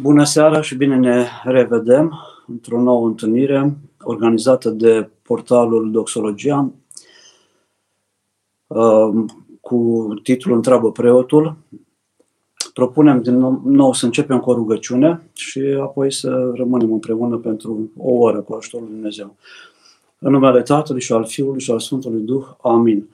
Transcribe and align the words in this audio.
Bună 0.00 0.24
seara 0.24 0.60
și 0.60 0.74
bine 0.74 0.96
ne 0.96 1.26
revedem 1.44 2.14
într-o 2.46 2.80
nouă 2.80 3.06
întâlnire 3.06 3.76
organizată 4.02 4.70
de 4.70 5.10
portalul 5.22 5.90
Doxologia 5.90 6.70
uh, 8.66 9.24
cu 9.60 10.08
titlul 10.22 10.56
Întreabă 10.56 10.92
preotul. 10.92 11.56
Propunem 12.74 13.22
din 13.22 13.38
nou 13.64 13.92
să 13.92 14.04
începem 14.04 14.38
cu 14.38 14.50
o 14.50 14.54
rugăciune 14.54 15.30
și 15.32 15.60
apoi 15.80 16.12
să 16.12 16.52
rămânem 16.54 16.92
împreună 16.92 17.36
pentru 17.36 17.90
o 17.96 18.12
oră 18.12 18.40
cu 18.40 18.54
ajutorul 18.54 18.86
Lui 18.86 18.94
Dumnezeu. 18.94 19.36
În 20.18 20.32
numele 20.32 20.62
Tatălui 20.62 21.00
și 21.00 21.12
al 21.12 21.24
Fiului 21.24 21.60
și 21.60 21.70
al 21.70 21.80
Sfântului 21.80 22.20
Duh. 22.20 22.46
Amin. 22.62 23.08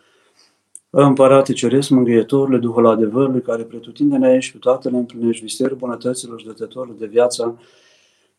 Împărate 0.97 1.53
Ceresc, 1.53 1.89
Mângâietorule, 1.89 2.59
Duhul 2.59 2.87
adevărului, 2.87 3.43
care 3.43 3.63
pretutindene 3.63 4.35
ești, 4.35 4.53
pe 4.53 4.59
toate 4.59 4.89
le 4.89 4.97
împlinești, 4.97 5.43
visterul 5.43 5.77
bunătăților 5.77 6.41
și 6.41 6.47
dătătorul 6.47 6.97
de 6.99 7.07
viață, 7.07 7.59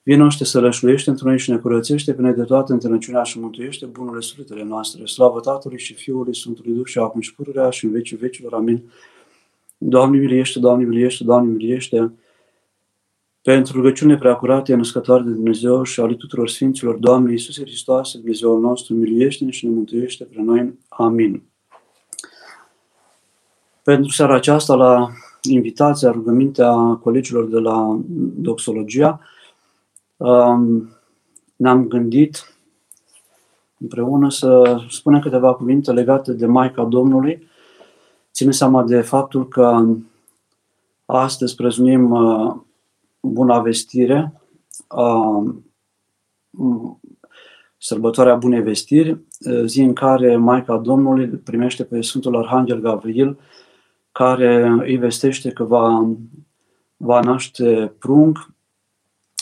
Vino 0.03 0.29
și 0.29 0.37
te 0.37 0.43
sălășluiește 0.43 1.09
într 1.09 1.23
noi 1.23 1.39
și 1.39 1.49
ne 1.49 1.57
curățește 1.57 2.13
pe 2.13 2.21
noi 2.21 2.33
de 2.33 2.43
toată 2.43 2.73
întâlnăciunea 2.73 3.23
și 3.23 3.39
mântuiește 3.39 3.85
bunurile 3.85 4.21
sufletele 4.21 4.63
noastre. 4.63 5.05
Slavă 5.05 5.39
Tatălui 5.39 5.79
și 5.79 5.93
Fiului 5.93 6.35
Sfântului 6.35 6.73
Duh 6.73 6.85
și 6.85 6.97
acum 6.97 7.21
și 7.21 7.35
pururea 7.35 7.69
și 7.69 7.85
în 7.85 7.91
vecii 7.91 8.17
vecilor. 8.17 8.53
Amin. 8.53 8.83
Doamne 9.77 10.17
miliește, 10.17 10.59
Doamne 10.59 10.85
miliește, 10.85 11.23
Doamne 11.23 11.51
miliește. 11.51 12.13
Pentru 13.41 13.75
rugăciune 13.75 14.17
preacurate, 14.17 14.75
născătoare 14.75 15.23
de 15.23 15.31
Dumnezeu 15.31 15.83
și 15.83 15.99
ale 15.99 16.13
tuturor 16.13 16.49
Sfinților, 16.49 16.95
Doamne 16.95 17.31
Iisuse 17.31 17.61
Hristos, 17.61 18.13
Dumnezeul 18.13 18.59
nostru, 18.59 18.93
miliește-ne 18.93 19.51
și 19.51 19.65
ne 19.65 19.71
mântuiește 19.71 20.23
pe 20.23 20.41
noi. 20.41 20.79
Amin. 20.87 21.43
Pentru 23.85 24.11
seara 24.11 24.35
aceasta, 24.35 24.75
la 24.75 25.09
invitația, 25.41 26.11
rugămintea 26.11 26.73
colegilor 27.01 27.45
de 27.45 27.59
la 27.59 27.99
Doxologia, 28.35 29.19
um, 30.17 30.89
ne-am 31.55 31.87
gândit 31.87 32.57
împreună 33.79 34.29
să 34.29 34.77
spunem 34.89 35.19
câteva 35.19 35.53
cuvinte 35.53 35.91
legate 35.91 36.33
de 36.33 36.45
Maica 36.45 36.83
Domnului, 36.83 37.47
ține 38.31 38.51
seama 38.51 38.83
de 38.83 39.01
faptul 39.01 39.47
că 39.47 39.85
astăzi 41.05 41.55
prezunim 41.55 42.11
uh, 42.11 42.55
Buna 43.19 43.59
Vestire, 43.59 44.41
uh, 44.95 45.53
sărbătoarea 47.77 48.35
Bunei 48.35 48.61
Vestiri, 48.61 49.11
uh, 49.11 49.63
zi 49.65 49.81
în 49.81 49.93
care 49.93 50.35
Maica 50.35 50.77
Domnului 50.77 51.27
primește 51.27 51.83
pe 51.83 52.01
Sfântul 52.01 52.37
Arhanghel 52.37 52.79
Gavril 52.79 53.37
care 54.17 54.67
îi 54.79 54.97
vestește 54.97 55.51
că 55.51 55.63
va, 55.63 56.15
va 56.97 57.19
naște 57.19 57.93
prunc 57.99 58.53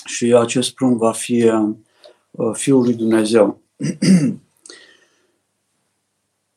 și 0.05 0.35
acest 0.35 0.73
prunc 0.73 0.97
va 0.97 1.11
fi 1.11 1.51
uh, 2.31 2.51
Fiul 2.53 2.83
lui 2.83 2.93
Dumnezeu. 2.93 3.61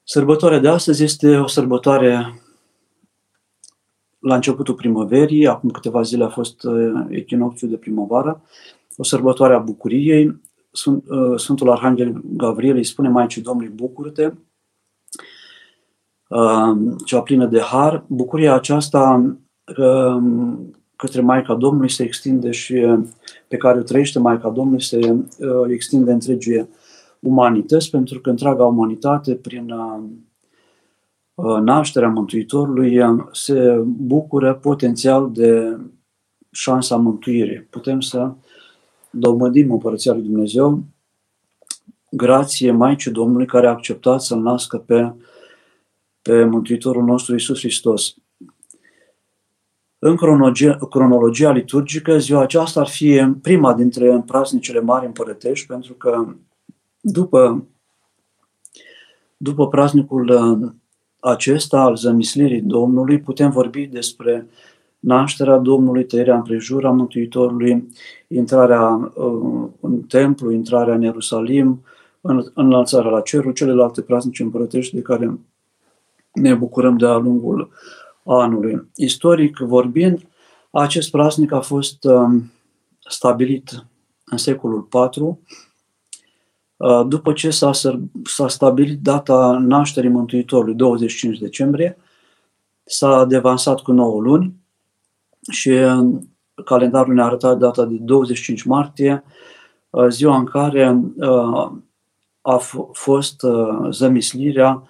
Sărbătoarea 0.04 0.58
de 0.58 0.68
astăzi 0.68 1.02
este 1.02 1.36
o 1.36 1.46
sărbătoare 1.46 2.42
la 4.18 4.34
începutul 4.34 4.74
primăverii, 4.74 5.46
acum 5.46 5.70
câteva 5.70 6.02
zile 6.02 6.24
a 6.24 6.28
fost 6.28 6.62
uh, 6.62 7.06
echinocțiul 7.08 7.70
de 7.70 7.76
primăvară, 7.76 8.42
o 8.96 9.02
sărbătoare 9.02 9.54
a 9.54 9.58
bucuriei. 9.58 10.40
Uh, 10.84 11.38
Sfântul 11.38 11.70
Arhanghel 11.70 12.20
Gabriel 12.24 12.76
îi 12.76 12.84
spune 12.84 13.08
Maicii 13.08 13.42
Domnului, 13.42 13.72
bucură-te, 13.74 14.30
Um, 14.30 14.45
cea 17.04 17.20
plină 17.22 17.46
de 17.46 17.60
har. 17.60 18.04
Bucuria 18.06 18.54
aceasta 18.54 19.36
um, 19.78 20.70
către 20.96 21.20
Maica 21.20 21.54
Domnului 21.54 21.90
se 21.90 22.02
extinde 22.02 22.50
și 22.50 22.72
uh, 22.72 23.00
pe 23.48 23.56
care 23.56 23.78
o 23.78 23.82
trăiește 23.82 24.18
Maica 24.18 24.48
Domnului 24.48 24.82
se 24.82 24.98
uh, 24.98 25.68
extinde 25.68 26.12
întregii 26.12 26.68
umanități, 27.20 27.90
pentru 27.90 28.20
că 28.20 28.30
întreaga 28.30 28.64
umanitate, 28.64 29.34
prin 29.34 29.70
uh, 29.70 31.58
nașterea 31.60 32.08
Mântuitorului, 32.08 32.98
se 33.32 33.82
bucură 33.86 34.54
potențial 34.54 35.30
de 35.32 35.76
șansa 36.50 36.96
mântuirii. 36.96 37.60
Putem 37.60 38.00
să 38.00 38.32
domădim 39.10 39.72
Împărăția 39.72 40.12
lui 40.12 40.22
Dumnezeu 40.22 40.82
grație 42.10 42.70
Maicii 42.70 43.10
Domnului 43.10 43.46
care 43.46 43.66
a 43.66 43.70
acceptat 43.70 44.22
să-L 44.22 44.40
nască 44.40 44.78
pe 44.78 45.12
pe 46.26 46.44
Mântuitorul 46.44 47.04
nostru 47.04 47.34
Isus 47.34 47.58
Hristos. 47.58 48.14
În 49.98 50.16
cronologia, 50.16 50.78
cronologia 50.90 51.50
liturgică, 51.50 52.18
ziua 52.18 52.40
aceasta 52.42 52.80
ar 52.80 52.86
fi 52.86 53.34
prima 53.42 53.74
dintre 53.74 54.22
praznicele 54.26 54.80
mari 54.80 55.06
împărătești, 55.06 55.66
pentru 55.66 55.92
că 55.92 56.26
după, 57.00 57.66
după 59.36 59.68
praznicul 59.68 60.28
uh, 60.28 60.70
acesta 61.20 61.80
al 61.80 61.96
zămislirii 61.96 62.60
Domnului, 62.60 63.20
putem 63.20 63.50
vorbi 63.50 63.86
despre 63.86 64.46
nașterea 64.98 65.56
Domnului, 65.56 66.04
tăierea 66.04 66.36
împrejur 66.36 66.84
a 66.84 66.90
Mântuitorului, 66.90 67.88
intrarea 68.28 69.12
uh, 69.14 69.68
în 69.80 70.02
templu, 70.02 70.50
intrarea 70.50 70.94
în 70.94 71.02
Ierusalim, 71.02 71.82
înălțarea 72.54 73.10
la 73.10 73.20
cerul, 73.20 73.52
celelalte 73.52 74.02
praznice 74.02 74.42
împărătești 74.42 74.94
de 74.94 75.02
care 75.02 75.38
ne 76.36 76.54
bucurăm 76.54 76.96
de-a 76.96 77.16
lungul 77.16 77.70
anului. 78.24 78.88
Istoric 78.94 79.58
vorbind, 79.58 80.28
acest 80.70 81.10
praznic 81.10 81.52
a 81.52 81.60
fost 81.60 82.04
um, 82.04 82.52
stabilit 83.08 83.86
în 84.24 84.36
secolul 84.36 84.88
IV, 85.16 85.22
uh, 85.22 87.06
după 87.06 87.32
ce 87.32 87.50
s-a, 87.50 87.70
s-a 88.24 88.48
stabilit 88.48 89.00
data 89.00 89.58
nașterii 89.60 90.10
Mântuitorului, 90.10 90.74
25 90.74 91.38
decembrie, 91.38 91.98
s-a 92.84 93.24
devansat 93.24 93.80
cu 93.80 93.92
9 93.92 94.20
luni 94.20 94.54
și 95.50 95.68
um, 95.68 96.36
calendarul 96.64 97.14
ne-a 97.14 97.24
arătat 97.24 97.58
data 97.58 97.84
de 97.84 97.96
25 98.00 98.62
martie, 98.62 99.24
uh, 99.90 100.06
ziua 100.08 100.36
în 100.36 100.44
care 100.44 101.00
uh, 101.16 101.70
a 102.40 102.56
fost 102.92 103.46
zămislirea 103.90 104.82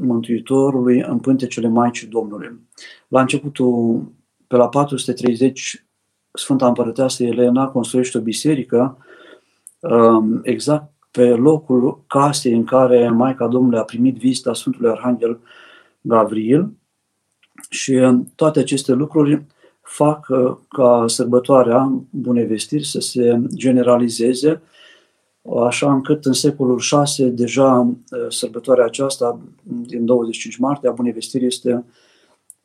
Mântuitorului 0.00 1.00
în 1.00 1.18
pântecele 1.18 1.68
Maicii 1.68 2.06
Domnului. 2.06 2.60
La 3.08 3.20
începutul, 3.20 4.02
pe 4.46 4.56
la 4.56 4.68
430, 4.68 5.86
Sfânta 6.32 6.66
Împărăteasă 6.66 7.24
Elena 7.24 7.68
construiește 7.68 8.18
o 8.18 8.20
biserică 8.20 8.98
exact 10.42 10.92
pe 11.10 11.28
locul 11.28 12.04
casei 12.06 12.52
în 12.54 12.64
care 12.64 13.08
Maica 13.08 13.46
Domnului 13.46 13.78
a 13.78 13.82
primit 13.84 14.16
vizita 14.16 14.54
Sfântului 14.54 14.90
Arhanghel 14.90 15.40
Gavril 16.00 16.72
și 17.70 18.00
toate 18.34 18.58
aceste 18.58 18.92
lucruri 18.92 19.44
fac 19.80 20.26
ca 20.68 21.04
sărbătoarea 21.06 21.92
Bunei 22.10 22.46
Vestiri 22.46 22.84
să 22.84 23.00
se 23.00 23.40
generalizeze 23.54 24.62
așa 25.66 25.92
încât 25.92 26.24
în 26.24 26.32
secolul 26.32 26.80
VI 27.16 27.22
deja 27.22 27.94
sărbătoarea 28.28 28.84
aceasta 28.84 29.40
din 29.62 30.04
25 30.04 30.56
martie 30.56 30.88
a 30.88 30.92
Bunei 30.92 31.12
Vestiri 31.12 31.46
este 31.46 31.84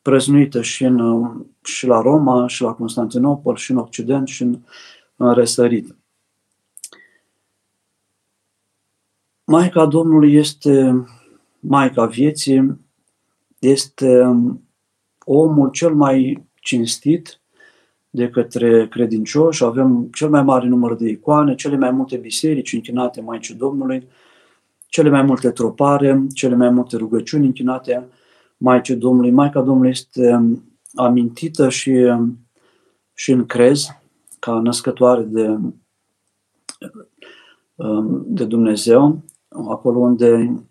prăznuită 0.02 0.62
și, 0.62 0.84
în, 0.84 1.28
și 1.64 1.88
la 1.88 2.02
Roma, 2.02 2.48
și 2.48 2.62
la 2.62 2.74
Constantinopol, 2.74 3.56
și 3.56 3.72
în 3.72 3.78
Occident, 3.78 4.28
și 4.28 4.42
în, 4.42 4.60
în 5.16 5.34
răsărit. 5.34 5.96
Maica 9.44 9.86
Domnului 9.86 10.34
este 10.34 11.06
Maica 11.59 12.06
vieții, 12.06 12.80
este 13.59 14.22
omul 15.26 15.70
cel 15.70 15.94
mai 15.94 16.48
cinstit, 16.62 17.37
de 18.17 18.29
către 18.29 18.88
credincioși, 18.88 19.64
avem 19.64 20.09
cel 20.14 20.29
mai 20.29 20.43
mare 20.43 20.67
număr 20.67 20.96
de 20.96 21.09
icoane, 21.09 21.55
cele 21.55 21.78
mai 21.78 21.91
multe 21.91 22.17
biserici 22.17 22.73
închinate 22.73 23.22
Maicii 23.22 23.55
Domnului, 23.55 24.08
cele 24.87 25.09
mai 25.09 25.22
multe 25.22 25.52
tropare, 25.52 26.25
cele 26.34 26.55
mai 26.55 26.69
multe 26.69 26.97
rugăciuni 26.97 27.46
închinate 27.46 28.08
Maicii 28.58 28.96
Domnului. 28.96 29.31
Maica 29.31 29.61
Domnului 29.61 29.90
este 29.90 30.58
amintită 30.96 31.69
și, 31.69 31.93
și 33.14 33.31
în 33.31 33.46
crez 33.46 33.87
ca 34.40 34.59
născătoare 34.59 35.22
de, 35.22 35.58
de 38.25 38.46
Dumnezeu, 38.46 39.22
acolo 39.70 39.99
unde 39.99 40.61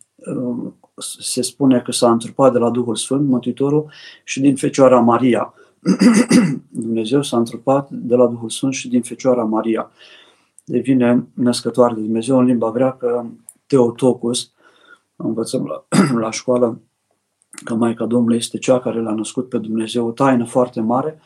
se 1.21 1.43
spune 1.43 1.81
că 1.81 1.93
s-a 1.93 2.11
întrupat 2.11 2.53
de 2.53 2.59
la 2.59 2.71
Duhul 2.71 2.97
Sfânt, 2.97 3.29
Mântuitorul, 3.29 3.91
și 4.25 4.41
din 4.41 4.57
Fecioara 4.57 5.01
Maria. 5.01 5.55
Dumnezeu 6.69 7.23
s-a 7.23 7.37
întrupat 7.37 7.91
de 7.91 8.15
la 8.15 8.27
Duhul 8.27 8.51
Sfânt 8.51 8.73
și 8.73 8.89
din 8.89 9.03
Fecioara 9.03 9.45
Maria. 9.45 9.91
Devine 10.65 11.27
născătoare 11.35 11.95
de 11.95 12.01
Dumnezeu 12.01 12.39
în 12.39 12.45
limba 12.45 12.71
greacă 12.71 13.31
Teotocus. 13.67 14.51
Învățăm 15.17 15.65
la, 15.65 15.87
la 16.25 16.31
școală 16.31 16.81
că 17.65 17.75
Maica 17.75 18.07
Domnului 18.07 18.37
este 18.37 18.59
cea 18.59 18.81
care 18.81 19.01
l-a 19.01 19.15
născut 19.15 19.49
pe 19.49 19.59
Dumnezeu, 19.59 20.07
o 20.07 20.11
taină 20.11 20.45
foarte 20.45 20.81
mare, 20.81 21.21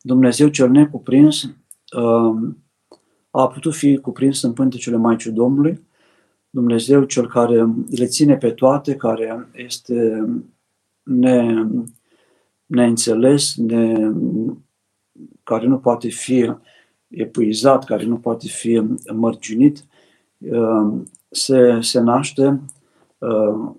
Dumnezeu 0.00 0.48
cel 0.48 0.70
necuprins 0.70 1.42
uh, 1.42 2.36
a 3.30 3.48
putut 3.48 3.74
fi 3.74 3.96
cuprins 3.96 4.42
în 4.42 4.52
pântecele 4.52 4.96
Maicii 4.96 5.30
Domnului, 5.30 5.80
Dumnezeu 6.50 7.04
cel 7.04 7.28
care 7.28 7.66
le 7.90 8.06
ține 8.06 8.36
pe 8.36 8.50
toate, 8.50 8.94
care 8.94 9.48
este 9.52 10.26
ne, 11.02 11.64
neînțeles, 12.66 13.56
ne, 13.56 14.10
care 15.42 15.66
nu 15.66 15.78
poate 15.78 16.08
fi 16.08 16.52
epuizat, 17.08 17.84
care 17.84 18.04
nu 18.04 18.16
poate 18.16 18.46
fi 18.48 18.82
mărginit, 19.12 19.84
uh, 20.38 21.00
se, 21.30 21.78
se 21.80 22.00
naște 22.00 22.60
uh, 23.18 23.70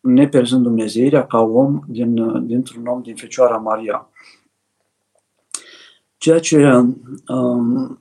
nepierzând 0.00 0.62
Dumnezeirea 0.62 1.26
ca 1.26 1.40
om 1.40 1.82
din, 1.88 2.46
dintr-un 2.46 2.86
om 2.86 3.02
din 3.02 3.14
Fecioara 3.14 3.56
Maria. 3.56 4.08
Ceea 6.16 6.38
ce 6.40 6.66
um, 7.28 8.00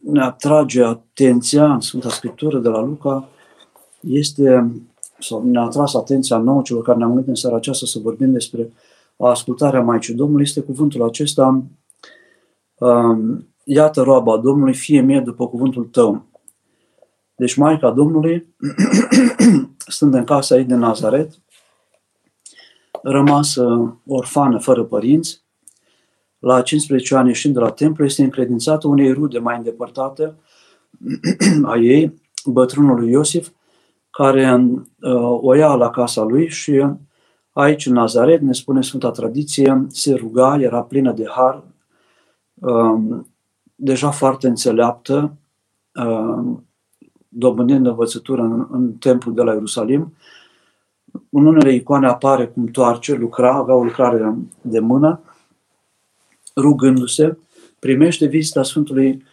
ne 0.00 0.22
atrage 0.22 0.84
atenția 0.84 1.72
în 1.72 1.80
Sfânta 1.80 2.08
Scriptură 2.08 2.58
de 2.58 2.68
la 2.68 2.80
Luca 2.80 3.28
este, 4.00 4.72
sau 5.22 5.42
ne-a 5.44 5.62
atras 5.62 5.94
atenția 5.94 6.36
nouă 6.36 6.62
celor 6.62 6.82
care 6.82 6.98
ne-am 6.98 7.10
gândit 7.10 7.28
în 7.28 7.34
seara 7.34 7.56
aceasta 7.56 7.86
să 7.86 7.98
vorbim 7.98 8.32
despre 8.32 8.72
ascultarea 9.16 9.80
Maicii 9.80 10.14
Domnului, 10.14 10.44
este 10.44 10.60
cuvântul 10.60 11.02
acesta, 11.02 11.62
um, 12.74 13.48
iată 13.64 14.02
roaba 14.02 14.36
Domnului, 14.36 14.74
fie 14.74 15.00
mie 15.00 15.20
după 15.20 15.48
cuvântul 15.48 15.84
tău. 15.84 16.24
Deci 17.34 17.54
Maica 17.54 17.90
Domnului, 17.90 18.46
stând 19.86 20.14
în 20.14 20.24
casa 20.24 20.56
ei 20.56 20.64
de 20.64 20.74
Nazaret, 20.74 21.30
rămasă 23.02 23.96
orfană 24.06 24.58
fără 24.58 24.84
părinți, 24.84 25.42
la 26.38 26.62
15 26.62 27.14
ani 27.14 27.28
ieșind 27.28 27.54
de 27.54 27.60
la 27.60 27.70
templu, 27.70 28.04
este 28.04 28.22
încredințată 28.22 28.88
unei 28.88 29.12
rude 29.12 29.38
mai 29.38 29.56
îndepărtate 29.56 30.34
a 31.62 31.76
ei, 31.76 32.22
bătrânului 32.44 33.10
Iosif, 33.10 33.48
care 34.12 34.54
uh, 35.00 35.38
o 35.40 35.54
ia 35.54 35.74
la 35.74 35.90
casa 35.90 36.22
lui 36.22 36.48
și 36.48 36.86
aici 37.52 37.86
în 37.86 37.92
Nazaret, 37.92 38.40
ne 38.40 38.52
spune 38.52 38.82
Sfânta 38.82 39.10
Tradiție, 39.10 39.86
se 39.88 40.14
ruga, 40.14 40.60
era 40.60 40.82
plină 40.82 41.12
de 41.12 41.24
har, 41.28 41.62
uh, 42.54 43.20
deja 43.74 44.10
foarte 44.10 44.48
înțeleaptă, 44.48 45.36
uh, 45.94 46.56
dobândind 47.28 47.86
învățătură 47.86 48.42
în, 48.42 48.66
în 48.70 48.92
templul 48.92 49.34
de 49.34 49.42
la 49.42 49.52
Ierusalim. 49.52 50.14
În 51.30 51.46
unele 51.46 51.72
icoane 51.72 52.06
apare 52.06 52.46
cum 52.46 52.66
toarce, 52.66 53.14
lucra, 53.14 53.54
avea 53.54 53.74
o 53.74 53.84
lucrare 53.84 54.34
de 54.60 54.78
mână, 54.78 55.20
rugându-se, 56.56 57.38
primește 57.78 58.26
vizita 58.26 58.62
Sfântului 58.62 59.24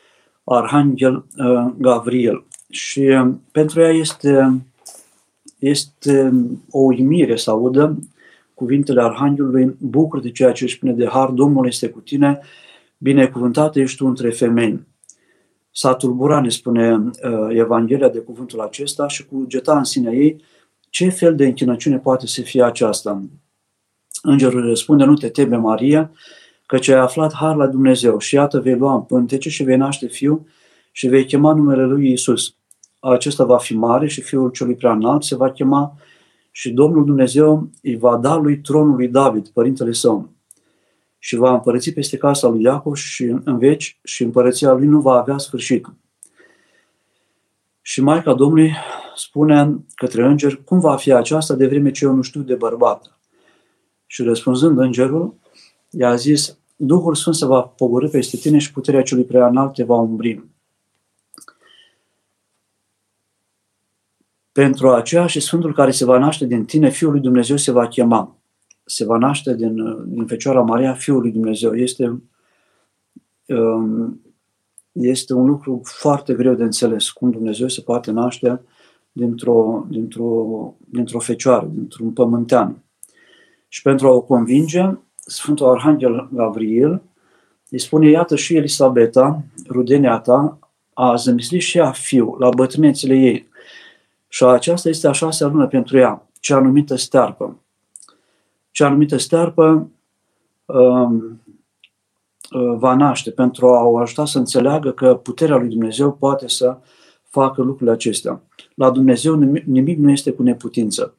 Arhanghel 0.43 1.25
uh, 1.37 1.73
Gabriel. 1.77 2.45
Și 2.69 2.99
uh, 2.99 3.33
pentru 3.51 3.81
ea 3.81 3.89
este, 3.89 4.61
este 5.59 6.31
o 6.69 6.79
uimire 6.79 7.35
să 7.35 7.49
audă 7.49 7.99
cuvintele 8.53 9.01
Arhanghelului, 9.01 9.75
bucur 9.79 10.19
de 10.19 10.31
ceea 10.31 10.51
ce 10.51 10.63
își 10.63 10.75
spune 10.75 10.91
de 10.91 11.07
har, 11.07 11.29
Domnul 11.29 11.67
este 11.67 11.89
cu 11.89 11.99
tine, 11.99 12.39
binecuvântat 12.97 13.75
ești 13.75 13.97
tu 13.97 14.05
între 14.05 14.29
femei. 14.29 14.87
S-a 15.71 15.93
tulburat, 15.93 16.41
ne 16.41 16.49
spune 16.49 16.93
uh, 16.93 17.11
Evanghelia 17.49 18.09
de 18.09 18.19
cuvântul 18.19 18.59
acesta 18.59 19.07
și 19.07 19.25
cugeta 19.25 19.77
în 19.77 19.83
sinea 19.83 20.13
ei 20.13 20.43
ce 20.89 21.09
fel 21.09 21.35
de 21.35 21.45
închinăciune 21.45 21.97
poate 21.97 22.27
să 22.27 22.41
fie 22.41 22.63
aceasta. 22.63 23.23
Îngerul 24.21 24.67
răspunde, 24.67 25.03
nu 25.03 25.13
te 25.13 25.29
teme, 25.29 25.57
Maria, 25.57 26.11
căci 26.65 26.87
ai 26.87 26.99
aflat 26.99 27.33
har 27.33 27.55
la 27.55 27.67
Dumnezeu 27.67 28.19
și 28.19 28.35
iată 28.35 28.59
vei 28.59 28.75
lua 28.75 28.93
în 28.93 29.01
pântece 29.01 29.49
și 29.49 29.63
vei 29.63 29.77
naște 29.77 30.07
fiu 30.07 30.47
și 30.91 31.07
vei 31.07 31.25
chema 31.25 31.53
numele 31.53 31.85
lui 31.85 32.11
Isus. 32.11 32.55
Acesta 32.99 33.43
va 33.43 33.57
fi 33.57 33.75
mare 33.75 34.07
și 34.07 34.21
fiul 34.21 34.49
celui 34.49 34.75
prea 34.75 34.91
înalt 34.91 35.23
se 35.23 35.35
va 35.35 35.51
chema 35.51 35.97
și 36.51 36.71
Domnul 36.71 37.05
Dumnezeu 37.05 37.69
îi 37.81 37.97
va 37.97 38.17
da 38.17 38.35
lui 38.35 38.59
tronul 38.59 38.95
lui 38.95 39.07
David, 39.07 39.47
părintele 39.47 39.91
său, 39.91 40.29
și 41.17 41.35
va 41.35 41.53
împărăți 41.53 41.91
peste 41.91 42.17
casa 42.17 42.47
lui 42.47 42.61
Iacov 42.61 42.95
și 42.95 43.23
în 43.43 43.57
veci 43.57 43.99
și 44.03 44.23
împărăția 44.23 44.71
lui 44.71 44.87
nu 44.87 44.99
va 44.99 45.13
avea 45.13 45.37
sfârșit. 45.37 45.87
Și 47.81 48.01
Maica 48.01 48.33
Domnului 48.33 48.73
spune 49.15 49.85
către 49.95 50.25
înger, 50.25 50.55
cum 50.55 50.79
va 50.79 50.95
fi 50.95 51.13
aceasta 51.13 51.55
de 51.55 51.67
vreme 51.67 51.91
ce 51.91 52.05
eu 52.05 52.13
nu 52.13 52.21
știu 52.21 52.41
de 52.41 52.55
bărbat? 52.55 53.19
Și 54.05 54.23
răspunzând 54.23 54.77
îngerul, 54.77 55.33
i-a 55.89 56.15
zis, 56.15 56.57
Duhul 56.75 57.15
Sfânt 57.15 57.35
se 57.35 57.45
va 57.45 57.61
pogorâ 57.61 58.07
peste 58.07 58.37
tine 58.37 58.57
și 58.57 58.71
puterea 58.71 59.01
celui 59.01 59.23
prea 59.23 59.47
înalt 59.47 59.73
te 59.73 59.83
va 59.83 59.95
umbri. 59.95 60.48
Pentru 64.59 64.89
aceea 64.89 65.25
și 65.25 65.39
Sfântul 65.39 65.73
care 65.73 65.91
se 65.91 66.05
va 66.05 66.17
naște 66.17 66.45
din 66.45 66.65
tine, 66.65 66.89
Fiul 66.89 67.11
lui 67.11 67.19
Dumnezeu 67.19 67.57
se 67.57 67.71
va 67.71 67.87
chema. 67.87 68.37
Se 68.85 69.05
va 69.05 69.17
naște 69.17 69.55
din, 69.55 69.75
din 70.07 70.25
Fecioara 70.25 70.61
Maria, 70.61 70.93
Fiul 70.93 71.21
lui 71.21 71.31
Dumnezeu. 71.31 71.75
Este, 71.75 72.21
um, 73.47 74.21
este 74.91 75.33
un 75.33 75.45
lucru 75.45 75.81
foarte 75.83 76.33
greu 76.33 76.53
de 76.53 76.63
înțeles, 76.63 77.09
cum 77.09 77.31
Dumnezeu 77.31 77.67
se 77.67 77.81
poate 77.81 78.11
naște 78.11 78.61
dintr-o, 79.11 79.85
dintr-o, 79.89 80.73
dintr-o 80.89 81.19
fecioară, 81.19 81.71
dintr-un 81.73 82.11
pământean. 82.11 82.83
Și 83.67 83.81
pentru 83.81 84.07
a 84.07 84.11
o 84.11 84.21
convinge, 84.21 84.89
Sfântul 85.15 85.67
Arhanghel 85.67 86.29
Gabriel 86.33 87.01
îi 87.69 87.79
spune, 87.79 88.09
iată 88.09 88.35
și 88.35 88.55
Elisabeta, 88.55 89.43
rudenia 89.69 90.19
ta, 90.19 90.59
a 90.93 91.15
zămislit 91.15 91.61
și 91.61 91.77
ea 91.77 91.91
fiu 91.91 92.35
la 92.39 92.49
bătrânețile 92.49 93.15
ei. 93.15 93.48
Și 94.31 94.43
aceasta 94.43 94.89
este 94.89 95.07
a 95.07 95.11
șasea 95.11 95.47
lună 95.47 95.67
pentru 95.67 95.97
ea, 95.97 96.27
cea 96.39 96.59
numită 96.59 96.95
stearpă. 96.95 97.59
Cea 98.71 98.89
numită 98.89 99.17
stearpă 99.17 99.89
um, 100.65 101.41
uh, 102.51 102.75
va 102.77 102.95
naște 102.95 103.31
pentru 103.31 103.67
a 103.67 103.83
o 103.83 103.97
ajuta 103.97 104.25
să 104.25 104.37
înțeleagă 104.37 104.91
că 104.91 105.15
puterea 105.15 105.57
lui 105.57 105.69
Dumnezeu 105.69 106.13
poate 106.13 106.47
să 106.47 106.77
facă 107.23 107.61
lucrurile 107.61 107.91
acestea. 107.91 108.41
La 108.75 108.89
Dumnezeu 108.91 109.35
nimic, 109.35 109.63
nimic 109.63 109.97
nu 109.97 110.11
este 110.11 110.31
cu 110.31 110.43
neputință. 110.43 111.15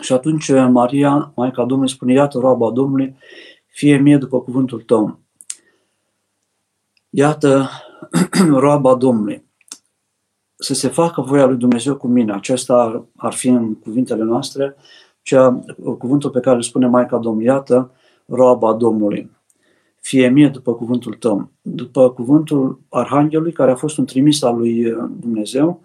Și 0.00 0.12
atunci 0.12 0.50
Maria, 0.50 1.32
Maica 1.36 1.64
Domnului, 1.64 1.92
spune, 1.92 2.12
iată 2.12 2.38
roaba 2.38 2.70
Domnului, 2.70 3.16
fie 3.66 3.96
mie 3.96 4.16
după 4.16 4.40
cuvântul 4.40 4.80
tău. 4.80 5.18
Iată 7.10 7.70
roaba 8.64 8.94
Domnului. 8.94 9.45
Să 10.58 10.74
se 10.74 10.88
facă 10.88 11.20
voia 11.20 11.46
lui 11.46 11.56
Dumnezeu 11.56 11.96
cu 11.96 12.06
mine. 12.06 12.32
Acesta 12.32 12.74
ar, 12.74 13.02
ar 13.16 13.32
fi 13.32 13.48
în 13.48 13.74
cuvintele 13.74 14.22
noastre, 14.22 14.76
cea, 15.22 15.64
cuvântul 15.98 16.30
pe 16.30 16.40
care 16.40 16.56
îl 16.56 16.62
spune 16.62 16.86
Maica 16.86 17.18
Domnului. 17.18 17.46
Iată 17.46 17.90
roaba 18.26 18.72
Domnului. 18.72 19.30
Fie 20.00 20.28
mie 20.28 20.48
după 20.48 20.74
cuvântul 20.74 21.14
tău. 21.14 21.50
După 21.62 22.10
cuvântul 22.10 22.80
Arhanghelului, 22.88 23.52
care 23.52 23.70
a 23.70 23.76
fost 23.76 23.98
un 23.98 24.04
trimis 24.04 24.42
al 24.42 24.56
lui 24.56 24.96
Dumnezeu, 25.20 25.80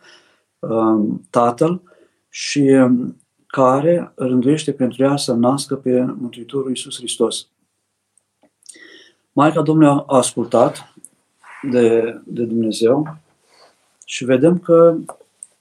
uh, 0.59 1.09
Tatăl, 1.29 1.81
și 2.29 2.75
care 3.47 4.11
rânduiește 4.15 4.71
pentru 4.71 5.03
ea 5.03 5.15
să 5.15 5.33
nască 5.33 5.75
pe 5.75 6.01
Mântuitorul 6.01 6.69
Iisus 6.69 6.97
Hristos. 6.97 7.47
Maica 9.31 9.61
Domnului 9.61 10.03
a 10.07 10.17
ascultat 10.17 10.93
de, 11.71 12.19
de 12.25 12.43
Dumnezeu 12.43 13.17
și 14.12 14.25
vedem 14.25 14.60
că 14.60 14.98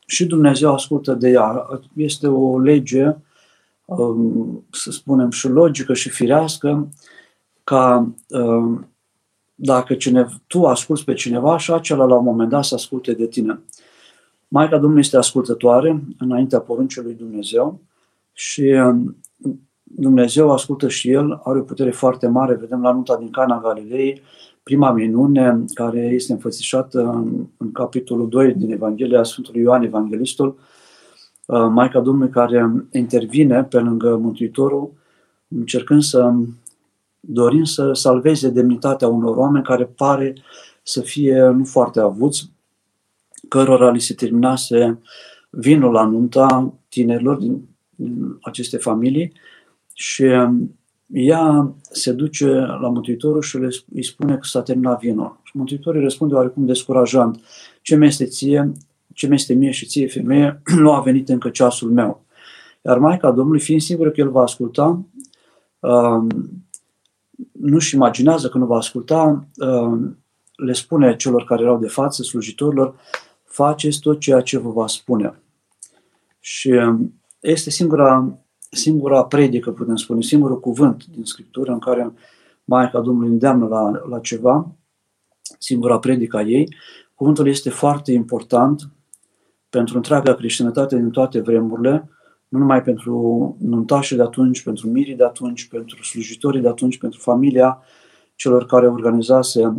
și 0.06 0.26
Dumnezeu 0.26 0.72
ascultă 0.72 1.14
de 1.14 1.28
ea. 1.28 1.66
Este 1.94 2.26
o 2.26 2.58
lege, 2.58 3.16
um, 3.84 4.64
să 4.70 4.90
spunem, 4.90 5.30
și 5.30 5.48
logică 5.48 5.94
și 5.94 6.08
firească, 6.08 6.88
ca 7.64 8.12
um, 8.28 8.88
dacă 9.54 9.94
cineva, 9.94 10.40
tu 10.46 10.66
asculți 10.66 11.04
pe 11.04 11.14
cineva 11.14 11.58
și 11.58 11.72
acela 11.72 12.04
la 12.04 12.14
un 12.14 12.24
moment 12.24 12.50
dat 12.50 12.64
să 12.64 12.74
asculte 12.74 13.12
de 13.12 13.26
tine. 13.26 13.60
Maica 14.48 14.78
Domnului 14.78 15.00
este 15.00 15.16
ascultătoare 15.16 16.02
înaintea 16.18 16.60
poruncii 16.60 17.02
lui 17.02 17.14
Dumnezeu 17.14 17.80
și 18.32 18.62
um, 18.62 19.16
Dumnezeu 19.82 20.50
ascultă 20.52 20.88
și 20.88 21.10
El, 21.10 21.40
are 21.44 21.58
o 21.58 21.62
putere 21.62 21.90
foarte 21.90 22.26
mare, 22.26 22.54
vedem 22.54 22.82
la 22.82 22.92
nunta 22.92 23.16
din 23.16 23.30
Cana 23.30 23.60
Galilei, 23.60 24.22
prima 24.70 24.92
minune 24.92 25.64
care 25.74 26.00
este 26.00 26.32
înfățișată 26.32 27.00
în, 27.00 27.46
în 27.56 27.72
capitolul 27.72 28.28
2 28.28 28.54
din 28.54 28.72
Evanghelia 28.72 29.22
Sfântului 29.22 29.60
Ioan 29.60 29.82
Evanghelistul, 29.82 30.58
uh, 31.46 31.66
Maica 31.70 32.00
Domnului 32.00 32.32
care 32.32 32.86
intervine 32.92 33.64
pe 33.64 33.78
lângă 33.78 34.16
Mântuitorul, 34.16 34.92
încercând 35.48 36.02
să 36.02 36.32
dorind 37.20 37.66
să 37.66 37.92
salveze 37.92 38.48
demnitatea 38.48 39.08
unor 39.08 39.36
oameni 39.36 39.64
care 39.64 39.84
pare 39.84 40.34
să 40.82 41.00
fie 41.00 41.40
nu 41.40 41.64
foarte 41.64 42.00
avuți, 42.00 42.50
cărora 43.48 43.90
li 43.90 44.00
se 44.00 44.14
terminase 44.14 44.98
vinul 45.50 45.92
la 45.92 46.04
nunta 46.04 46.74
tinerilor 46.88 47.36
din, 47.36 47.68
din 47.94 48.38
aceste 48.42 48.76
familii 48.76 49.32
și 49.94 50.22
um, 50.22 50.78
ea 51.12 51.74
se 51.90 52.12
duce 52.12 52.50
la 52.54 52.88
Mântuitorul 52.88 53.42
și 53.42 53.56
îi 53.94 54.04
spune 54.04 54.34
că 54.34 54.42
s-a 54.42 54.62
terminat 54.62 55.00
vinul. 55.00 55.40
Și 55.42 55.56
Mântuitorul 55.56 55.98
îi 55.98 56.04
răspunde 56.04 56.34
oarecum 56.34 56.66
descurajant. 56.66 57.40
Ce 57.82 57.96
mi 57.96 58.06
este 58.06 58.24
ție, 58.24 58.72
ce 59.14 59.26
mi 59.26 59.34
este 59.34 59.52
mie 59.52 59.70
și 59.70 59.86
ție, 59.86 60.08
femeie, 60.08 60.62
nu 60.82 60.92
a 60.92 61.00
venit 61.00 61.28
încă 61.28 61.48
ceasul 61.48 61.90
meu. 61.90 62.24
Iar 62.84 62.98
Maica 62.98 63.30
Domnului, 63.30 63.60
fiind 63.60 63.80
sigură 63.80 64.10
că 64.10 64.20
el 64.20 64.30
va 64.30 64.42
asculta, 64.42 65.04
um, 65.78 66.28
nu-și 67.52 67.94
imaginează 67.94 68.48
că 68.48 68.58
nu 68.58 68.66
va 68.66 68.76
asculta, 68.76 69.46
um, 69.56 70.18
le 70.54 70.72
spune 70.72 71.16
celor 71.16 71.44
care 71.44 71.62
erau 71.62 71.78
de 71.78 71.88
față, 71.88 72.22
slujitorilor, 72.22 72.94
faceți 73.44 74.00
tot 74.00 74.20
ceea 74.20 74.40
ce 74.40 74.58
vă 74.58 74.70
va 74.70 74.86
spune. 74.86 75.42
Și 76.40 76.68
um, 76.70 77.20
este 77.40 77.70
singura, 77.70 78.38
singura 78.70 79.24
predică, 79.24 79.72
putem 79.72 79.96
spune, 79.96 80.22
singurul 80.22 80.60
cuvânt 80.60 81.04
din 81.06 81.24
Scriptură 81.24 81.72
în 81.72 81.78
care 81.78 82.12
Maica 82.64 83.00
Domnului 83.00 83.30
îndeamnă 83.30 83.66
la, 83.66 83.90
la 84.08 84.18
ceva, 84.18 84.74
singura 85.58 85.98
predică 85.98 86.36
a 86.36 86.42
ei. 86.42 86.74
Cuvântul 87.14 87.48
este 87.48 87.70
foarte 87.70 88.12
important 88.12 88.90
pentru 89.70 89.96
întreaga 89.96 90.34
creștinătate 90.34 90.96
din 90.96 91.10
toate 91.10 91.40
vremurile, 91.40 92.08
nu 92.48 92.58
numai 92.58 92.82
pentru 92.82 93.56
nuntașii 93.60 94.16
de 94.16 94.22
atunci, 94.22 94.62
pentru 94.62 94.88
mirii 94.88 95.14
de 95.14 95.24
atunci, 95.24 95.68
pentru 95.68 96.02
slujitorii 96.02 96.60
de 96.60 96.68
atunci, 96.68 96.98
pentru 96.98 97.20
familia 97.20 97.82
celor 98.34 98.66
care 98.66 98.86
organizase 98.86 99.78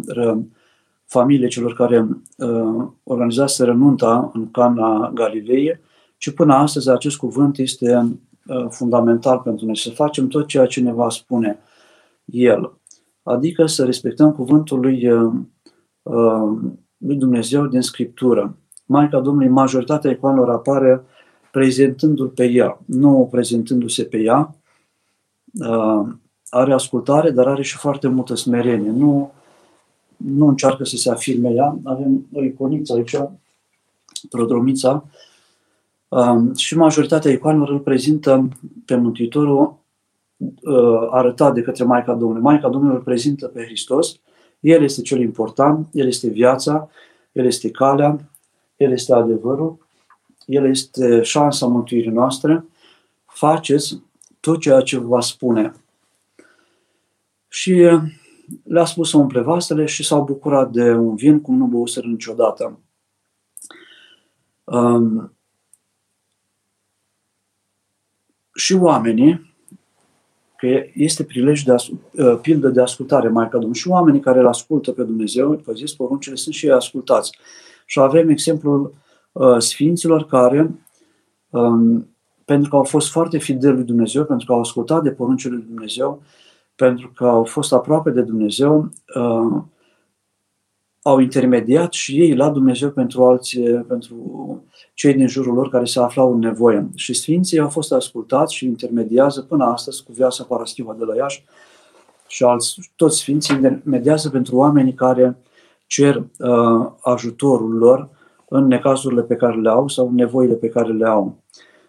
familie 1.06 1.48
celor 1.48 1.74
care 1.74 2.08
uh, 2.38 2.88
organizase 3.04 3.66
nunta 3.66 4.32
în 4.34 4.52
Cana 4.52 5.12
Galilei, 5.14 5.80
ci 6.18 6.30
până 6.30 6.54
astăzi 6.54 6.90
acest 6.90 7.18
cuvânt 7.18 7.58
este 7.58 7.96
uh, 7.96 8.10
fundamental 8.70 9.40
pentru 9.40 9.66
noi, 9.66 9.78
să 9.78 9.90
facem 9.90 10.28
tot 10.28 10.48
ceea 10.48 10.66
ce 10.66 10.82
ne 10.82 10.94
va 10.94 11.10
spune 11.10 11.60
El. 12.26 12.74
Adică 13.24 13.66
să 13.66 13.86
respectăm 13.86 14.32
cuvântul 14.32 14.80
lui, 14.80 15.12
uh, 15.12 15.32
uh 16.02 16.58
lui 16.98 17.16
Dumnezeu 17.16 17.66
din 17.66 17.82
Scriptură. 17.82 18.56
Maica 18.86 19.20
Domnului, 19.20 19.50
majoritatea 19.50 20.12
icoanelor 20.12 20.50
apare 20.50 21.04
prezentându-l 21.52 22.28
pe 22.28 22.46
ea, 22.46 22.80
nu 22.86 23.28
prezentându-se 23.32 24.04
pe 24.04 24.18
ea. 24.18 24.56
Uh, 25.54 26.08
are 26.50 26.74
ascultare, 26.74 27.32
dar 27.32 27.48
are 27.48 27.62
și 27.62 27.78
foarte 27.78 28.08
multă 28.08 28.36
smerenie. 28.36 28.90
Nu, 28.90 29.32
nu 30.18 30.48
încearcă 30.48 30.84
să 30.84 30.96
se 30.96 31.10
afirme 31.10 31.50
ea. 31.50 31.80
Avem 31.84 32.28
o 32.34 32.44
iconiță 32.44 32.94
aici, 32.94 33.16
prodromița, 34.30 35.06
uh, 35.06 35.12
și 36.56 36.78
majoritatea 36.78 37.32
icoanelor 37.32 37.70
îl 37.70 37.80
prezintă 37.80 38.48
pe 38.86 38.96
Mântuitorul 38.96 39.80
uh, 40.38 41.08
arătat 41.12 41.54
de 41.54 41.62
către 41.62 41.84
Maica 41.84 42.14
Domnului. 42.14 42.42
Maica 42.42 42.70
Domnului 42.70 42.96
îl 42.96 43.04
prezintă 43.04 43.48
pe 43.48 43.64
Hristos, 43.64 44.20
El 44.60 44.84
este 44.84 45.02
cel 45.02 45.20
important, 45.20 45.88
El 45.92 46.08
este 46.08 46.28
viața, 46.28 46.90
El 47.32 47.46
este 47.46 47.72
calea, 47.72 48.30
El 48.76 48.92
este 48.92 49.14
adevărul 49.14 49.90
el 50.46 50.66
este 50.66 51.22
șansa 51.22 51.66
mântuirii 51.66 52.12
noastre. 52.12 52.66
Faceți 53.26 54.02
tot 54.40 54.60
ceea 54.60 54.82
ce 54.82 54.98
vă 54.98 55.20
spune. 55.20 55.74
Și 57.48 58.00
le-a 58.64 58.86
spus 58.86 59.10
să 59.10 59.18
umple 59.18 59.42
vasele 59.42 59.86
și 59.86 60.04
s-au 60.04 60.24
bucurat 60.24 60.72
de 60.72 60.92
un 60.94 61.16
vin 61.16 61.42
cum 61.42 61.58
nu 61.58 61.66
băuseră 61.66 62.08
niciodată. 62.08 62.80
Um, 64.64 65.34
și 68.56 68.74
oamenii, 68.74 69.54
că 70.58 70.84
este 70.94 71.24
prilej 71.24 71.64
de 71.64 71.76
uh, 71.76 72.40
pildă 72.42 72.70
de 72.70 72.82
ascultare, 72.82 73.28
mai 73.28 73.50
ca 73.50 73.58
Domnul, 73.58 73.74
și 73.74 73.88
oamenii 73.88 74.20
care 74.20 74.40
îl 74.40 74.48
ascultă 74.48 74.92
pe 74.92 75.04
Dumnezeu, 75.04 75.52
pe 75.52 75.72
zis 75.76 75.94
poruncile, 75.94 76.36
sunt 76.36 76.56
și 76.56 76.66
ei 76.66 76.72
ascultați. 76.72 77.32
Și 77.86 78.00
avem 78.00 78.30
exemplul 78.30 78.94
Uh, 79.32 79.58
sfinților 79.58 80.26
care, 80.26 80.80
um, 81.50 82.08
pentru 82.46 82.70
că 82.70 82.76
au 82.76 82.84
fost 82.84 83.10
foarte 83.10 83.38
fideli 83.38 83.76
lui 83.76 83.84
Dumnezeu, 83.84 84.26
pentru 84.26 84.46
că 84.46 84.54
au 84.54 84.60
ascultat 84.60 85.04
de 85.04 85.12
poruncile 85.12 85.54
lui 85.54 85.66
Dumnezeu, 85.68 86.22
pentru 86.76 87.12
că 87.16 87.28
au 87.28 87.44
fost 87.44 87.74
aproape 87.74 88.10
de 88.10 88.22
Dumnezeu, 88.22 88.92
uh, 89.16 89.62
au 91.02 91.20
intermediat 91.20 91.94
și 91.94 92.20
ei 92.22 92.36
la 92.36 92.50
Dumnezeu 92.50 92.90
pentru 92.90 93.26
alții, 93.26 93.64
pentru 93.64 94.16
cei 94.94 95.14
din 95.14 95.28
jurul 95.28 95.54
lor 95.54 95.70
care 95.70 95.86
se 95.86 96.00
aflau 96.00 96.34
în 96.34 96.40
nevoie. 96.40 96.90
Și 96.96 97.14
Sfinții 97.14 97.60
au 97.60 97.70
fost 97.70 97.92
ascultați 97.92 98.56
și 98.56 98.66
intermediază 98.66 99.42
până 99.42 99.66
astăzi 99.66 100.04
cu 100.04 100.12
viața 100.12 100.44
Paraschiva 100.44 100.96
de 101.00 101.06
la 101.06 101.16
Iași 101.16 101.44
și 102.28 102.44
alți, 102.44 102.92
toți 102.96 103.18
Sfinții 103.18 103.56
intermediază 103.56 104.30
pentru 104.30 104.56
oamenii 104.56 104.94
care 104.94 105.38
cer 105.88 106.16
uh, 106.16 106.92
ajutorul 107.02 107.78
lor 107.78 108.10
în 108.50 108.68
necazurile 108.68 109.22
pe 109.22 109.36
care 109.36 109.56
le 109.56 109.70
au 109.70 109.88
sau 109.88 110.08
în 110.08 110.16
nevoile 110.16 110.54
pe 110.54 110.70
care 110.70 110.92
le 110.92 111.08
au. 111.08 111.36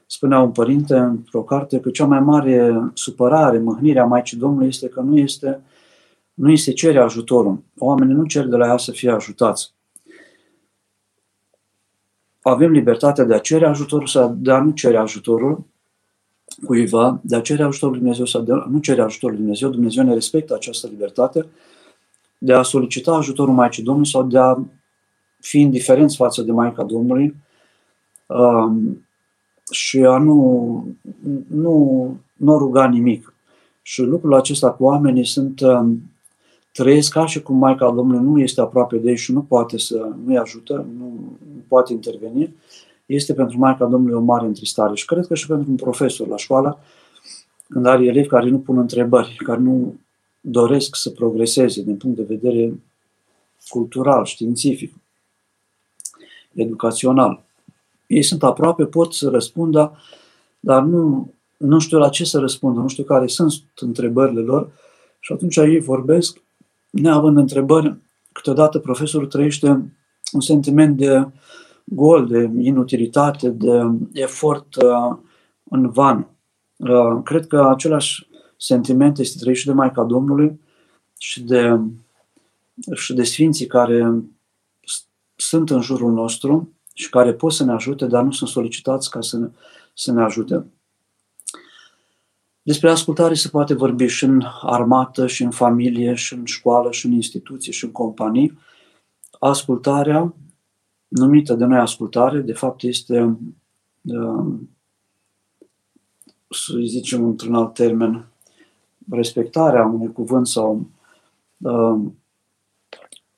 Spunea 0.06 0.40
un 0.40 0.50
părinte 0.50 0.96
într-o 0.96 1.42
carte 1.42 1.80
că 1.80 1.90
cea 1.90 2.06
mai 2.06 2.20
mare 2.20 2.90
supărare, 2.94 3.58
mâhnirea 3.58 4.04
Maicii 4.04 4.36
Domnului 4.36 4.68
este 4.68 4.88
că 4.88 5.00
nu 5.00 5.18
este 5.18 5.60
nu 6.34 6.48
îi 6.48 6.56
se 6.56 6.72
cere 6.72 6.98
ajutorul. 6.98 7.62
Oamenii 7.78 8.14
nu 8.14 8.26
cer 8.26 8.46
de 8.46 8.56
la 8.56 8.66
ea 8.66 8.76
să 8.76 8.92
fie 8.92 9.10
ajutați. 9.10 9.72
Avem 12.42 12.70
libertatea 12.70 13.24
de 13.24 13.34
a 13.34 13.38
cere 13.38 13.66
ajutorul 13.66 14.06
sau 14.06 14.36
de 14.38 14.52
a 14.52 14.60
nu 14.60 14.70
cere 14.70 14.96
ajutorul 14.96 15.64
cuiva, 16.64 17.20
de 17.22 17.36
a 17.36 17.40
cere 17.40 17.62
ajutorul 17.62 17.94
lui 17.94 18.02
Dumnezeu 18.02 18.26
sau 18.26 18.42
de 18.42 18.52
a 18.52 18.66
nu 18.70 18.78
cere 18.78 19.02
ajutorul 19.02 19.34
lui 19.34 19.44
Dumnezeu. 19.44 19.70
Dumnezeu 19.70 20.04
ne 20.04 20.14
respectă 20.14 20.54
această 20.54 20.86
libertate 20.86 21.46
de 22.38 22.52
a 22.52 22.62
solicita 22.62 23.12
ajutorul 23.12 23.54
Maicii 23.54 23.82
Domnului 23.82 24.10
sau 24.10 24.22
de 24.22 24.38
a 24.38 24.58
fi 25.40 25.60
indiferenți 25.60 26.16
față 26.16 26.42
de 26.42 26.52
Maica 26.52 26.82
Domnului 26.82 27.34
um, 28.26 29.06
și 29.70 29.98
a 29.98 30.18
nu, 30.18 30.86
nu, 31.48 32.16
nu 32.36 32.58
ruga 32.58 32.88
nimic. 32.88 33.34
Și 33.82 34.02
lucrul 34.02 34.34
acesta 34.34 34.70
cu 34.70 34.84
oamenii 34.84 35.26
sunt, 35.26 35.60
um, 35.60 36.02
trăiesc 36.72 37.12
ca 37.12 37.26
și 37.26 37.42
cum 37.42 37.56
Maica 37.56 37.90
Domnului 37.90 38.26
nu 38.26 38.40
este 38.40 38.60
aproape 38.60 38.96
de 38.96 39.10
ei 39.10 39.16
și 39.16 39.32
nu 39.32 39.42
poate 39.42 39.78
să 39.78 40.08
nu-i 40.24 40.36
ajută, 40.36 40.86
nu, 40.98 41.04
nu 41.54 41.62
poate 41.68 41.92
interveni, 41.92 42.54
este 43.06 43.34
pentru 43.34 43.58
Maica 43.58 43.84
Domnului 43.84 44.16
o 44.16 44.20
mare 44.20 44.46
întristare. 44.46 44.94
Și 44.94 45.04
cred 45.04 45.26
că 45.26 45.34
și 45.34 45.46
pentru 45.46 45.70
un 45.70 45.76
profesor 45.76 46.26
la 46.26 46.36
școală, 46.36 46.78
când 47.68 47.86
are 47.86 48.04
elevi 48.04 48.28
care 48.28 48.48
nu 48.48 48.58
pun 48.58 48.78
întrebări, 48.78 49.36
care 49.44 49.60
nu 49.60 49.94
doresc 50.40 50.96
să 50.96 51.10
progreseze 51.10 51.82
din 51.82 51.96
punct 51.96 52.16
de 52.16 52.22
vedere 52.22 52.72
cultural, 53.68 54.24
științific, 54.24 54.94
educațional. 56.54 57.42
Ei 58.06 58.22
sunt 58.22 58.42
aproape, 58.42 58.84
pot 58.84 59.14
să 59.14 59.28
răspundă, 59.28 59.98
dar 60.60 60.82
nu, 60.82 61.32
nu 61.56 61.78
știu 61.78 61.98
la 61.98 62.08
ce 62.08 62.24
să 62.24 62.38
răspundă, 62.38 62.80
nu 62.80 62.88
știu 62.88 63.04
care 63.04 63.26
sunt 63.26 63.52
întrebările 63.74 64.40
lor 64.40 64.70
și 65.20 65.32
atunci 65.32 65.56
ei 65.56 65.80
vorbesc, 65.80 66.40
neavând 66.92 67.36
întrebări, 67.36 67.96
câteodată 68.32 68.78
profesorul 68.78 69.26
trăiește 69.26 69.68
un 70.32 70.40
sentiment 70.40 70.96
de 70.96 71.28
gol, 71.84 72.26
de 72.26 72.50
inutilitate, 72.58 73.48
de 73.48 73.82
efort 74.12 74.74
uh, 74.74 75.16
în 75.64 75.90
van. 75.90 76.28
Uh, 76.76 77.22
cred 77.24 77.46
că 77.46 77.68
același 77.68 78.26
sentiment 78.56 79.18
este 79.18 79.38
trăit 79.38 79.56
și 79.56 79.66
de 79.66 79.72
Maica 79.72 80.02
Domnului 80.02 80.60
și 81.18 81.42
de, 81.42 81.80
și 82.94 83.14
de 83.14 83.22
Sfinții 83.22 83.66
care 83.66 84.22
sunt 85.36 85.70
în 85.70 85.80
jurul 85.80 86.12
nostru 86.12 86.72
și 86.94 87.10
care 87.10 87.32
pot 87.32 87.52
să 87.52 87.64
ne 87.64 87.72
ajute, 87.72 88.06
dar 88.06 88.24
nu 88.24 88.30
sunt 88.30 88.50
solicitați 88.50 89.10
ca 89.10 89.20
să 89.20 89.38
ne, 89.38 89.48
să 89.94 90.12
ne 90.12 90.22
ajute. 90.22 90.66
Despre 92.62 92.90
ascultare 92.90 93.34
se 93.34 93.48
poate 93.48 93.74
vorbi 93.74 94.06
și 94.06 94.24
în 94.24 94.42
armată, 94.60 95.26
și 95.26 95.42
în 95.42 95.50
familie, 95.50 96.14
și 96.14 96.34
în 96.34 96.44
școală, 96.44 96.90
și 96.90 97.06
în 97.06 97.12
instituții, 97.12 97.72
și 97.72 97.84
în 97.84 97.92
companii. 97.92 98.58
Ascultarea, 99.38 100.34
numită 101.08 101.54
de 101.54 101.64
noi 101.64 101.78
ascultare, 101.78 102.38
de 102.38 102.52
fapt 102.52 102.82
este, 102.82 103.38
uh, 104.02 104.54
să 106.48 106.72
zicem 106.84 107.24
într-un 107.24 107.54
alt 107.54 107.74
termen, 107.74 108.26
respectarea 109.10 109.86
unui 109.86 110.12
cuvânt 110.12 110.46
sau 110.46 110.90
uh, 111.58 112.00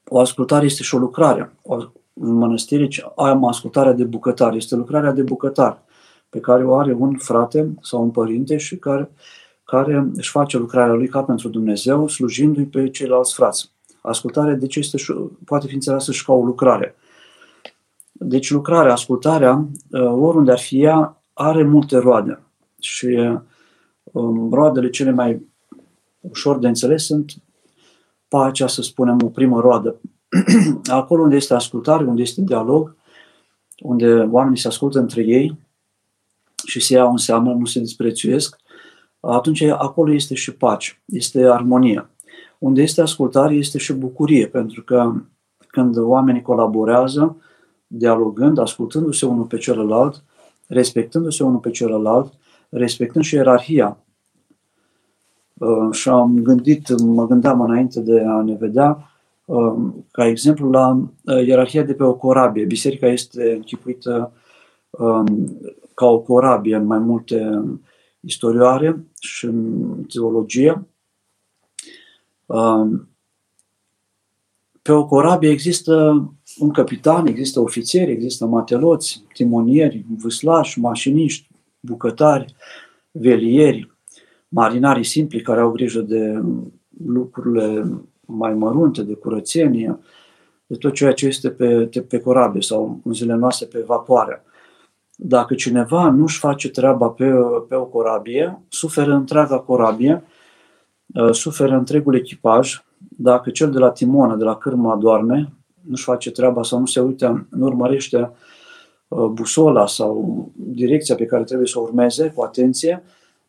o 0.08 0.18
ascultare 0.18 0.64
este 0.64 0.82
și 0.82 0.94
o 0.94 0.98
lucrare. 0.98 1.52
O, 1.62 1.74
în 2.12 2.32
mănăstire 2.32 2.88
am 3.16 3.44
ascultarea 3.44 3.92
de 3.92 4.04
bucătar. 4.04 4.54
Este 4.54 4.74
lucrarea 4.74 5.12
de 5.12 5.22
bucătar 5.22 5.82
pe 6.34 6.40
care 6.40 6.64
o 6.64 6.76
are 6.76 6.92
un 6.92 7.16
frate 7.16 7.74
sau 7.80 8.02
un 8.02 8.10
părinte 8.10 8.56
și 8.56 8.76
care, 8.76 9.10
care 9.64 10.10
își 10.14 10.30
face 10.30 10.58
lucrarea 10.58 10.94
lui 10.94 11.08
ca 11.08 11.22
pentru 11.22 11.48
Dumnezeu, 11.48 12.08
slujindu-i 12.08 12.64
pe 12.64 12.90
ceilalți 12.90 13.34
frați. 13.34 13.70
Ascultarea, 14.00 14.54
deci, 14.54 14.76
este 14.76 14.96
și, 14.96 15.14
poate 15.44 15.66
fi 15.66 15.74
înțeleasă 15.74 16.12
și 16.12 16.24
ca 16.24 16.32
o 16.32 16.44
lucrare. 16.44 16.96
Deci 18.12 18.50
lucrarea, 18.50 18.92
ascultarea, 18.92 19.66
uh, 19.90 20.00
oriunde 20.00 20.50
ar 20.50 20.58
fi 20.58 20.82
ea, 20.82 21.22
are 21.32 21.62
multe 21.62 21.98
roade. 21.98 22.42
Și 22.80 23.38
um, 24.02 24.52
roadele 24.52 24.90
cele 24.90 25.10
mai 25.10 25.46
ușor 26.20 26.58
de 26.58 26.68
înțeles 26.68 27.04
sunt 27.04 27.32
pacea, 28.28 28.66
să 28.66 28.82
spunem, 28.82 29.18
o 29.24 29.28
primă 29.28 29.60
roadă. 29.60 30.00
Acolo 31.00 31.22
unde 31.22 31.36
este 31.36 31.54
ascultare, 31.54 32.04
unde 32.04 32.22
este 32.22 32.40
dialog, 32.40 32.96
unde 33.78 34.28
oamenii 34.30 34.58
se 34.58 34.68
ascultă 34.68 34.98
între 34.98 35.22
ei 35.22 35.62
și 36.66 36.80
se 36.80 36.94
iau 36.94 37.10
în 37.10 37.16
seamă, 37.16 37.52
nu 37.52 37.64
se 37.64 37.80
disprețuiesc, 37.80 38.56
atunci 39.20 39.62
acolo 39.62 40.12
este 40.12 40.34
și 40.34 40.54
pace, 40.54 41.02
este 41.04 41.44
armonie. 41.44 42.08
Unde 42.58 42.82
este 42.82 43.00
ascultare, 43.00 43.54
este 43.54 43.78
și 43.78 43.92
bucurie, 43.92 44.46
pentru 44.46 44.82
că 44.82 45.12
când 45.66 45.96
oamenii 45.98 46.42
colaborează, 46.42 47.36
dialogând, 47.86 48.58
ascultându-se 48.58 49.26
unul 49.26 49.44
pe 49.44 49.58
celălalt, 49.58 50.22
respectându-se 50.66 51.44
unul 51.44 51.58
pe 51.58 51.70
celălalt, 51.70 52.32
respectând 52.68 53.24
și 53.24 53.34
ierarhia. 53.34 53.98
Uh, 55.54 55.92
și 55.92 56.08
am 56.08 56.38
gândit, 56.42 57.02
mă 57.02 57.26
gândeam 57.26 57.60
înainte 57.60 58.00
de 58.00 58.24
a 58.26 58.42
ne 58.42 58.54
vedea, 58.54 59.10
uh, 59.44 59.74
ca 60.10 60.26
exemplu, 60.26 60.70
la 60.70 60.90
uh, 61.24 61.46
ierarhia 61.46 61.82
de 61.82 61.94
pe 61.94 62.02
o 62.02 62.14
corabie. 62.14 62.64
Biserica 62.64 63.06
este 63.06 63.52
închipuită 63.52 64.32
um, 64.90 65.58
ca 65.94 66.06
o 66.06 66.20
corabie 66.20 66.76
în 66.76 66.86
mai 66.86 66.98
multe 66.98 67.62
istorioare 68.20 69.04
și 69.20 69.44
în 69.44 70.04
teologie. 70.08 70.86
Um, 72.46 73.08
pe 74.82 74.92
o 74.92 75.06
corabie 75.06 75.50
există 75.50 76.24
un 76.58 76.70
capitan, 76.70 77.26
există 77.26 77.60
ofițeri, 77.60 78.10
există 78.10 78.46
mateloți, 78.46 79.24
timonieri, 79.32 80.04
vâslași, 80.18 80.80
mașiniști, 80.80 81.48
bucătari, 81.80 82.54
velieri, 83.10 83.90
marinarii 84.48 85.04
simpli 85.04 85.42
care 85.42 85.60
au 85.60 85.70
grijă 85.70 86.00
de 86.00 86.42
lucrurile 87.06 87.90
mai 88.26 88.54
mărunte, 88.54 89.02
de 89.02 89.14
curățenie, 89.14 89.98
de 90.66 90.76
tot 90.76 90.94
ceea 90.94 91.12
ce 91.12 91.26
este 91.26 91.50
pe, 91.50 91.90
pe 92.08 92.20
corabie 92.20 92.60
sau 92.60 93.00
în 93.04 93.12
zilele 93.12 93.38
noastre 93.38 93.66
pe 93.66 93.84
vapoare. 93.86 94.44
Dacă 95.16 95.54
cineva 95.54 96.10
nu-și 96.10 96.38
face 96.38 96.70
treaba 96.70 97.08
pe, 97.08 97.30
pe 97.68 97.74
o 97.74 97.84
corabie, 97.84 98.62
suferă 98.68 99.12
întreaga 99.12 99.58
corabie, 99.58 100.24
uh, 101.14 101.32
suferă 101.32 101.76
întregul 101.76 102.14
echipaj. 102.14 102.82
Dacă 102.98 103.50
cel 103.50 103.70
de 103.70 103.78
la 103.78 103.90
timonă, 103.90 104.36
de 104.36 104.44
la 104.44 104.56
cârmă 104.56 104.96
doarme, 105.00 105.52
nu-și 105.80 106.04
face 106.04 106.30
treaba 106.30 106.62
sau 106.62 106.78
nu 106.78 106.86
se 106.86 107.00
uită, 107.00 107.46
nu 107.50 107.66
urmărește 107.66 108.30
uh, 109.08 109.26
busola 109.26 109.86
sau 109.86 110.48
direcția 110.54 111.14
pe 111.14 111.26
care 111.26 111.44
trebuie 111.44 111.66
să 111.66 111.78
o 111.78 111.82
urmeze 111.82 112.32
cu 112.34 112.42
atenție, 112.42 113.02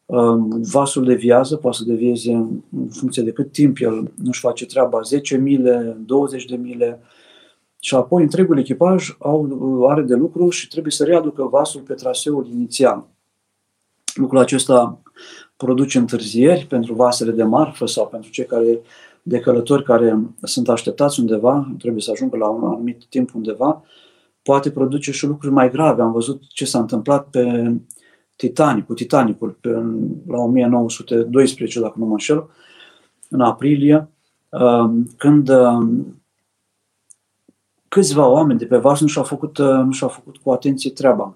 uh, 0.05 0.35
vasul 0.71 1.05
deviază, 1.05 1.55
poate 1.55 1.77
să 1.77 1.83
devieze 1.83 2.31
în 2.31 2.87
funcție 2.89 3.23
de 3.23 3.31
cât 3.31 3.51
timp 3.51 3.77
el 3.79 4.11
nu-și 4.23 4.39
face 4.39 4.65
treaba, 4.65 5.01
10 5.01 5.37
mile, 5.37 5.97
20 6.05 6.45
de 6.45 6.55
mile, 6.55 6.99
și 7.85 7.95
apoi 7.95 8.23
întregul 8.23 8.57
echipaj 8.57 9.15
au, 9.19 9.87
are 9.89 10.01
de 10.01 10.15
lucru 10.15 10.49
și 10.49 10.67
trebuie 10.67 10.91
să 10.91 11.03
readucă 11.03 11.43
vasul 11.43 11.81
pe 11.81 11.93
traseul 11.93 12.47
inițial. 12.47 13.07
Lucrul 14.15 14.39
acesta 14.39 15.01
produce 15.57 15.97
întârzieri 15.97 16.65
pentru 16.65 16.93
vasele 16.93 17.31
de 17.31 17.43
marfă 17.43 17.85
sau 17.85 18.07
pentru 18.07 18.29
cei 18.31 18.45
care 18.45 18.79
de 19.21 19.39
călători 19.39 19.83
care 19.83 20.19
sunt 20.41 20.69
așteptați 20.69 21.19
undeva, 21.19 21.75
trebuie 21.77 22.01
să 22.01 22.11
ajungă 22.11 22.37
la 22.37 22.47
un 22.47 22.63
anumit 22.63 23.05
timp 23.09 23.35
undeva, 23.35 23.83
poate 24.41 24.71
produce 24.71 25.11
și 25.11 25.25
lucruri 25.25 25.53
mai 25.53 25.71
grave. 25.71 26.01
Am 26.01 26.11
văzut 26.11 26.41
ce 26.47 26.65
s-a 26.65 26.79
întâmplat 26.79 27.27
pe 27.27 27.73
Titanic, 28.35 28.85
cu 28.85 28.93
Titanicul, 28.93 29.57
pe, 29.61 29.69
la 30.27 30.37
1912, 30.37 31.79
dacă 31.79 31.95
nu 31.97 32.05
mă 32.05 32.11
înșel, 32.11 32.49
în 33.29 33.41
aprilie, 33.41 34.09
uh, 34.49 34.91
când 35.17 35.49
uh, 35.49 36.05
câțiva 37.95 38.27
oameni 38.27 38.59
de 38.59 38.65
pe 38.65 38.77
vas 38.77 39.01
nu 39.01 39.07
și-au 39.07 39.23
făcut, 39.23 39.57
uh, 39.57 39.67
nu 39.67 39.91
și-au 39.91 40.09
făcut 40.09 40.37
cu 40.37 40.51
atenție 40.51 40.91
treaba, 40.91 41.35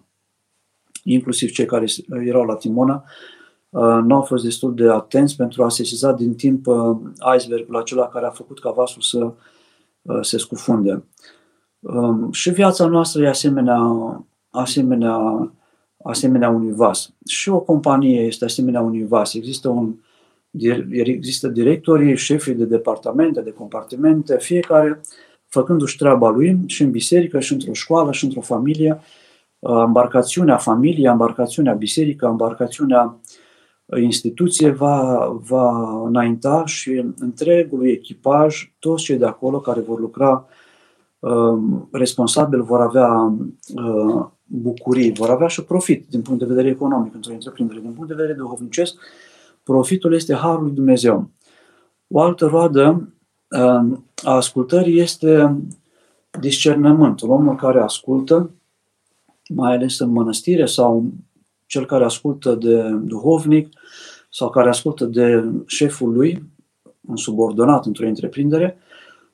inclusiv 1.04 1.50
cei 1.50 1.66
care 1.66 1.86
erau 2.26 2.44
la 2.44 2.56
timonă, 2.56 3.04
Uh, 3.70 4.00
nu 4.04 4.16
au 4.16 4.22
fost 4.22 4.44
destul 4.44 4.76
de 4.76 4.90
atenți 4.90 5.36
pentru 5.36 5.64
a 5.64 5.70
sesiza 5.70 6.12
din 6.12 6.36
timp 6.36 6.68
uh, 6.68 6.98
icebergul 7.36 7.78
acela 7.78 8.08
care 8.08 8.26
a 8.26 8.30
făcut 8.30 8.60
ca 8.60 8.72
vasul 8.72 9.02
să 9.02 9.32
uh, 10.02 10.20
se 10.22 10.38
scufunde. 10.38 11.04
Um, 11.80 12.32
și 12.32 12.50
viața 12.50 12.86
noastră 12.86 13.24
e 13.24 13.28
asemenea, 13.28 13.80
asemenea, 14.50 15.52
asemenea 16.04 16.50
unui 16.50 16.74
vas. 16.74 17.14
Și 17.26 17.50
o 17.50 17.60
companie 17.60 18.22
este 18.22 18.46
asemenea 18.46 18.82
unui 18.82 19.06
vas. 19.06 19.34
Există, 19.34 19.70
un, 19.70 19.94
există 20.90 21.48
directorii, 21.48 22.18
șefii 22.18 22.54
de 22.54 22.66
departamente, 22.66 23.42
de 23.42 23.52
compartimente, 23.52 24.38
fiecare 24.40 25.02
făcându-și 25.50 25.98
treaba 25.98 26.30
lui 26.30 26.60
și 26.66 26.82
în 26.82 26.92
biserică, 26.92 27.40
și 27.40 27.54
într-o 27.54 27.74
școală, 27.74 28.12
și 28.12 28.24
într-o 28.24 28.42
familie, 28.42 29.00
embarcațiunea 29.60 30.58
familiei, 30.58 31.06
embarcațiunea 31.06 31.74
biserică, 31.74 32.26
embarcațiunea 32.26 33.20
uh, 33.86 34.02
instituție 34.02 34.70
va, 34.70 35.28
va 35.42 36.02
înainta 36.06 36.66
și 36.66 37.06
întregul 37.18 37.88
echipaj, 37.88 38.74
toți 38.80 39.04
cei 39.04 39.18
de 39.18 39.26
acolo 39.26 39.60
care 39.60 39.80
vor 39.80 40.00
lucra 40.00 40.46
uh, 41.20 41.60
responsabil 41.92 42.62
vor 42.64 42.82
avea 42.82 43.38
uh, 43.76 44.26
bucurii, 44.44 45.14
vor 45.14 45.30
avea 45.30 45.48
și 45.48 45.64
profit 45.64 46.06
din 46.10 46.22
punct 46.22 46.40
de 46.40 46.46
vedere 46.46 46.68
economic 46.68 47.14
într-o 47.14 47.34
întreprindere, 47.34 47.80
din 47.80 47.92
punct 47.92 48.08
de 48.08 48.16
vedere 48.16 48.34
duhovnicesc, 48.34 48.96
profitul 49.64 50.14
este 50.14 50.34
Harul 50.34 50.64
lui 50.64 50.72
Dumnezeu. 50.72 51.30
O 52.08 52.22
altă 52.22 52.46
roadă 52.46 52.90
uh, 52.90 53.19
a 54.24 54.36
ascultării 54.36 55.00
este 55.00 55.56
discernământul. 56.40 57.30
Omul 57.30 57.56
care 57.56 57.80
ascultă, 57.80 58.52
mai 59.50 59.76
ales 59.76 60.00
în 60.00 60.10
mănăstire 60.10 60.66
sau 60.66 61.12
cel 61.66 61.86
care 61.86 62.04
ascultă 62.04 62.56
de 62.56 62.90
duhovnic 62.90 63.70
sau 64.32 64.50
care 64.50 64.70
ascultă 64.70 65.06
de 65.06 65.44
șeful 65.66 66.14
lui, 66.14 66.44
un 67.08 67.16
subordonat 67.18 67.86
într-o 67.86 68.08
întreprindere, 68.08 68.78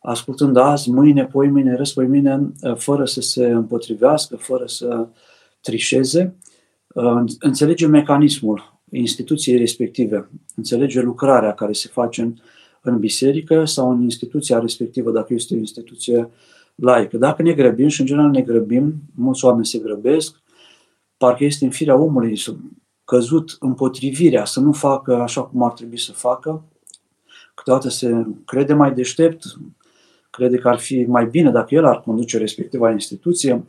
ascultând 0.01 0.57
azi, 0.57 0.91
mâine, 0.91 1.25
poi 1.25 1.47
mâine, 1.47 1.75
răspoi 1.75 2.07
mâine, 2.07 2.51
fără 2.75 3.05
să 3.05 3.21
se 3.21 3.45
împotrivească, 3.45 4.35
fără 4.35 4.65
să 4.65 5.07
trișeze, 5.61 6.35
înțelege 7.39 7.87
mecanismul 7.87 8.79
instituției 8.91 9.57
respective, 9.57 10.29
înțelege 10.55 11.01
lucrarea 11.01 11.53
care 11.53 11.71
se 11.71 11.89
face 11.91 12.21
în, 12.21 12.35
în 12.85 12.99
biserică 12.99 13.65
sau 13.65 13.91
în 13.91 14.01
instituția 14.01 14.59
respectivă, 14.59 15.11
dacă 15.11 15.33
este 15.33 15.53
o 15.53 15.57
instituție 15.57 16.29
laică. 16.75 17.17
Dacă 17.17 17.41
ne 17.41 17.53
grăbim, 17.53 17.87
și 17.87 17.99
în 17.99 18.05
general 18.05 18.29
ne 18.29 18.41
grăbim, 18.41 18.93
mulți 19.15 19.45
oameni 19.45 19.65
se 19.65 19.77
grăbesc, 19.77 20.41
parcă 21.17 21.43
este 21.43 21.65
în 21.65 21.71
firea 21.71 21.95
omului 21.95 22.37
să 22.37 22.55
căzut 23.05 23.57
împotrivirea, 23.59 24.45
să 24.45 24.59
nu 24.59 24.71
facă 24.71 25.15
așa 25.15 25.43
cum 25.43 25.63
ar 25.63 25.71
trebui 25.71 25.99
să 25.99 26.11
facă. 26.11 26.63
Câteodată 27.55 27.89
se 27.89 28.25
crede 28.45 28.73
mai 28.73 28.93
deștept, 28.93 29.43
crede 30.29 30.57
că 30.57 30.67
ar 30.67 30.77
fi 30.77 31.05
mai 31.07 31.25
bine 31.25 31.51
dacă 31.51 31.75
el 31.75 31.85
ar 31.85 32.01
conduce 32.01 32.37
respectiva 32.37 32.91
instituție 32.91 33.65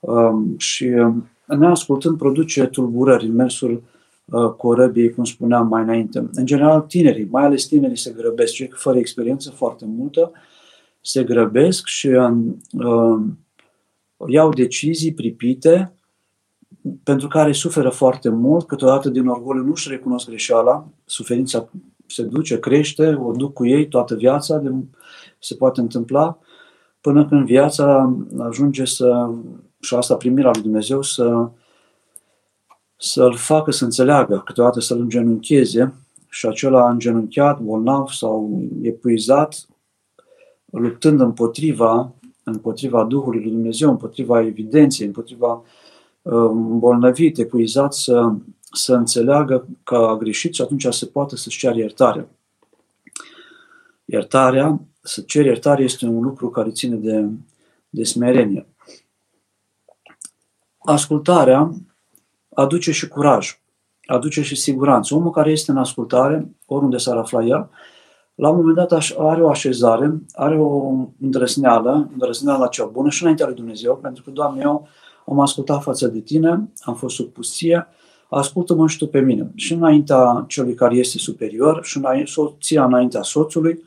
um, 0.00 0.54
și 0.58 0.84
um, 0.84 1.28
neascultând 1.46 2.18
produce 2.18 2.66
tulburări 2.66 3.26
în 3.26 3.34
mersul 3.34 3.72
uh, 3.72 3.97
corăbiei, 4.56 5.10
cum 5.10 5.24
spuneam 5.24 5.66
mai 5.66 5.82
înainte. 5.82 6.28
În 6.32 6.46
general, 6.46 6.80
tinerii, 6.80 7.28
mai 7.30 7.44
ales 7.44 7.66
tinerii, 7.66 7.96
se 7.96 8.14
grăbesc, 8.16 8.52
cei 8.52 8.70
fără 8.74 8.98
experiență 8.98 9.50
foarte 9.50 9.84
multă, 9.86 10.32
se 11.00 11.24
grăbesc 11.24 11.86
și 11.86 12.06
uh, 12.06 13.20
iau 14.26 14.48
decizii 14.48 15.14
pripite 15.14 15.92
pentru 17.02 17.28
care 17.28 17.52
suferă 17.52 17.88
foarte 17.88 18.28
mult, 18.28 18.66
câteodată 18.66 19.08
din 19.08 19.26
orgoliu 19.26 19.62
nu 19.62 19.70
își 19.70 19.88
recunosc 19.88 20.26
greșeala, 20.26 20.88
suferința 21.04 21.68
se 22.06 22.22
duce, 22.22 22.58
crește, 22.58 23.18
o 23.22 23.32
duc 23.32 23.52
cu 23.52 23.66
ei 23.66 23.88
toată 23.88 24.14
viața, 24.14 24.56
de, 24.56 24.70
se 25.38 25.54
poate 25.54 25.80
întâmpla, 25.80 26.38
până 27.00 27.26
când 27.26 27.46
viața 27.46 28.16
ajunge 28.38 28.84
să, 28.84 29.30
și 29.80 29.94
asta 29.94 30.16
primirea 30.16 30.50
lui 30.52 30.62
Dumnezeu, 30.62 31.02
să, 31.02 31.50
să-l 32.98 33.36
facă 33.36 33.70
să 33.70 33.84
înțeleagă, 33.84 34.42
câteodată 34.44 34.80
să-l 34.80 34.98
îngenuncheze 34.98 35.94
și 36.28 36.46
acela 36.46 36.90
îngenunchiat, 36.90 37.60
bolnav 37.60 38.08
sau 38.08 38.62
epuizat, 38.82 39.66
luptând 40.64 41.20
împotriva, 41.20 42.12
împotriva 42.44 43.04
Duhului 43.04 43.42
lui 43.42 43.50
Dumnezeu, 43.50 43.90
împotriva 43.90 44.40
evidenței, 44.40 45.06
împotriva 45.06 45.62
îmbolnăvit, 46.22 47.38
epuizat, 47.38 47.94
să, 47.94 48.32
să 48.72 48.94
înțeleagă 48.94 49.66
că 49.82 49.96
a 49.96 50.16
greșit 50.16 50.54
și 50.54 50.62
atunci 50.62 50.86
se 50.90 51.06
poate 51.06 51.36
să-și 51.36 51.58
ceară 51.58 51.78
iertare. 51.78 52.28
Iertarea, 54.04 54.80
să 55.00 55.20
cer 55.20 55.44
iertare 55.44 55.82
este 55.82 56.06
un 56.06 56.22
lucru 56.22 56.50
care 56.50 56.70
ține 56.70 56.96
de, 56.96 57.28
de 57.88 58.04
smerenie. 58.04 58.66
Ascultarea 60.78 61.70
aduce 62.60 62.92
și 62.92 63.08
curaj. 63.08 63.60
aduce 64.06 64.42
și 64.42 64.56
siguranță. 64.56 65.14
Omul 65.14 65.30
care 65.30 65.50
este 65.50 65.70
în 65.70 65.76
ascultare, 65.76 66.56
oriunde 66.66 66.96
s-ar 66.96 67.16
afla 67.16 67.44
el, 67.44 67.68
la 68.34 68.48
un 68.48 68.56
moment 68.56 68.76
dat 68.76 68.92
are 69.18 69.42
o 69.42 69.48
așezare, 69.48 70.22
are 70.32 70.58
o 70.58 70.92
îndrăsneală, 71.20 72.08
îndrăsneala 72.12 72.66
cea 72.66 72.84
bună 72.84 73.10
și 73.10 73.22
înaintea 73.22 73.46
lui 73.46 73.54
Dumnezeu, 73.54 73.96
pentru 73.96 74.22
că, 74.22 74.30
Doamne, 74.30 74.60
eu 74.64 74.88
am 75.26 75.40
ascultat 75.40 75.82
față 75.82 76.08
de 76.08 76.20
Tine, 76.20 76.70
am 76.80 76.94
fost 76.94 77.14
sub 77.14 77.32
pustie, 77.32 77.86
ascultă-mă 78.28 78.88
și 78.88 78.98
Tu 78.98 79.06
pe 79.06 79.20
mine. 79.20 79.50
Și 79.54 79.72
înaintea 79.72 80.44
celui 80.48 80.74
care 80.74 80.96
este 80.96 81.18
superior, 81.18 81.84
și 81.84 81.96
înainte, 81.96 82.30
soția 82.30 82.84
înaintea 82.84 83.22
soțului, 83.22 83.82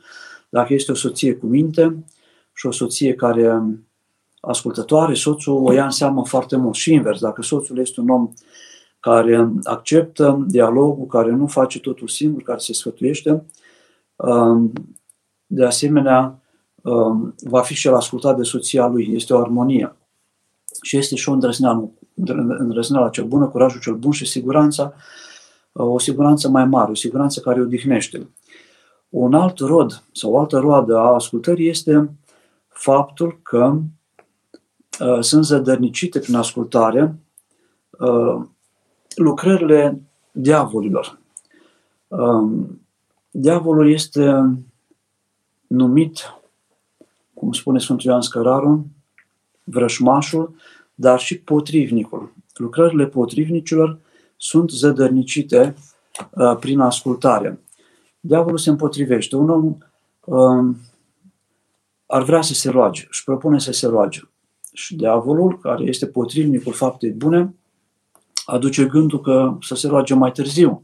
dacă 0.48 0.74
este 0.74 0.92
o 0.92 0.94
soție 0.94 1.34
cu 1.34 1.46
minte 1.46 2.04
și 2.54 2.66
o 2.66 2.70
soție 2.70 3.14
care 3.14 3.62
ascultătoare, 4.44 5.14
soțul 5.14 5.66
o 5.66 5.72
ia 5.72 5.84
în 5.84 5.90
seamă 5.90 6.24
foarte 6.26 6.56
mult. 6.56 6.74
Și 6.74 6.92
invers, 6.92 7.20
dacă 7.20 7.42
soțul 7.42 7.78
este 7.78 8.00
un 8.00 8.08
om 8.08 8.32
care 9.00 9.52
acceptă 9.62 10.44
dialogul, 10.48 11.06
care 11.06 11.30
nu 11.30 11.46
face 11.46 11.80
totul 11.80 12.08
singur, 12.08 12.42
care 12.42 12.58
se 12.58 12.72
sfătuiește, 12.72 13.44
um, 14.16 14.72
de 15.46 15.64
asemenea, 15.64 16.40
um, 16.82 17.34
va 17.40 17.60
fi 17.60 17.74
și 17.74 17.86
el 17.86 17.94
ascultat 17.94 18.36
de 18.36 18.42
soția 18.42 18.86
lui. 18.86 19.14
Este 19.14 19.34
o 19.34 19.40
armonie. 19.40 19.96
Și 20.82 20.96
este 20.96 21.14
și 21.14 21.28
o 21.28 21.32
îndrăzneală, 21.32 21.90
îndrăzneala 22.58 23.08
cel 23.08 23.24
bună, 23.24 23.46
curajul 23.46 23.80
cel 23.80 23.94
bun 23.94 24.12
și 24.12 24.26
siguranța, 24.26 24.94
o 25.72 25.98
siguranță 25.98 26.48
mai 26.48 26.64
mare, 26.64 26.90
o 26.90 26.94
siguranță 26.94 27.40
care 27.40 27.60
odihnește. 27.60 28.28
Un 29.08 29.34
alt 29.34 29.58
rod 29.58 30.02
sau 30.12 30.32
o 30.32 30.38
altă 30.38 30.58
roadă 30.58 30.96
a 30.96 31.14
ascultării 31.14 31.68
este 31.68 32.10
faptul 32.68 33.38
că 33.42 33.72
uh, 33.74 33.80
sunt 35.20 35.44
zădărnicite 35.44 36.18
prin 36.18 36.34
ascultare 36.34 37.18
uh, 37.90 38.44
lucrările 39.14 40.02
diavolilor. 40.32 41.18
Uh, 42.08 42.66
diavolul 43.30 43.90
este 43.90 44.54
numit, 45.66 46.18
cum 47.34 47.52
spune 47.52 47.78
Sfântul 47.78 48.10
Ioan 48.10 48.20
Scăraru, 48.20 48.86
vrășmașul, 49.64 50.54
dar 50.94 51.18
și 51.18 51.38
potrivnicul. 51.38 52.32
Lucrările 52.54 53.06
potrivnicilor 53.06 53.98
sunt 54.36 54.70
zădărnicite 54.70 55.74
uh, 56.30 56.56
prin 56.56 56.80
ascultare. 56.80 57.60
Diavolul 58.20 58.58
se 58.58 58.70
împotrivește. 58.70 59.36
Un 59.36 59.50
om 59.50 59.76
uh, 60.24 60.74
ar 62.06 62.22
vrea 62.22 62.42
să 62.42 62.54
se 62.54 62.70
roage, 62.70 63.06
își 63.10 63.24
propune 63.24 63.58
să 63.58 63.72
se 63.72 63.86
roage. 63.86 64.20
Și 64.72 64.96
diavolul, 64.96 65.58
care 65.58 65.84
este 65.84 66.06
potrivnicul 66.06 66.72
faptei 66.72 67.10
bune, 67.10 67.54
aduce 68.44 68.84
gândul 68.84 69.20
că 69.20 69.56
să 69.60 69.74
se 69.74 69.86
roage 69.86 70.14
mai 70.14 70.32
târziu. 70.32 70.82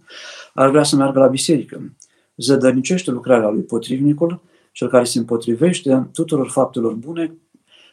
Ar 0.54 0.70
vrea 0.70 0.82
să 0.82 0.96
meargă 0.96 1.18
la 1.18 1.26
biserică. 1.26 1.92
Zădărnicește 2.36 3.10
lucrarea 3.10 3.48
lui 3.48 3.62
potrivnicul, 3.62 4.40
cel 4.72 4.88
care 4.88 5.04
se 5.04 5.18
împotrivește 5.18 6.08
tuturor 6.12 6.48
faptelor 6.48 6.92
bune, 6.92 7.34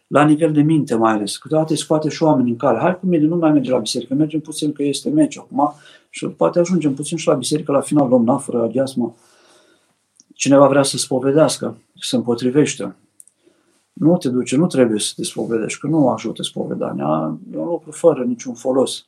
la 0.08 0.24
nivel 0.24 0.52
de 0.52 0.62
minte 0.62 0.96
mai 0.96 1.14
ales. 1.14 1.38
Câteodată 1.38 1.72
îi 1.72 1.80
scoate 1.80 2.10
și 2.10 2.24
oameni 2.24 2.50
în 2.50 2.56
cale. 2.56 2.80
Hai 2.80 3.00
cu 3.00 3.06
mine, 3.06 3.26
nu 3.26 3.36
mai 3.36 3.52
merge 3.52 3.72
la 3.72 3.78
biserică, 3.78 4.14
mergem 4.14 4.40
puțin 4.40 4.74
că 4.74 4.84
este 4.84 5.10
meci 5.10 5.38
acum 5.38 5.74
și 6.10 6.28
poate 6.28 6.60
ajungem 6.60 6.94
puțin 6.94 7.18
și 7.18 7.28
la 7.28 7.34
biserică, 7.34 7.72
la 7.72 7.82
final 7.82 8.08
luăm 8.08 8.24
nafără, 8.24 8.62
aghiasmă. 8.62 9.16
Cineva 10.34 10.68
vrea 10.68 10.84
să 10.84 10.98
spovedească, 10.98 11.78
să 11.94 12.08
se 12.10 12.16
împotrivește. 12.16 12.96
Nu 13.96 14.18
te 14.18 14.30
duce, 14.30 14.56
nu 14.56 14.68
trebuie 14.68 15.00
să 15.00 15.14
te 15.16 15.24
spovedești, 15.24 15.80
că 15.80 15.88
nu 15.88 16.10
ajută 16.10 16.44
spovedania. 16.44 17.38
E 17.54 17.58
un 17.58 17.68
lucru 17.68 17.92
fără 17.92 18.24
niciun 18.24 18.54
folos. 18.54 19.08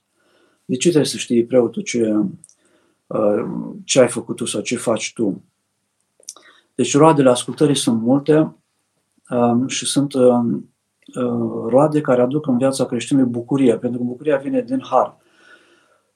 De 0.66 0.76
ce 0.76 0.88
trebuie 0.88 1.12
să 1.12 1.18
știi 1.18 1.46
preotul 1.46 1.82
ce, 1.82 2.16
uh, 3.08 3.46
ce 3.84 4.00
ai 4.00 4.08
făcut 4.08 4.36
tu 4.36 4.46
sau 4.46 4.62
ce 4.62 4.76
faci 4.76 5.14
tu? 5.14 5.42
Deci 6.76 6.96
roadele 6.96 7.30
ascultării 7.30 7.76
sunt 7.76 8.02
multe 8.02 8.56
um, 9.30 9.68
și 9.68 9.86
sunt 9.86 10.14
um, 10.14 10.70
Uh, 11.16 11.66
roade 11.70 12.02
care 12.02 12.22
aduc 12.22 12.48
în 12.48 12.58
viața 12.58 12.86
creștinului 12.86 13.30
bucurie, 13.30 13.78
pentru 13.78 14.00
că 14.00 14.06
bucuria 14.06 14.38
vine 14.38 14.62
din 14.62 14.82
har. 14.90 15.18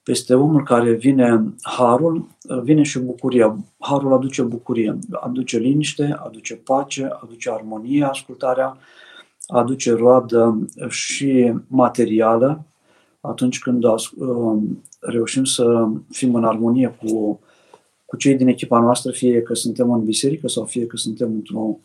Peste 0.04 0.34
omul 0.34 0.64
care 0.64 0.94
vine 0.94 1.54
harul, 1.62 2.28
uh, 2.50 2.62
vine 2.62 2.84
și 2.84 3.00
bucuria. 3.00 3.58
Harul 3.80 4.14
aduce 4.14 4.42
bucurie, 4.42 5.00
aduce 5.12 5.58
liniște, 5.58 6.20
aduce 6.26 6.56
pace, 6.56 7.10
aduce 7.22 7.52
armonie, 7.52 8.04
ascultarea, 8.04 8.78
aduce 9.48 9.94
roadă 9.94 10.68
și 10.90 11.54
materială, 11.68 12.66
atunci 13.22 13.60
când 13.60 13.84
uh, 13.84 14.62
reușim 15.00 15.44
să 15.44 15.88
fim 16.10 16.36
în 16.36 16.44
armonie 16.44 16.98
cu, 17.04 17.40
cu 18.06 18.18
cei 18.18 18.36
din 18.36 18.48
echipa 18.48 18.80
noastră, 18.80 19.12
fie 19.12 19.42
că 19.42 19.54
suntem 19.54 19.92
în 19.92 20.04
biserică 20.04 20.48
sau 20.48 20.66
fie 20.66 20.86
că 20.86 20.98
suntem 20.98 21.28
într-o 21.34 21.80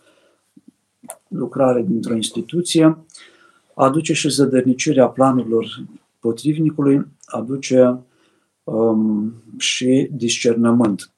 lucrare 1.28 1.82
dintr-o 1.82 2.14
instituție, 2.14 2.98
aduce 3.74 4.12
și 4.12 4.28
zădărnicirea 4.28 5.08
planurilor 5.08 5.66
potrivnicului, 6.18 7.06
aduce 7.24 8.00
um, 8.64 9.34
și 9.58 10.08
discernământ. 10.12 11.10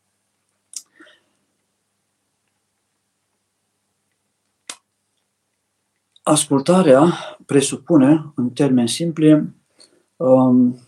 Ascultarea 6.22 7.12
presupune, 7.46 8.32
în 8.34 8.50
termeni 8.50 8.88
simpli, 8.88 9.54
um, 10.16 10.78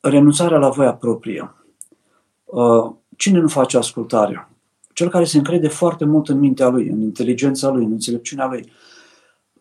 renunțarea 0.00 0.58
la 0.58 0.68
voia 0.68 0.94
proprie. 0.94 1.54
Uh, 2.44 2.92
cine 3.16 3.38
nu 3.38 3.48
face 3.48 3.76
ascultarea? 3.76 4.50
Cel 4.92 5.08
care 5.08 5.24
se 5.24 5.36
încrede 5.36 5.68
foarte 5.68 6.04
mult 6.04 6.28
în 6.28 6.38
mintea 6.38 6.68
lui, 6.68 6.88
în 6.88 7.00
inteligența 7.00 7.68
lui, 7.68 7.84
în 7.84 7.90
înțelepciunea 7.90 8.46
lui, 8.46 8.72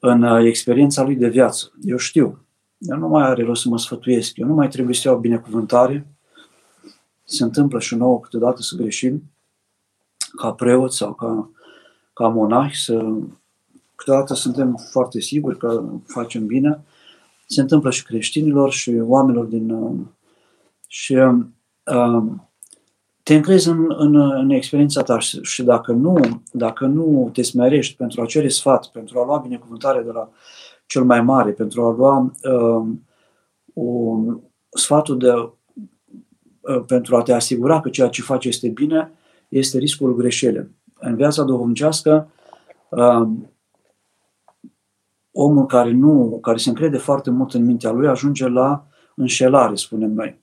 în 0.04 0.22
uh, 0.24 0.46
experiența 0.46 1.04
lui 1.04 1.16
de 1.16 1.28
viață. 1.28 1.72
Eu 1.82 1.98
știu, 1.98 2.46
eu 2.78 2.98
nu 2.98 3.08
mai 3.08 3.24
are 3.24 3.44
rost 3.44 3.62
să 3.62 3.70
mă 3.70 3.78
sfătuiesc, 3.78 4.38
eu 4.38 4.48
nu 4.48 4.54
mai 4.54 4.68
trebuie 4.68 4.96
să 4.96 5.08
iau 5.08 5.18
binecuvântare. 5.18 6.08
Se 7.24 7.44
întâmplă 7.44 7.80
și 7.80 7.96
nouă 7.96 8.20
câteodată 8.20 8.62
să 8.62 8.76
greșim, 8.76 9.24
ca 10.36 10.54
preot 10.54 10.94
sau 10.94 11.14
ca, 11.14 11.50
ca 12.14 12.28
monah, 12.28 12.72
să, 12.74 13.12
câteodată 13.96 14.34
suntem 14.34 14.76
foarte 14.92 15.20
siguri 15.20 15.58
că 15.58 15.84
facem 16.06 16.46
bine. 16.46 16.84
Se 17.48 17.62
întâmplă 17.62 17.90
și 17.90 18.04
creștinilor 18.04 18.72
și 18.72 18.90
oamenilor 18.90 19.46
din... 19.46 19.70
Uh, 19.70 20.00
și 20.88 21.14
uh, 21.14 22.24
te 23.32 23.38
încrezi 23.38 23.70
în, 23.70 23.86
în, 23.98 24.16
în 24.16 24.50
experiența 24.50 25.02
ta 25.02 25.20
și 25.20 25.64
dacă 25.64 25.92
nu, 25.92 26.42
dacă 26.52 26.86
nu 26.86 27.30
te 27.34 27.42
smerești 27.42 27.96
pentru 27.96 28.22
a 28.22 28.26
cere 28.26 28.48
sfat, 28.48 28.88
pentru 28.88 29.20
a 29.20 29.26
lua 29.26 29.38
binecuvântare 29.38 30.02
de 30.02 30.12
la 30.12 30.30
cel 30.86 31.04
mai 31.04 31.22
mare, 31.22 31.52
pentru 31.52 31.84
a 31.84 31.96
lua 31.98 32.32
uh, 32.44 32.88
un, 33.74 34.40
sfatul 34.70 35.18
de, 35.18 35.32
uh, 35.32 36.84
pentru 36.88 37.16
a 37.16 37.22
te 37.22 37.34
asigura 37.34 37.82
că 37.82 37.90
ceea 37.90 38.08
ce 38.08 38.22
faci 38.22 38.46
este 38.46 38.68
bine, 38.68 39.12
este 39.50 39.78
riscul 39.78 40.16
greșele. 40.16 40.72
În 41.00 41.16
viața 41.16 41.44
duhovnicească, 41.44 42.32
uh, 42.90 43.28
omul 45.32 45.66
care 45.66 45.92
nu, 45.92 46.40
care 46.42 46.58
se 46.58 46.70
încrede 46.70 46.98
foarte 46.98 47.30
mult 47.30 47.54
în 47.54 47.66
mintea 47.66 47.92
lui, 47.92 48.08
ajunge 48.08 48.48
la 48.48 48.86
înșelare, 49.16 49.76
spunem 49.76 50.12
noi. 50.12 50.42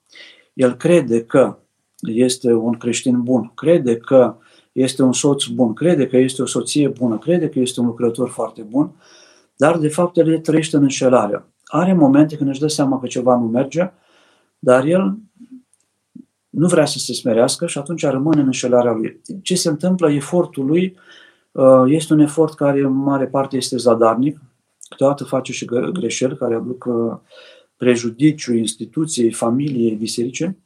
El 0.54 0.76
crede 0.76 1.24
că 1.24 1.58
este 2.00 2.52
un 2.52 2.72
creștin 2.72 3.22
bun, 3.22 3.52
crede 3.54 3.96
că 3.96 4.36
este 4.72 5.02
un 5.02 5.12
soț 5.12 5.44
bun, 5.44 5.72
crede 5.72 6.06
că 6.06 6.16
este 6.16 6.42
o 6.42 6.46
soție 6.46 6.88
bună, 6.88 7.18
crede 7.18 7.48
că 7.48 7.58
este 7.58 7.80
un 7.80 7.86
lucrător 7.86 8.28
foarte 8.28 8.62
bun, 8.62 8.94
dar 9.56 9.78
de 9.78 9.88
fapt 9.88 10.16
el 10.16 10.38
trăiește 10.38 10.76
în 10.76 10.82
înșelare. 10.82 11.44
Are 11.64 11.92
momente 11.92 12.36
când 12.36 12.48
își 12.48 12.60
dă 12.60 12.66
seama 12.66 13.00
că 13.00 13.06
ceva 13.06 13.36
nu 13.36 13.46
merge, 13.46 13.90
dar 14.58 14.84
el 14.84 15.18
nu 16.48 16.66
vrea 16.66 16.84
să 16.84 16.98
se 16.98 17.12
smerească 17.12 17.66
și 17.66 17.78
atunci 17.78 18.04
rămâne 18.04 18.40
în 18.40 18.46
înșelarea 18.46 18.92
lui. 18.92 19.20
Ce 19.42 19.54
se 19.54 19.68
întâmplă? 19.68 20.10
Efortul 20.10 20.66
lui 20.66 20.96
uh, 21.52 21.82
este 21.86 22.12
un 22.12 22.18
efort 22.18 22.54
care 22.54 22.80
în 22.80 22.92
mare 22.92 23.26
parte 23.26 23.56
este 23.56 23.76
zadarnic, 23.76 24.40
câteodată 24.88 25.24
face 25.24 25.52
și 25.52 25.64
greșeli 25.92 26.36
care 26.36 26.54
aduc 26.54 26.84
uh, 26.84 27.16
prejudiciu 27.76 28.54
instituției, 28.54 29.32
familiei, 29.32 29.94
bisericii, 29.94 30.58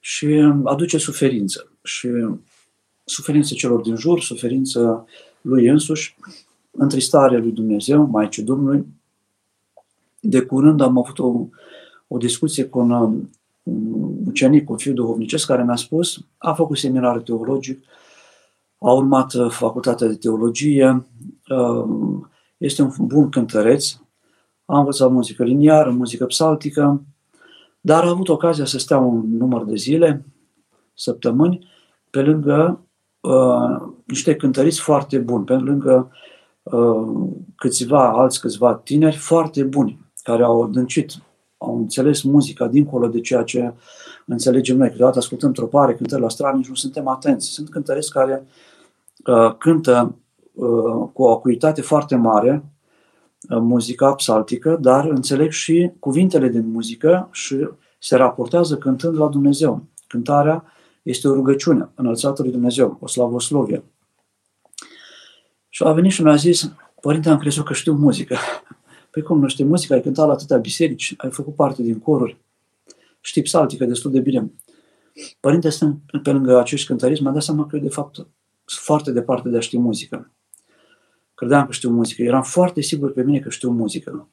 și 0.00 0.26
aduce 0.64 0.98
suferință. 0.98 1.72
Și 1.82 2.08
suferință 3.04 3.54
celor 3.54 3.80
din 3.80 3.96
jur, 3.96 4.20
suferință 4.20 5.06
lui 5.40 5.68
însuși, 5.68 6.16
întristarea 6.70 7.38
lui 7.38 7.52
Dumnezeu, 7.52 8.04
Maicii 8.04 8.42
Domnului. 8.42 8.86
De 10.20 10.40
curând 10.40 10.80
am 10.80 10.98
avut 10.98 11.18
o, 11.18 11.46
o 12.08 12.16
discuție 12.16 12.64
cu 12.64 12.78
un, 12.78 12.90
un 12.90 13.28
ucenic, 14.26 14.70
un 14.70 14.76
fiu 14.76 14.92
duhovnicesc, 14.92 15.46
care 15.46 15.64
mi-a 15.64 15.76
spus, 15.76 16.20
a 16.38 16.52
făcut 16.52 16.78
seminar 16.78 17.18
teologic, 17.18 17.84
a 18.78 18.92
urmat 18.92 19.34
uh, 19.34 19.50
facultatea 19.50 20.06
de 20.06 20.14
teologie, 20.14 21.06
uh, 21.48 21.84
este 22.56 22.82
un 22.82 22.90
bun 22.98 23.28
cântăreț, 23.28 23.92
a 24.64 24.78
învățat 24.78 25.10
muzică 25.10 25.44
liniară, 25.44 25.90
muzică 25.90 26.26
psaltică, 26.26 27.02
dar 27.88 28.04
a 28.04 28.08
avut 28.08 28.28
ocazia 28.28 28.64
să 28.64 28.78
stea 28.78 28.98
un 28.98 29.36
număr 29.36 29.64
de 29.64 29.74
zile, 29.74 30.24
săptămâni, 30.94 31.68
pe 32.10 32.22
lângă 32.22 32.86
uh, 33.20 33.88
niște 34.04 34.36
cântăriți 34.36 34.80
foarte 34.80 35.18
buni, 35.18 35.44
pe 35.44 35.54
lângă 35.54 36.10
uh, 36.62 37.28
câțiva 37.56 38.08
alți, 38.08 38.40
câțiva 38.40 38.74
tineri 38.74 39.16
foarte 39.16 39.62
buni, 39.62 39.98
care 40.22 40.42
au 40.42 40.62
adâncit, 40.62 41.12
au 41.58 41.76
înțeles 41.76 42.22
muzica 42.22 42.66
dincolo 42.66 43.06
de 43.06 43.20
ceea 43.20 43.42
ce 43.42 43.74
înțelegem 44.26 44.76
noi. 44.76 44.90
Câteodată 44.90 45.18
ascultăm 45.18 45.52
tropare, 45.52 45.94
cântări 45.94 46.22
la 46.22 46.28
stradă, 46.28 46.56
nici 46.56 46.68
nu 46.68 46.74
suntem 46.74 47.08
atenți. 47.08 47.46
Sunt 47.46 47.68
cântăreți 47.68 48.12
care 48.12 48.46
uh, 49.26 49.54
cântă 49.58 50.14
uh, 50.52 51.08
cu 51.12 51.22
o 51.22 51.30
acuitate 51.30 51.80
foarte 51.80 52.16
mare, 52.16 52.52
uh, 52.52 52.77
muzica 53.48 54.14
psaltică, 54.14 54.78
dar 54.80 55.04
înțeleg 55.04 55.50
și 55.50 55.90
cuvintele 55.98 56.48
din 56.48 56.70
muzică 56.70 57.28
și 57.32 57.68
se 57.98 58.16
raportează 58.16 58.76
cântând 58.76 59.18
la 59.18 59.28
Dumnezeu. 59.28 59.84
Cântarea 60.06 60.64
este 61.02 61.28
o 61.28 61.34
rugăciune 61.34 61.88
înălțată 61.94 62.42
lui 62.42 62.50
Dumnezeu, 62.50 62.98
o 63.00 63.06
slavoslovie. 63.06 63.84
Și 65.68 65.82
a 65.82 65.92
venit 65.92 66.12
și 66.12 66.22
mi-a 66.22 66.36
zis, 66.36 66.72
Părinte, 67.00 67.28
am 67.28 67.38
crezut 67.38 67.64
că 67.64 67.72
știu 67.72 67.92
muzică. 67.92 68.36
Păi 69.10 69.22
cum 69.22 69.40
nu 69.40 69.48
știi 69.48 69.64
muzică? 69.64 69.92
Ai 69.94 70.02
cântat 70.02 70.26
la 70.26 70.32
atâtea 70.32 70.56
biserici, 70.56 71.14
ai 71.16 71.30
făcut 71.30 71.54
parte 71.54 71.82
din 71.82 71.98
coruri, 71.98 72.36
știi 73.20 73.42
psaltică 73.42 73.84
destul 73.84 74.10
de 74.10 74.20
bine. 74.20 74.52
Părinte, 75.40 75.68
stând 75.68 75.96
pe 76.22 76.32
lângă 76.32 76.58
acești 76.58 76.86
cântăriți, 76.86 77.22
mi-a 77.22 77.30
dat 77.32 77.42
seama 77.42 77.66
că 77.66 77.76
de 77.76 77.88
fapt 77.88 78.14
sunt 78.14 78.28
foarte 78.64 79.12
departe 79.12 79.48
de 79.48 79.56
a 79.56 79.60
ști 79.60 79.78
muzică. 79.78 80.30
Credeam 81.38 81.66
că 81.66 81.72
știu 81.72 81.90
muzică. 81.90 82.22
Eram 82.22 82.42
foarte 82.42 82.80
sigur 82.80 83.12
pe 83.12 83.22
mine 83.22 83.38
că 83.38 83.48
știu 83.48 83.70
muzică. 83.70 84.28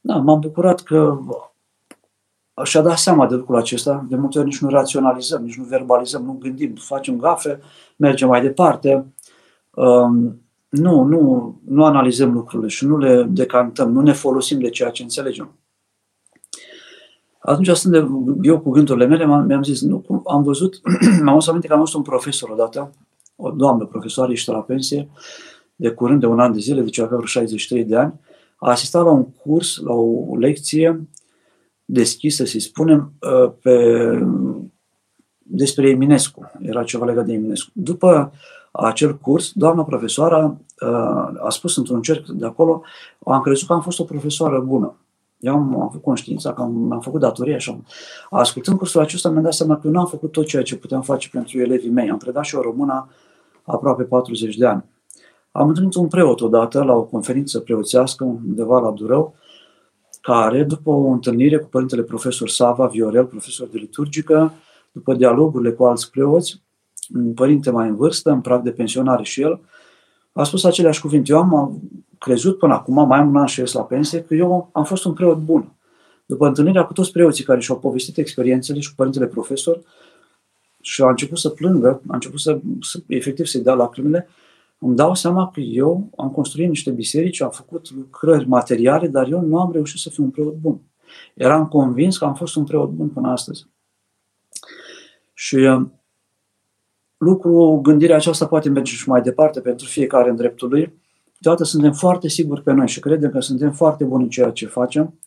Da, 0.00 0.16
m-am 0.16 0.40
bucurat 0.40 0.80
că 0.80 1.18
și-a 2.62 2.80
dat 2.80 2.98
seama 2.98 3.26
de 3.26 3.34
lucrul 3.34 3.56
acesta. 3.56 4.06
De 4.08 4.16
multe 4.16 4.38
ori 4.38 4.46
nici 4.46 4.58
nu 4.58 4.68
raționalizăm, 4.68 5.42
nici 5.42 5.56
nu 5.56 5.64
verbalizăm, 5.64 6.24
nu 6.24 6.32
gândim, 6.32 6.74
facem 6.74 7.18
gafe, 7.18 7.60
mergem 7.96 8.28
mai 8.28 8.40
departe. 8.40 9.14
Um, 9.70 10.42
nu, 10.68 11.02
nu, 11.02 11.54
nu 11.64 11.84
analizăm 11.84 12.32
lucrurile 12.32 12.68
și 12.68 12.86
nu 12.86 12.98
le 12.98 13.22
decantăm, 13.22 13.92
nu 13.92 14.00
ne 14.00 14.12
folosim 14.12 14.60
de 14.60 14.70
ceea 14.70 14.90
ce 14.90 15.02
înțelegem. 15.02 15.58
Atunci, 17.38 17.68
stând 17.68 17.94
de, 17.94 18.06
eu 18.48 18.60
cu 18.60 18.70
gândurile 18.70 19.06
mele, 19.06 19.26
mi-am 19.26 19.62
zis, 19.62 19.82
nu, 19.82 20.22
am 20.26 20.42
văzut, 20.42 20.80
mi-am 21.22 21.28
adus 21.28 21.48
aminte 21.48 21.66
că 21.66 21.72
am 21.72 21.78
văzut 21.78 21.94
un 21.94 22.02
profesor 22.02 22.50
odată, 22.50 22.90
o 23.36 23.50
doamnă 23.50 23.84
profesoară, 23.84 24.32
ești 24.32 24.50
la 24.50 24.58
pensie, 24.58 25.08
de 25.76 25.90
curând 25.90 26.20
de 26.20 26.26
un 26.26 26.40
an 26.40 26.52
de 26.52 26.58
zile, 26.58 26.80
deci 26.80 26.98
avea 26.98 27.16
vreo 27.16 27.26
63 27.26 27.84
de 27.84 27.96
ani, 27.96 28.20
a 28.56 28.70
asistat 28.70 29.04
la 29.04 29.10
un 29.10 29.24
curs, 29.24 29.80
la 29.80 29.92
o 29.92 30.36
lecție 30.36 31.08
deschisă, 31.84 32.44
să 32.44 32.58
spunem, 32.58 33.12
uh, 33.20 33.52
pe, 33.62 33.78
despre 35.38 35.88
Eminescu. 35.88 36.50
Era 36.60 36.84
ceva 36.84 37.04
legat 37.04 37.26
de 37.26 37.32
Eminescu. 37.32 37.70
După 37.72 38.32
acel 38.72 39.18
curs, 39.18 39.52
doamna 39.52 39.84
profesoară 39.84 40.60
uh, 40.80 41.40
a 41.44 41.48
spus 41.50 41.76
într-un 41.76 42.02
cerc 42.02 42.26
de 42.26 42.46
acolo, 42.46 42.82
am 43.26 43.40
crezut 43.40 43.66
că 43.66 43.72
am 43.72 43.82
fost 43.82 43.98
o 43.98 44.04
profesoară 44.04 44.60
bună. 44.60 44.96
Eu 45.38 45.54
am, 45.54 45.80
am 45.80 45.86
făcut 45.86 46.02
conștiința 46.02 46.52
că 46.52 46.62
am, 46.62 46.92
am 46.92 47.00
făcut 47.00 47.20
datoria 47.20 47.58
și 47.58 47.70
am, 47.70 47.86
ascultând 48.30 48.78
cursul 48.78 49.00
acesta 49.00 49.28
mi-am 49.28 49.42
dat 49.42 49.52
seama 49.52 49.74
că 49.74 49.80
eu 49.84 49.92
nu 49.92 50.00
am 50.00 50.06
făcut 50.06 50.32
tot 50.32 50.46
ceea 50.46 50.62
ce 50.62 50.76
puteam 50.76 51.02
face 51.02 51.28
pentru 51.28 51.60
elevii 51.60 51.90
mei. 51.90 52.10
Am 52.10 52.18
predat 52.18 52.44
și 52.44 52.54
o 52.54 52.60
română 52.60 53.08
aproape 53.62 54.02
40 54.02 54.56
de 54.56 54.66
ani. 54.66 54.84
Am 55.56 55.68
întâlnit 55.68 55.94
un 55.94 56.08
preot 56.08 56.40
odată 56.40 56.82
la 56.82 56.92
o 56.92 57.02
conferință 57.02 57.60
preoțească 57.60 58.24
undeva 58.24 58.80
la 58.80 58.90
Durău, 58.90 59.34
care, 60.20 60.62
după 60.62 60.90
o 60.90 61.06
întâlnire 61.06 61.58
cu 61.58 61.68
părintele 61.68 62.02
profesor 62.02 62.48
Sava 62.48 62.86
Viorel, 62.86 63.24
profesor 63.24 63.68
de 63.68 63.78
liturgică, 63.78 64.52
după 64.92 65.14
dialogurile 65.14 65.72
cu 65.72 65.84
alți 65.84 66.10
preoți, 66.10 66.62
un 67.14 67.34
părinte 67.34 67.70
mai 67.70 67.88
în 67.88 67.96
vârstă, 67.96 68.30
în 68.30 68.40
prag 68.40 68.62
de 68.62 68.70
pensionare 68.70 69.22
și 69.22 69.40
el, 69.40 69.60
a 70.32 70.44
spus 70.44 70.64
aceleași 70.64 71.00
cuvinte. 71.00 71.32
Eu 71.32 71.38
am 71.38 71.82
crezut 72.18 72.58
până 72.58 72.72
acum, 72.72 73.06
mai 73.06 73.18
am 73.18 73.28
un 73.28 73.36
an 73.36 73.46
și 73.46 73.60
ies 73.60 73.72
la 73.72 73.82
pensie, 73.82 74.22
că 74.22 74.34
eu 74.34 74.70
am 74.72 74.84
fost 74.84 75.04
un 75.04 75.12
preot 75.12 75.38
bun. 75.38 75.72
După 76.26 76.46
întâlnirea 76.46 76.84
cu 76.84 76.92
toți 76.92 77.12
preoții 77.12 77.44
care 77.44 77.60
și-au 77.60 77.78
povestit 77.78 78.16
experiențele 78.16 78.80
și 78.80 78.88
cu 78.88 78.94
părintele 78.96 79.26
profesor, 79.26 79.80
și 80.80 81.02
a 81.02 81.08
început 81.08 81.38
să 81.38 81.48
plângă, 81.48 82.00
a 82.06 82.14
început 82.14 82.40
să, 82.40 82.58
să 82.80 82.98
efectiv 83.06 83.46
să-i 83.46 83.62
dea 83.62 83.74
lacrimile, 83.74 84.28
îmi 84.78 84.96
dau 84.96 85.14
seama 85.14 85.50
că 85.50 85.60
eu 85.60 86.10
am 86.16 86.30
construit 86.30 86.68
niște 86.68 86.90
biserici, 86.90 87.40
am 87.40 87.50
făcut 87.50 87.90
lucrări 87.90 88.48
materiale, 88.48 89.08
dar 89.08 89.30
eu 89.30 89.40
nu 89.40 89.60
am 89.60 89.72
reușit 89.72 90.00
să 90.00 90.10
fiu 90.10 90.22
un 90.22 90.30
preot 90.30 90.54
bun. 90.54 90.80
Eram 91.34 91.68
convins 91.68 92.18
că 92.18 92.24
am 92.24 92.34
fost 92.34 92.56
un 92.56 92.64
preot 92.64 92.90
bun 92.90 93.08
până 93.08 93.30
astăzi. 93.30 93.66
Și 95.34 95.56
uh, 95.56 95.86
lucru, 97.16 97.78
gândirea 97.82 98.16
aceasta 98.16 98.46
poate 98.46 98.68
merge 98.68 98.92
și 98.92 99.08
mai 99.08 99.22
departe 99.22 99.60
pentru 99.60 99.86
fiecare 99.86 100.30
în 100.30 100.36
dreptul 100.36 100.68
lui. 100.68 101.02
Toate 101.40 101.64
suntem 101.64 101.92
foarte 101.92 102.28
siguri 102.28 102.62
pe 102.62 102.72
noi 102.72 102.88
și 102.88 103.00
credem 103.00 103.30
că 103.30 103.40
suntem 103.40 103.72
foarte 103.72 104.04
buni 104.04 104.22
în 104.22 104.28
ceea 104.28 104.50
ce 104.50 104.66
facem 104.66 105.18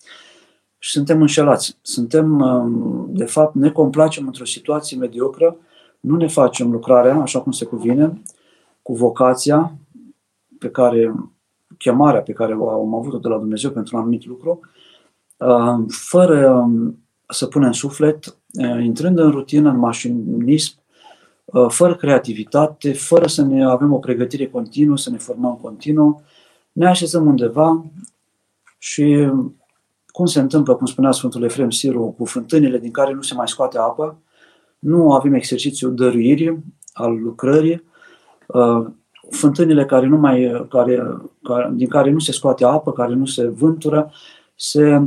și 0.77 0.91
suntem 0.91 1.21
înșelați. 1.21 1.77
Suntem, 1.81 2.39
uh, 2.39 3.05
de 3.07 3.25
fapt, 3.25 3.55
ne 3.55 3.71
complacem 3.71 4.25
într-o 4.25 4.45
situație 4.45 4.97
mediocră, 4.97 5.57
nu 5.99 6.15
ne 6.15 6.27
facem 6.27 6.71
lucrarea 6.71 7.15
așa 7.15 7.41
cum 7.41 7.51
se 7.51 7.65
cuvine, 7.65 8.21
cu 8.87 8.93
vocația 8.93 9.77
pe 10.59 10.69
care, 10.69 11.13
chemarea 11.77 12.21
pe 12.21 12.33
care 12.33 12.53
am 12.53 12.95
avut-o 12.95 13.17
de 13.17 13.27
la 13.27 13.37
Dumnezeu 13.37 13.71
pentru 13.71 13.95
un 13.95 14.01
anumit 14.01 14.25
lucru, 14.25 14.59
uh, 15.37 15.85
fără 15.87 16.49
um, 16.51 16.99
să 17.27 17.45
punem 17.45 17.71
suflet, 17.71 18.25
uh, 18.25 18.83
intrând 18.83 19.19
în 19.19 19.31
rutină, 19.31 19.69
în 19.69 19.77
mașinism, 19.77 20.73
uh, 21.45 21.65
fără 21.69 21.95
creativitate, 21.95 22.93
fără 22.93 23.27
să 23.27 23.41
ne 23.41 23.65
avem 23.65 23.93
o 23.93 23.97
pregătire 23.97 24.47
continuă, 24.47 24.97
să 24.97 25.09
ne 25.09 25.17
formăm 25.17 25.59
continuu, 25.61 26.21
ne 26.71 26.87
așezăm 26.87 27.25
undeva 27.27 27.85
și 28.77 29.31
cum 30.07 30.25
se 30.25 30.39
întâmplă, 30.39 30.75
cum 30.75 30.85
spunea 30.85 31.11
Sfântul 31.11 31.43
Efrem 31.43 31.69
Siru, 31.69 32.15
cu 32.17 32.25
fântânile 32.25 32.79
din 32.79 32.91
care 32.91 33.13
nu 33.13 33.21
se 33.21 33.33
mai 33.33 33.47
scoate 33.47 33.77
apă, 33.77 34.21
nu 34.79 35.13
avem 35.13 35.33
exercițiul 35.33 35.95
dăruirii, 35.95 36.63
al 36.93 37.21
lucrării, 37.21 37.73
Uh, 37.73 37.86
fântânile 39.29 39.85
care 39.85 40.05
nu 40.05 40.17
mai, 40.17 40.65
care, 40.69 41.03
care, 41.43 41.71
din 41.73 41.87
care 41.87 42.11
nu 42.11 42.19
se 42.19 42.31
scoate 42.31 42.65
apă, 42.65 42.91
care 42.91 43.13
nu 43.13 43.25
se 43.25 43.47
vântură, 43.47 44.11
se 44.55 45.01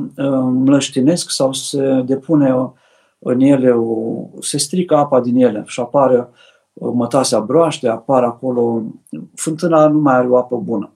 mlăștinesc 0.50 1.24
uh, 1.24 1.31
sau 1.31 1.53
se 1.53 2.03
depune 2.07 2.72
în 3.18 3.40
ele, 3.40 3.70
o, 3.70 4.24
se 4.40 4.59
strică 4.59 4.96
apa 4.96 5.20
din 5.20 5.37
ele 5.37 5.62
și 5.66 5.81
apare 5.81 6.29
uh, 6.72 6.90
mătasea 6.94 7.40
broaște, 7.40 7.88
apare 7.88 8.26
acolo, 8.26 8.83
fântâna 9.35 9.88
nu 9.88 10.00
mai 10.00 10.14
are 10.14 10.29
o 10.29 10.37
apă 10.37 10.57
bună. 10.57 10.92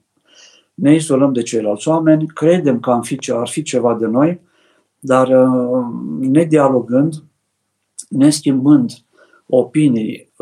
Ne 0.74 0.94
izolăm 0.94 1.32
de 1.32 1.42
ceilalți 1.42 1.88
oameni, 1.88 2.26
credem 2.26 2.80
că 2.80 2.90
am 2.90 3.02
fi, 3.02 3.18
ar 3.32 3.48
fi 3.48 3.62
ceva 3.62 3.94
de 3.94 4.06
noi, 4.06 4.40
dar 4.98 5.28
ne 6.18 6.44
dialogând, 6.44 7.14
ne 8.08 8.30
schimbând 8.30 8.92
opinii, 9.46 10.32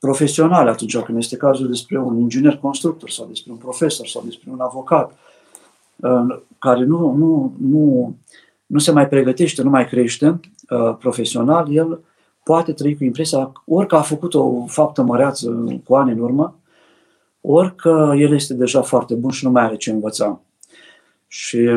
profesionale 0.00 0.70
atunci 0.70 0.98
când 0.98 1.18
este 1.18 1.36
cazul 1.36 1.68
despre 1.68 1.98
un 1.98 2.18
inginer 2.18 2.56
constructor 2.56 3.10
sau 3.10 3.26
despre 3.26 3.52
un 3.52 3.58
profesor 3.58 4.06
sau 4.06 4.22
despre 4.24 4.50
un 4.50 4.60
avocat 4.60 5.18
care 6.58 6.84
nu, 6.84 7.12
nu, 7.12 7.54
nu, 7.58 8.14
nu 8.66 8.78
se 8.78 8.92
mai 8.92 9.08
pregătește, 9.08 9.62
nu 9.62 9.70
mai 9.70 9.86
crește 9.86 10.40
uh, 10.70 10.96
profesional, 10.98 11.74
el 11.74 12.00
poate 12.44 12.72
trăi 12.72 12.96
cu 12.96 13.04
impresia 13.04 13.52
ori 13.66 13.86
că 13.86 13.96
a 13.96 14.00
făcut 14.00 14.34
o 14.34 14.64
faptă 14.66 15.02
măreață 15.02 15.50
cu 15.84 15.94
ani 15.94 16.12
în 16.12 16.18
urmă, 16.18 16.54
ori 17.40 17.74
că 17.74 18.12
el 18.16 18.34
este 18.34 18.54
deja 18.54 18.82
foarte 18.82 19.14
bun 19.14 19.30
și 19.30 19.44
nu 19.44 19.50
mai 19.50 19.62
are 19.62 19.76
ce 19.76 19.90
învăța. 19.90 20.40
Și 21.26 21.68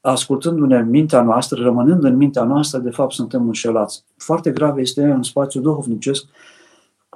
ascultându-ne 0.00 0.76
în 0.76 0.88
mintea 0.88 1.22
noastră, 1.22 1.62
rămânând 1.62 2.04
în 2.04 2.16
mintea 2.16 2.42
noastră, 2.42 2.78
de 2.78 2.90
fapt 2.90 3.12
suntem 3.12 3.46
înșelați. 3.46 4.04
Foarte 4.16 4.50
grav 4.50 4.78
este 4.78 5.02
în 5.02 5.22
spațiul 5.22 5.62
duhovnicesc 5.62 6.24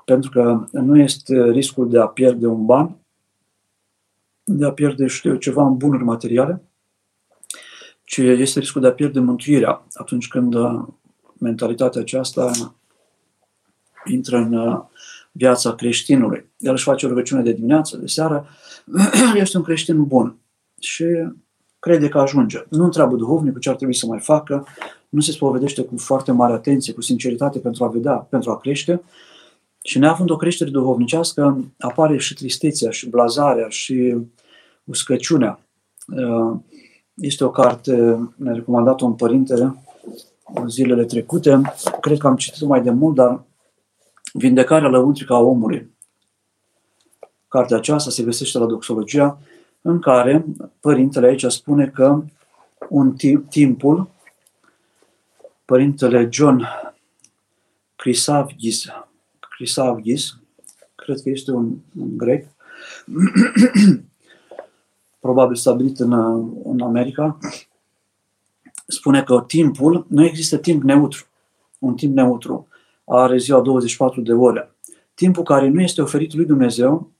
pentru 0.05 0.31
că 0.31 0.65
nu 0.73 0.99
este 0.99 1.51
riscul 1.51 1.91
de 1.91 2.01
a 2.01 2.07
pierde 2.07 2.47
un 2.47 2.65
ban, 2.65 2.97
de 4.45 4.65
a 4.65 4.73
pierde, 4.73 5.07
știu 5.07 5.37
ceva 5.37 5.67
în 5.67 5.77
bunuri 5.77 6.05
materiale, 6.05 6.63
ci 8.05 8.17
este 8.17 8.59
riscul 8.59 8.81
de 8.81 8.87
a 8.87 8.93
pierde 8.93 9.21
mântuirea 9.21 9.87
atunci 9.93 10.29
când 10.29 10.55
uh, 10.55 10.83
mentalitatea 11.39 12.01
aceasta 12.01 12.51
intră 14.05 14.37
în 14.37 14.53
uh, 14.53 14.81
viața 15.33 15.75
creștinului. 15.75 16.51
El 16.59 16.73
își 16.73 16.85
face 16.85 17.07
o 17.07 17.09
rugăciune 17.09 17.43
de 17.43 17.53
dimineață, 17.53 17.97
de 17.97 18.07
seară, 18.07 18.47
este 19.35 19.57
un 19.57 19.63
creștin 19.63 20.05
bun 20.05 20.37
și 20.81 21.05
crede 21.79 22.09
că 22.09 22.19
ajunge. 22.19 22.65
Nu 22.69 22.85
întreabă 22.85 23.17
duhovnicul 23.17 23.61
ce 23.61 23.69
ar 23.69 23.77
trebui 23.77 23.95
să 23.95 24.07
mai 24.07 24.21
facă, 24.21 24.67
nu 25.09 25.21
se 25.21 25.33
spovedește 25.33 25.83
cu 25.83 25.97
foarte 25.97 26.33
mare 26.33 26.53
atenție, 26.53 26.93
cu 26.93 27.01
sinceritate 27.01 27.59
pentru 27.59 27.85
a 27.85 27.89
vedea, 27.89 28.15
pentru 28.15 28.51
a 28.51 28.59
crește, 28.59 29.03
și 29.87 29.99
neavând 29.99 30.31
o 30.31 30.37
creștere 30.37 30.71
duhovnicească, 30.71 31.65
apare 31.79 32.19
și 32.19 32.35
tristețea, 32.35 32.91
și 32.91 33.09
blazarea, 33.09 33.69
și 33.69 34.17
uscăciunea. 34.85 35.61
Uh, 36.07 36.57
Este 37.15 37.45
o 37.45 37.51
carte, 37.51 37.93
ne-a 38.37 38.53
recomandat 38.53 39.01
un 39.01 39.13
părinte 39.13 39.75
zilele 40.67 41.05
trecute. 41.05 41.61
Cred 42.01 42.19
că 42.19 42.27
am 42.27 42.37
citit-o 42.37 42.67
mai 42.67 42.83
de 42.83 42.91
mult, 42.91 43.15
dar 43.15 43.45
Vindecarea 44.37 44.89
lăuntrică 44.89 45.33
a 45.33 45.39
omului. 45.39 45.91
Cartea 47.49 47.77
aceasta 47.77 48.11
se 48.11 48.23
găsește 48.23 48.59
la 48.59 48.67
Doxologia, 48.67 49.39
în 49.83 49.99
care 49.99 50.45
părintele 50.81 51.27
aici 51.27 51.45
spune 51.45 51.87
că 51.87 52.23
un 52.89 53.13
timp, 53.13 53.51
timpul, 53.51 54.09
părintele 55.65 56.29
John 56.33 56.65
Chrysavgis, 57.97 58.85
Chrysavgis, 59.57 60.39
cred 60.95 61.21
că 61.21 61.31
este 61.31 61.51
un, 61.51 61.77
un 61.99 62.17
grec, 62.17 62.49
probabil 65.21 65.57
stabilit 65.57 66.01
în, 66.01 66.13
în 66.65 66.81
America, 66.81 67.39
spune 68.87 69.23
că 69.23 69.45
timpul, 69.47 70.07
nu 70.09 70.25
există 70.25 70.57
timp 70.57 70.83
neutru. 70.83 71.25
Un 71.79 71.95
timp 71.95 72.15
neutru 72.15 72.69
are 73.05 73.39
ziua 73.39 73.61
24 73.61 74.21
de 74.21 74.33
ore. 74.33 74.75
Timpul 75.15 75.43
care 75.43 75.69
nu 75.69 75.81
este 75.81 76.03
oferit 76.03 76.35
lui 76.35 76.45
Dumnezeu 76.45 77.11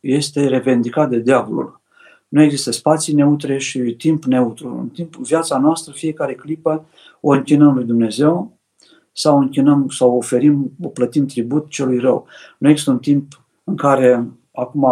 este 0.00 0.46
revendicat 0.46 1.08
de 1.08 1.18
diavolul. 1.18 1.80
Nu 2.28 2.42
există 2.42 2.70
spații 2.70 3.14
neutre 3.14 3.58
și 3.58 3.78
timp 3.78 4.24
neutru. 4.24 4.78
În 4.78 4.88
timp, 4.88 5.16
viața 5.16 5.58
noastră, 5.58 5.92
fiecare 5.92 6.34
clipă, 6.34 6.86
o 7.20 7.30
închinăm 7.30 7.74
lui 7.74 7.84
Dumnezeu 7.84 8.55
sau 9.18 9.38
închinăm 9.38 9.88
sau 9.88 10.16
oferim, 10.16 10.72
o 10.82 10.88
plătim 10.88 11.26
tribut 11.26 11.68
celui 11.68 11.98
rău. 11.98 12.26
Nu 12.58 12.68
există 12.68 12.90
un 12.90 12.98
timp 12.98 13.44
în 13.64 13.76
care 13.76 14.28
acum 14.52 14.84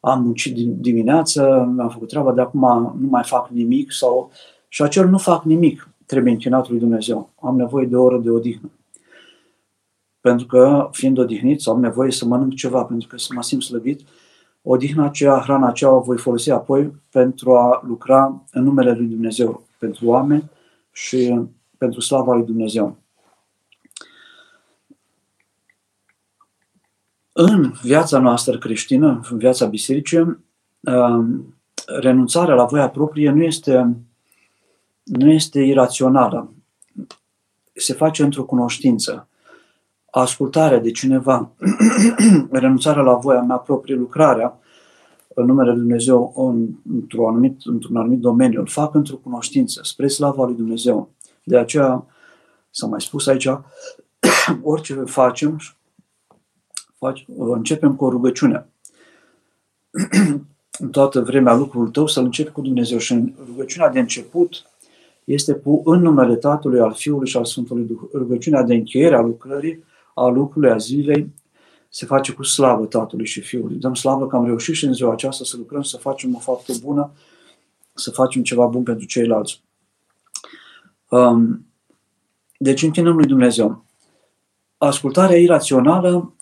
am 0.00 0.22
muncit 0.22 0.56
dimineață, 0.56 1.72
mi-am 1.74 1.88
făcut 1.88 2.08
treaba, 2.08 2.32
de 2.32 2.40
acum 2.40 2.60
nu 3.00 3.08
mai 3.08 3.22
fac 3.24 3.48
nimic 3.48 3.92
sau 3.92 4.30
și 4.68 4.82
acel 4.82 5.08
nu 5.08 5.18
fac 5.18 5.44
nimic 5.44 5.92
trebuie 6.06 6.32
închinat 6.32 6.68
lui 6.68 6.78
Dumnezeu. 6.78 7.30
Am 7.40 7.56
nevoie 7.56 7.86
de 7.86 7.96
o 7.96 8.02
oră 8.02 8.18
de 8.18 8.30
odihnă. 8.30 8.70
Pentru 10.20 10.46
că, 10.46 10.88
fiind 10.92 11.18
odihnit, 11.18 11.66
am 11.66 11.80
nevoie 11.80 12.10
să 12.10 12.24
mănânc 12.24 12.54
ceva, 12.54 12.84
pentru 12.84 13.08
că 13.08 13.18
să 13.18 13.28
mă 13.34 13.42
simt 13.42 13.62
slăbit, 13.62 14.00
odihna 14.62 15.04
aceea, 15.04 15.38
hrana 15.38 15.68
aceea 15.68 15.90
o 15.90 16.00
voi 16.00 16.18
folosi 16.18 16.50
apoi 16.50 16.92
pentru 17.10 17.56
a 17.56 17.82
lucra 17.86 18.42
în 18.52 18.62
numele 18.62 18.92
lui 18.92 19.06
Dumnezeu, 19.06 19.62
pentru 19.78 20.06
oameni 20.06 20.50
și 20.92 21.40
pentru 21.78 22.00
slava 22.00 22.34
lui 22.34 22.44
Dumnezeu. 22.44 22.96
În 27.32 27.72
viața 27.82 28.18
noastră 28.18 28.58
creștină, 28.58 29.20
în 29.30 29.38
viața 29.38 29.66
bisericii, 29.66 30.18
um, 30.80 31.54
renunțarea 32.00 32.54
la 32.54 32.64
voia 32.64 32.88
proprie 32.88 33.30
nu 33.30 33.42
este, 33.42 33.96
nu 35.02 35.30
este 35.30 35.60
irațională. 35.60 36.52
Se 37.74 37.92
face 37.92 38.22
într-o 38.22 38.44
cunoștință 38.44 39.28
ascultarea 40.10 40.78
de 40.78 40.90
cineva, 40.90 41.50
renunțarea 42.50 43.02
la 43.02 43.14
voia 43.14 43.40
mea 43.40 43.56
proprie, 43.56 43.94
lucrarea 43.94 44.58
în 45.34 45.44
numele 45.46 45.70
Lui 45.70 45.78
Dumnezeu 45.78 46.32
într-un 46.92 47.28
anumit, 47.28 47.60
într-un 47.64 47.96
anumit 47.96 48.18
domeniu, 48.18 48.60
îl 48.60 48.66
fac 48.66 48.94
într-o 48.94 49.16
cunoștință, 49.16 49.80
spre 49.84 50.08
slava 50.08 50.44
Lui 50.44 50.54
Dumnezeu. 50.54 51.10
De 51.44 51.58
aceea, 51.58 52.06
s-a 52.70 52.86
mai 52.86 53.00
spus 53.00 53.26
aici, 53.26 53.48
orice 54.62 54.94
facem, 54.94 55.60
începem 57.36 57.96
cu 57.96 58.04
o 58.04 58.10
rugăciune. 58.10 58.66
în 60.78 60.90
toată 60.90 61.20
vremea 61.20 61.54
lucrul 61.54 61.88
tău 61.88 62.06
să-l 62.06 62.24
începi 62.24 62.50
cu 62.50 62.60
Dumnezeu 62.60 62.98
și 62.98 63.12
în 63.12 63.32
rugăciunea 63.46 63.88
de 63.88 63.98
început 63.98 64.64
este 65.24 65.52
cu 65.52 65.82
în 65.84 66.00
numele 66.00 66.36
Tatălui, 66.36 66.80
al 66.80 66.94
Fiului 66.94 67.28
și 67.28 67.36
al 67.36 67.44
Sfântului 67.44 67.84
Duh. 67.84 68.00
Rugăciunea 68.12 68.62
de 68.62 68.74
încheiere 68.74 69.16
a 69.16 69.20
lucrării 69.20 69.84
a 70.14 70.26
lucrului, 70.26 70.70
a 70.70 70.76
zilei, 70.76 71.32
se 71.88 72.06
face 72.06 72.32
cu 72.32 72.42
slavă 72.42 72.84
Tatălui 72.84 73.26
și 73.26 73.40
Fiului. 73.40 73.76
Dăm 73.76 73.94
slavă 73.94 74.26
că 74.26 74.36
am 74.36 74.44
reușit 74.44 74.74
și 74.74 74.84
în 74.84 74.92
ziua 74.92 75.12
aceasta 75.12 75.44
să 75.44 75.56
lucrăm, 75.56 75.82
să 75.82 75.96
facem 75.96 76.34
o 76.34 76.38
faptă 76.38 76.72
bună, 76.82 77.10
să 77.94 78.10
facem 78.10 78.42
ceva 78.42 78.66
bun 78.66 78.82
pentru 78.82 79.06
ceilalți. 79.06 79.62
Um, 81.08 81.66
deci 82.58 82.82
închinăm 82.82 83.16
lui 83.16 83.26
Dumnezeu. 83.26 83.84
Ascultarea 84.78 85.38
irațională, 85.38 86.34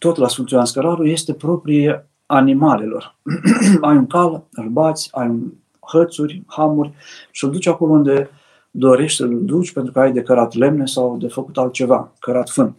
tot 0.00 0.16
la 0.16 0.28
Sfântul 0.28 0.54
Ioan 0.54 0.66
Scăraru, 0.66 1.06
este 1.06 1.34
proprie 1.34 2.08
animalelor. 2.26 3.16
ai 3.80 3.96
un 3.96 4.06
cal, 4.06 4.42
îl 4.52 4.68
bați, 4.68 5.08
ai 5.12 5.28
un 5.28 5.52
hățuri, 5.80 6.42
hamuri 6.46 6.92
și 7.30 7.44
îl 7.44 7.50
duci 7.50 7.66
acolo 7.66 7.92
unde 7.92 8.30
dorești 8.70 9.16
să-l 9.16 9.44
duci 9.44 9.72
pentru 9.72 9.92
că 9.92 10.00
ai 10.00 10.12
de 10.12 10.22
cărat 10.22 10.54
lemne 10.54 10.86
sau 10.86 11.16
de 11.16 11.28
făcut 11.28 11.58
altceva, 11.58 12.12
cărat 12.18 12.50
fân. 12.50 12.76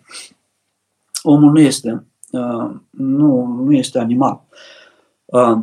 Omul 1.22 1.52
nu 1.52 1.60
este, 1.60 2.06
uh, 2.32 2.72
nu, 2.90 3.46
nu 3.46 3.74
este 3.74 4.00
animal. 4.00 4.42
Uh, 5.26 5.60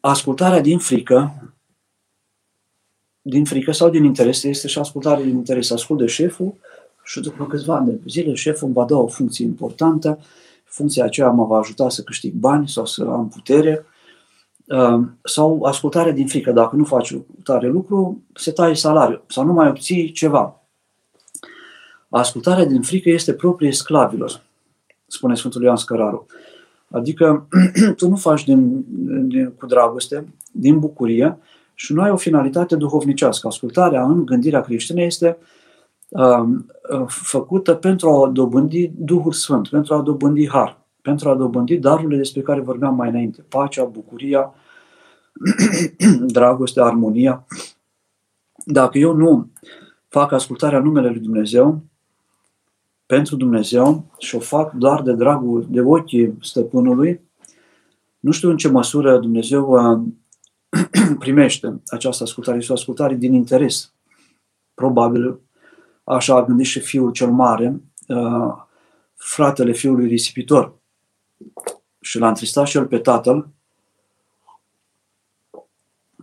ascultarea 0.00 0.60
din 0.60 0.78
frică, 0.78 1.34
din 3.22 3.44
frică 3.44 3.72
sau 3.72 3.90
din 3.90 4.04
interes, 4.04 4.42
este 4.42 4.68
și 4.68 4.78
ascultarea 4.78 5.24
din 5.24 5.34
interes. 5.34 5.70
Ascult 5.70 5.98
de 5.98 6.06
șeful 6.06 6.54
și 7.04 7.20
după 7.20 7.46
câțiva 7.46 7.76
ani 7.76 7.86
de 7.86 8.00
zile 8.08 8.34
șeful 8.34 8.66
îmi 8.66 8.76
va 8.76 8.84
da 8.84 8.96
o 8.96 9.06
funcție 9.06 9.44
importantă, 9.44 10.18
funcția 10.68 11.04
aceea 11.04 11.28
mă 11.28 11.44
va 11.44 11.58
ajuta 11.58 11.88
să 11.88 12.02
câștig 12.02 12.32
bani 12.32 12.68
sau 12.68 12.84
să 12.86 13.02
am 13.02 13.28
putere, 13.28 13.86
Ehm, 14.66 15.18
sau 15.22 15.62
ascultare 15.62 16.12
din 16.12 16.26
frică. 16.26 16.52
Dacă 16.52 16.76
nu 16.76 16.84
faci 16.84 17.16
tare 17.42 17.68
lucru, 17.68 18.22
se 18.34 18.50
taie 18.50 18.74
salariul 18.74 19.24
sau 19.28 19.44
nu 19.44 19.52
mai 19.52 19.68
obții 19.68 20.12
ceva. 20.12 20.60
Ascultarea 22.08 22.64
din 22.64 22.82
frică 22.82 23.08
este 23.08 23.32
proprie 23.32 23.72
sclavilor, 23.72 24.42
spune 25.06 25.34
Sfântul 25.34 25.62
Ioan 25.62 25.76
Scăraru. 25.76 26.26
Adică 26.90 27.48
tu 27.96 28.08
nu 28.08 28.16
faci 28.16 28.44
din, 28.44 28.84
din, 29.28 29.50
cu 29.58 29.66
dragoste, 29.66 30.26
din 30.52 30.78
bucurie 30.78 31.38
și 31.74 31.92
nu 31.92 32.02
ai 32.02 32.10
o 32.10 32.16
finalitate 32.16 32.76
duhovnicească. 32.76 33.46
Ascultarea 33.46 34.04
în 34.04 34.24
gândirea 34.24 34.60
creștină 34.60 35.02
este 35.02 35.36
uh, 35.40 35.46
făcută 37.06 37.74
pentru 37.74 38.08
a 38.10 38.28
dobândi 38.28 38.90
Duhul 38.98 39.32
Sfânt, 39.32 39.68
pentru 39.68 39.94
a 39.94 40.00
dobândi 40.00 40.48
har 40.48 40.86
pentru 41.06 41.28
a 41.28 41.34
dobândi 41.34 41.76
darurile 41.78 42.16
despre 42.16 42.40
care 42.40 42.60
vorbeam 42.60 42.94
mai 42.94 43.08
înainte. 43.08 43.44
Pacea, 43.48 43.84
bucuria, 43.84 44.54
dragostea, 46.36 46.84
armonia. 46.84 47.46
Dacă 48.64 48.98
eu 48.98 49.14
nu 49.14 49.50
fac 50.08 50.32
ascultarea 50.32 50.78
numele 50.78 51.08
lui 51.08 51.20
Dumnezeu, 51.20 51.82
pentru 53.06 53.36
Dumnezeu 53.36 54.04
și 54.18 54.34
o 54.34 54.38
fac 54.38 54.72
doar 54.72 55.02
de 55.02 55.12
dragul, 55.12 55.66
de 55.70 55.80
ochii 55.80 56.36
stăpânului, 56.40 57.20
nu 58.18 58.30
știu 58.30 58.50
în 58.50 58.56
ce 58.56 58.68
măsură 58.68 59.18
Dumnezeu 59.18 59.70
uh, 59.70 60.02
primește 61.18 61.80
această 61.86 62.22
ascultare. 62.22 62.56
Este 62.58 62.72
o 62.72 62.74
ascultare 62.74 63.14
din 63.14 63.32
interes. 63.32 63.92
Probabil 64.74 65.40
așa 66.06 66.34
a 66.34 66.44
gândit 66.44 66.66
și 66.66 66.80
fiul 66.80 67.10
cel 67.12 67.30
mare, 67.30 67.80
uh, 68.08 68.54
fratele 69.14 69.72
fiului 69.72 70.08
risipitor 70.08 70.74
și 72.00 72.18
l-a 72.18 72.28
întristat 72.28 72.66
și 72.66 72.76
el 72.76 72.86
pe 72.86 72.98
tatăl, 72.98 73.48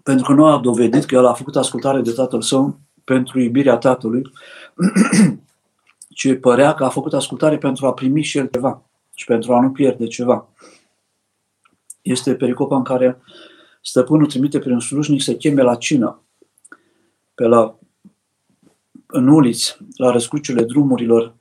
pentru 0.03 0.25
că 0.25 0.33
nu 0.33 0.45
a 0.45 0.59
dovedit 0.59 1.05
că 1.05 1.15
el 1.15 1.25
a 1.25 1.33
făcut 1.33 1.55
ascultare 1.55 2.01
de 2.01 2.11
tatăl 2.11 2.41
său 2.41 2.79
pentru 3.03 3.39
iubirea 3.39 3.77
tatălui, 3.77 4.31
ci 6.17 6.39
părea 6.39 6.73
că 6.73 6.85
a 6.85 6.89
făcut 6.89 7.13
ascultare 7.13 7.57
pentru 7.57 7.85
a 7.85 7.93
primi 7.93 8.21
și 8.21 8.37
el 8.37 8.47
ceva 8.47 8.81
și 9.13 9.25
pentru 9.25 9.53
a 9.53 9.61
nu 9.61 9.71
pierde 9.71 10.07
ceva. 10.07 10.47
Este 12.01 12.35
pericopa 12.35 12.75
în 12.75 12.83
care 12.83 13.21
stăpânul 13.81 14.27
trimite 14.27 14.59
prin 14.59 14.79
slujnic 14.79 15.21
să 15.21 15.33
cheme 15.33 15.61
la 15.61 15.75
cină, 15.75 16.21
pe 17.35 17.43
la, 17.43 17.77
în 19.13 19.27
uliți, 19.27 19.77
la 19.95 20.11
răscuciile 20.11 20.63
drumurilor, 20.63 21.35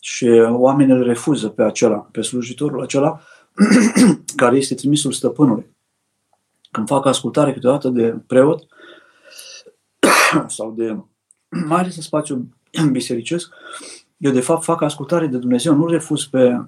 și 0.00 0.26
oamenii 0.48 0.94
îl 0.94 1.02
refuză 1.02 1.48
pe 1.48 1.62
acela, 1.62 1.96
pe 1.96 2.20
slujitorul 2.22 2.82
acela, 2.82 3.20
care 4.36 4.56
este 4.56 4.74
trimisul 4.74 5.12
stăpânului. 5.12 5.66
Când 6.70 6.86
fac 6.86 7.06
ascultare 7.06 7.52
câteodată 7.52 7.88
de 7.88 8.16
preot 8.26 8.66
sau 10.46 10.72
de, 10.76 10.96
mai 11.68 11.80
ales 11.80 11.96
în 11.96 12.02
spațiu 12.02 12.48
bisericesc, 12.90 13.52
eu 14.16 14.32
de 14.32 14.40
fapt 14.40 14.64
fac 14.64 14.82
ascultare 14.82 15.26
de 15.26 15.36
Dumnezeu, 15.36 15.74
nu 15.74 15.86
refuz 15.86 16.24
pe, 16.24 16.60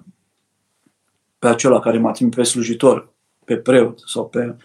pe 1.38 1.48
acela 1.48 1.80
care 1.80 1.98
m-a 1.98 2.12
trimis 2.12 2.34
pe 2.34 2.42
slujitor, 2.42 3.12
pe 3.44 3.56
preot 3.56 4.02
sau 4.06 4.28
pe 4.28 4.56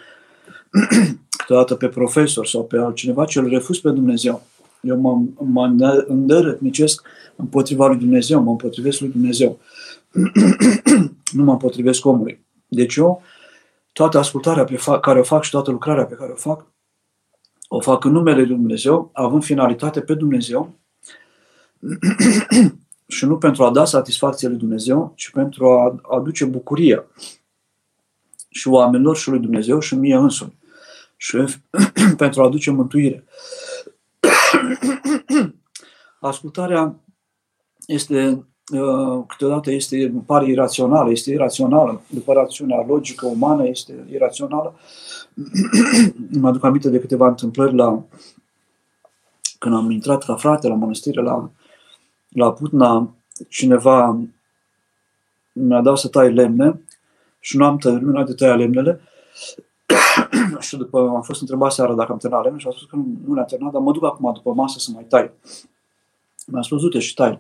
câteodată 1.38 1.76
pe 1.76 1.88
profesor 1.88 2.46
sau 2.46 2.66
pe 2.66 2.78
altcineva, 2.78 3.26
ci 3.26 3.36
îl 3.36 3.50
refuz 3.50 3.80
pe 3.80 3.90
Dumnezeu. 3.90 4.42
Eu 4.82 5.00
mă, 5.00 5.22
mă 5.40 5.66
îndărătnicesc 6.08 7.08
împotriva 7.36 7.88
lui 7.88 7.98
Dumnezeu, 7.98 8.42
mă 8.42 8.52
împotrivesc 8.52 9.00
lui 9.00 9.10
Dumnezeu. 9.10 9.60
nu 11.38 11.44
mă 11.44 11.52
împotrivesc 11.52 12.06
omului. 12.06 12.46
Deci 12.68 12.96
eu, 12.96 13.22
toată 13.92 14.18
ascultarea 14.18 14.64
pe 14.64 14.76
fa- 14.76 15.00
care 15.02 15.20
o 15.20 15.24
fac 15.24 15.44
și 15.44 15.50
toată 15.50 15.72
lucrarea 15.72 16.06
pe 16.06 16.16
care 16.16 16.32
o 16.32 16.36
fac, 16.36 16.66
o 17.68 17.80
fac 17.80 18.04
în 18.04 18.12
numele 18.12 18.38
Lui 18.38 18.56
Dumnezeu, 18.56 19.10
având 19.14 19.44
finalitate 19.44 20.02
pe 20.02 20.14
Dumnezeu 20.14 20.74
și 23.08 23.26
nu 23.26 23.38
pentru 23.38 23.64
a 23.64 23.72
da 23.72 23.86
satisfacție 23.86 24.48
lui 24.48 24.58
Dumnezeu, 24.58 25.14
ci 25.16 25.30
pentru 25.30 25.70
a 25.70 26.02
aduce 26.16 26.46
bucurie 26.46 27.06
și 28.50 28.68
oamenilor 28.68 29.18
și 29.18 29.30
lui 29.30 29.40
Dumnezeu 29.40 29.80
și 29.80 29.96
mie 29.96 30.16
însumi. 30.16 30.58
Și 31.18 31.38
pentru 32.18 32.42
a 32.42 32.46
aduce 32.46 32.72
mântuire. 32.72 33.24
Ascultarea 36.20 36.96
este 37.86 38.46
uh, 38.74 39.24
câteodată 39.28 39.72
este, 39.72 40.14
pare 40.26 40.50
irațională, 40.50 41.12
este 41.12 41.32
irațională, 41.32 42.02
după 42.08 42.34
rațiunea 42.34 42.86
logică 42.88 43.26
umană 43.26 43.68
este 43.68 44.06
irațională. 44.12 44.80
mă 46.40 46.48
aduc 46.48 46.64
aminte 46.64 46.90
de 46.90 47.00
câteva 47.00 47.28
întâmplări 47.28 47.76
la 47.76 48.04
când 49.60 49.76
am 49.76 49.92
intrat 49.92 50.24
ca 50.24 50.36
frate 50.36 50.68
la 50.68 50.76
mănăstire 50.76 51.22
la, 51.22 51.52
la 52.30 52.54
Putna, 52.54 53.16
cineva 53.50 54.20
mi-a 55.52 55.82
dat 55.82 55.98
să 55.98 56.08
tai 56.08 56.34
lemne 56.34 56.82
și 57.40 57.58
nu 57.58 57.66
am 57.66 57.78
terminat 57.78 58.26
de 58.26 58.34
tăia 58.34 58.56
lemnele 58.56 59.02
și 60.60 60.78
după 60.78 61.00
am 61.00 61.22
fost 61.22 61.42
întrebat 61.42 61.72
seara 61.72 61.94
dacă 61.94 62.12
am 62.12 62.18
terminat 62.18 62.44
lemne 62.44 62.60
și 62.60 62.68
a 62.68 62.72
spus 62.72 62.90
că 62.90 62.96
nu, 62.96 63.06
nu 63.28 63.34
le-am 63.34 63.46
terminat, 63.46 63.74
dar 63.74 63.82
mă 63.82 63.92
duc 63.92 64.04
acum 64.04 64.32
după 64.34 64.54
masă 64.54 64.80
să 64.80 64.90
mai 64.94 65.06
tai. 65.10 65.32
Mi-a 66.48 66.62
spus, 66.62 66.82
du 66.82 67.00
și 67.00 67.14
tai. 67.14 67.40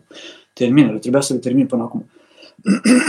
Terminele, 0.54 0.98
trebuia 0.98 1.22
să 1.22 1.34
le 1.34 1.40
termin 1.40 1.68
până 1.68 1.84
acum. 1.84 2.10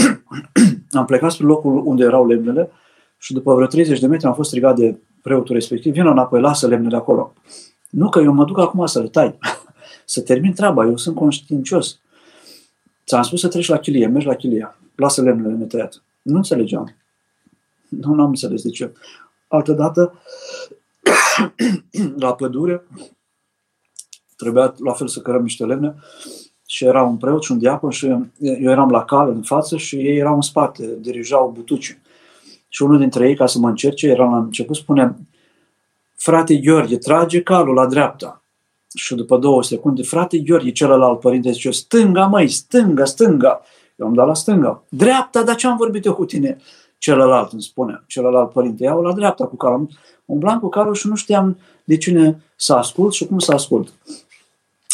am 0.90 1.04
plecat 1.04 1.30
spre 1.30 1.46
locul 1.46 1.82
unde 1.86 2.04
erau 2.04 2.26
lemnele 2.26 2.70
și 3.18 3.32
după 3.32 3.54
vreo 3.54 3.66
30 3.66 4.00
de 4.00 4.07
metri 4.07 4.26
am 4.26 4.34
fost 4.34 4.48
strigat 4.48 4.76
de 4.76 4.98
preotul 5.22 5.54
respectiv, 5.54 5.92
vină 5.92 6.11
înapoi, 6.11 6.40
lasă 6.40 6.66
lemnele 6.66 6.96
acolo. 6.96 7.32
Nu 7.90 8.09
că 8.09 8.20
eu 8.20 8.32
mă 8.32 8.44
duc 8.44 8.59
acum 8.59 8.86
să 8.86 9.00
le 9.00 9.09
tai, 9.09 9.38
să 10.04 10.20
termin 10.20 10.52
treaba, 10.52 10.84
eu 10.84 10.96
sunt 10.96 11.16
conștiincios. 11.16 12.00
Ți-am 13.07 13.22
spus 13.22 13.40
să 13.40 13.48
treci 13.48 13.68
la 13.68 13.78
chilie, 13.78 14.07
mergi 14.07 14.26
la 14.26 14.34
chilie, 14.34 14.76
lasă 14.94 15.22
lemnele 15.22 15.54
netăiate. 15.54 15.96
Nu 16.22 16.36
înțelegeam. 16.36 16.96
Nu, 17.88 18.14
nu 18.14 18.22
am 18.22 18.28
înțeles 18.28 18.62
de 18.62 18.70
ce. 18.70 18.92
Altădată, 19.49 20.22
la 22.24 22.34
pădure, 22.34 22.86
trebuia 24.36 24.74
la 24.78 24.92
fel 24.92 25.09
să 25.09 25.20
cărăm 25.20 25.42
niște 25.42 25.64
lemne 25.64 25.94
și 26.66 26.84
era 26.84 27.03
un 27.03 27.16
preot 27.16 27.42
și 27.42 27.53
un 27.53 27.59
diacon 27.59 27.90
și 27.90 28.07
eu 28.07 28.70
eram 28.70 28.90
la 28.90 29.05
cal 29.05 29.28
în 29.28 29.42
față 29.42 29.76
și 29.76 29.97
ei 29.97 30.16
erau 30.16 30.34
în 30.34 30.40
spate, 30.40 30.97
dirijau 31.01 31.51
butuci. 31.55 31.99
Și 32.68 32.82
unul 32.82 32.99
dintre 32.99 33.28
ei, 33.28 33.36
ca 33.36 33.47
să 33.47 33.59
mă 33.59 33.68
încerce, 33.68 34.09
era 34.09 34.24
la 34.24 34.36
început, 34.36 34.76
spune, 34.76 35.16
frate 36.14 36.57
Gheorghe, 36.57 36.97
trage 36.97 37.42
calul 37.42 37.74
la 37.74 37.86
dreapta. 37.86 38.42
Și 38.94 39.14
după 39.14 39.38
două 39.38 39.62
secunde, 39.62 40.03
frate 40.03 40.38
Gheorghe, 40.38 40.72
celălalt 40.72 41.20
părinte, 41.20 41.51
zice, 41.51 41.70
stânga, 41.70 42.26
măi, 42.26 42.49
stânga, 42.49 43.05
stânga. 43.05 43.62
Eu 43.97 44.07
am 44.07 44.14
dat 44.14 44.26
la 44.26 44.34
stânga. 44.34 44.82
Dreapta, 44.88 45.42
dar 45.42 45.55
ce 45.55 45.66
am 45.66 45.76
vorbit 45.76 46.05
eu 46.05 46.14
cu 46.14 46.24
tine? 46.24 46.59
Celălalt 47.07 47.52
îmi 47.52 47.62
spune, 47.62 48.02
celălalt 48.07 48.50
părinte, 48.50 48.84
iau 48.84 49.02
la 49.02 49.12
dreapta 49.12 49.46
cu 49.46 49.57
calul. 49.57 49.88
Umblam 50.24 50.59
cu 50.59 50.68
calul 50.68 50.94
și 50.94 51.09
nu 51.09 51.14
știam 51.14 51.59
de 51.84 51.96
cine 51.96 52.42
să 52.57 52.74
ascult 52.74 53.12
și 53.12 53.26
cum 53.26 53.38
să 53.38 53.52
ascult. 53.52 53.92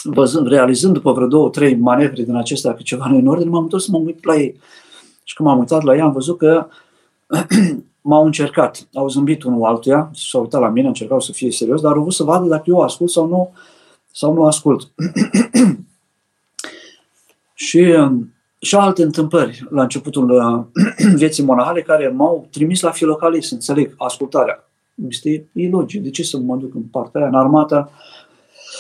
Văzând, 0.02 0.46
realizând 0.46 0.94
după 0.94 1.12
vreo 1.12 1.26
două, 1.26 1.50
trei 1.50 1.74
manevre 1.74 2.22
din 2.22 2.36
acestea 2.36 2.74
că 2.74 2.82
ceva 2.82 3.06
nu 3.06 3.14
e 3.14 3.18
în 3.18 3.26
ordine, 3.26 3.50
m-am 3.50 3.62
întors 3.62 3.84
să 3.84 3.90
mă 3.90 3.98
uit 3.98 4.24
la 4.24 4.34
ei. 4.34 4.60
Și 5.24 5.34
când 5.34 5.48
m-am 5.48 5.58
uitat 5.58 5.82
la 5.82 5.94
ei, 5.94 6.00
am 6.00 6.12
văzut 6.12 6.38
că 6.38 6.66
m-au 8.00 8.24
încercat. 8.24 8.88
Au 8.94 9.08
zâmbit 9.08 9.42
unul 9.42 9.64
altuia, 9.64 10.10
s-au 10.14 10.40
uitat 10.40 10.60
la 10.60 10.68
mine, 10.68 10.86
încercau 10.86 11.20
să 11.20 11.32
fie 11.32 11.50
serios, 11.50 11.80
dar 11.80 11.92
au 11.92 12.00
vrut 12.00 12.14
să 12.14 12.22
vadă 12.22 12.48
dacă 12.48 12.64
eu 12.66 12.80
ascult 12.80 13.10
sau 13.10 13.26
nu, 13.26 13.52
sau 14.10 14.32
nu 14.32 14.44
ascult. 14.44 14.90
și, 17.66 17.78
um, 17.78 18.32
și 18.64 18.74
alte 18.74 19.02
întâmplări 19.02 19.66
la 19.70 19.82
începutul 19.82 20.30
uh, 20.30 20.82
vieții 21.20 21.44
monahale 21.44 21.82
care 21.82 22.08
m-au 22.08 22.48
trimis 22.50 22.80
la 22.80 22.90
filocalii 22.90 23.42
să 23.42 23.54
înțeleg 23.54 23.94
ascultarea. 23.96 24.68
Este 25.08 25.48
ilogic. 25.52 26.02
De 26.02 26.10
ce 26.10 26.22
să 26.22 26.38
mă 26.38 26.56
duc 26.56 26.74
în 26.74 26.82
partea 26.82 27.20
aia, 27.20 27.28
în 27.28 27.34
armată? 27.34 27.90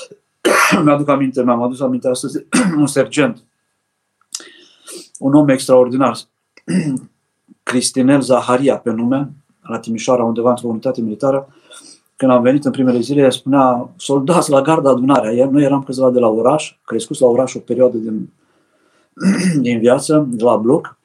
Mi-aduc 0.84 1.08
aminte, 1.08 1.42
mi-am 1.42 1.62
adus 1.62 1.80
aminte 1.80 2.08
astăzi 2.08 2.46
un 2.78 2.86
sergent, 2.86 3.42
un 5.18 5.34
om 5.34 5.48
extraordinar, 5.48 6.18
Cristinel 7.62 8.20
Zaharia 8.20 8.78
pe 8.78 8.90
nume, 8.90 9.30
la 9.62 9.78
Timișoara, 9.78 10.24
undeva 10.24 10.50
într-o 10.50 10.68
unitate 10.68 11.00
militară, 11.00 11.48
când 12.16 12.30
am 12.30 12.42
venit 12.42 12.64
în 12.64 12.70
primele 12.70 13.00
zile, 13.00 13.30
spunea 13.30 13.90
soldați 13.96 14.50
la 14.50 14.62
garda 14.62 14.90
adunarea. 14.90 15.46
Noi 15.46 15.62
eram 15.62 15.82
câțiva 15.82 16.10
de 16.10 16.18
la 16.18 16.28
oraș, 16.28 16.76
crescuți 16.84 17.20
la 17.20 17.26
oraș 17.26 17.54
o 17.54 17.58
perioadă 17.58 17.96
din, 17.96 18.28
din 19.60 19.78
viață, 19.78 20.26
de 20.30 20.42
la 20.42 20.56
bloc, 20.56 20.98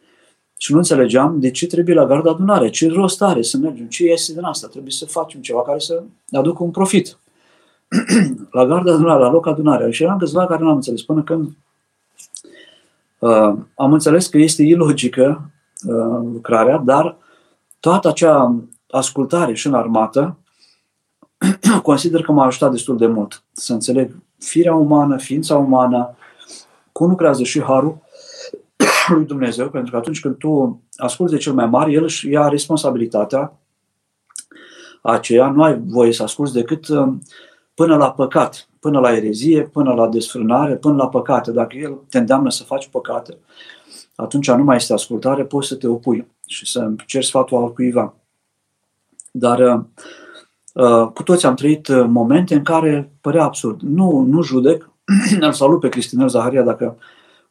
și 0.58 0.72
nu 0.72 0.78
înțelegeam 0.78 1.39
de 1.39 1.51
ce 1.51 1.68
trebuie 1.68 1.95
la 1.95 2.05
garda 2.05 2.30
adunare, 2.30 2.70
ce 2.70 2.88
rost 2.88 3.22
are 3.22 3.41
să 3.41 3.58
mergem, 3.58 3.86
ce 3.86 4.03
este 4.03 4.34
din 4.34 4.43
asta, 4.43 4.68
trebuie 4.68 4.91
să 4.91 5.05
facem 5.05 5.41
ceva 5.41 5.62
care 5.62 5.80
să 5.80 6.03
aducă 6.32 6.64
un 6.64 6.72
profit. 6.72 7.18
la 8.51 8.66
garda 8.66 8.93
adunare, 8.93 9.20
la 9.20 9.30
loc 9.30 9.47
adunare. 9.47 9.91
Și 9.91 10.03
eram 10.03 10.18
câțiva 10.18 10.45
care 10.45 10.64
nu 10.64 10.70
am 10.70 10.76
înțeles, 10.76 11.01
până 11.01 11.24
când 11.24 11.58
uh, 13.20 13.53
am 13.76 13.93
înțeles 13.93 14.28
că 14.28 14.38
este 14.38 14.64
ilogică 14.64 15.51
uh, 15.88 16.20
lucrarea, 16.34 16.78
dar 16.78 17.18
toată 17.80 18.08
acea 18.08 18.55
ascultare 18.89 19.53
și 19.53 19.68
în 19.68 19.74
armată 19.74 20.38
consider 21.84 22.22
că 22.22 22.32
m-a 22.32 22.45
ajutat 22.45 22.72
destul 22.72 22.97
de 22.97 23.08
mult 23.08 23.43
să 23.51 23.74
înțeleg 23.74 24.16
firea 24.38 24.74
umană, 24.74 25.18
ființa 25.18 25.58
umană, 25.58 26.16
cum 26.98 27.10
lucrează 27.10 27.43
și 27.43 27.62
harul 27.62 27.98
lui 29.16 29.26
Dumnezeu, 29.26 29.70
pentru 29.70 29.91
că 29.91 29.98
atunci 29.98 30.20
când 30.20 30.36
tu 30.38 30.82
asculți 30.95 31.34
de 31.34 31.39
cel 31.39 31.54
mai 31.54 31.66
mare, 31.66 31.91
el 31.91 32.04
își 32.04 32.30
ia 32.30 32.48
responsabilitatea 32.48 33.60
aceea, 35.02 35.50
nu 35.50 35.64
ai 35.64 35.82
voie 35.86 36.14
să 36.14 36.24
asculți 36.24 36.54
decât 36.54 36.88
uh, 36.88 37.08
până 37.74 37.95
la 37.95 38.12
păcat, 38.12 38.70
până 38.80 39.00
la 39.00 39.16
erezie, 39.16 39.62
până 39.62 39.93
la 39.93 40.08
desfrânare, 40.08 40.76
până 40.76 40.95
la 40.95 41.10
păcate. 41.10 41.52
Dacă 41.52 41.78
el 41.78 41.98
te 42.10 42.18
îndeamnă 42.18 42.50
să 42.50 42.64
faci 42.64 42.88
păcate, 42.88 43.38
atunci 44.16 44.52
nu 44.52 44.64
mai 44.64 44.76
este 44.76 44.93
ascultare, 44.93 45.45
poți 45.45 45.68
să 45.68 45.76
te 45.76 45.88
opui 45.88 46.28
și 46.45 46.72
să 46.72 46.91
ceri 47.06 47.26
sfatul 47.26 47.58
al 47.58 47.74
cuiva. 47.74 48.14
Dar 49.32 49.60
uh, 49.60 49.84
uh, 50.74 51.08
cu 51.14 51.24
toți 51.24 51.45
am 51.45 51.56
trăit 51.56 51.88
uh, 51.88 52.06
momente 52.08 52.56
în 52.56 52.64
care 52.64 53.12
părea 53.22 53.43
absurd. 53.43 53.82
Nu, 53.82 54.22
nu 54.22 54.41
judec, 54.41 54.89
îl 55.39 55.51
salut 55.51 55.80
pe 55.80 55.89
Cristinel 55.89 56.28
Zaharia 56.28 56.64
dacă 56.64 56.97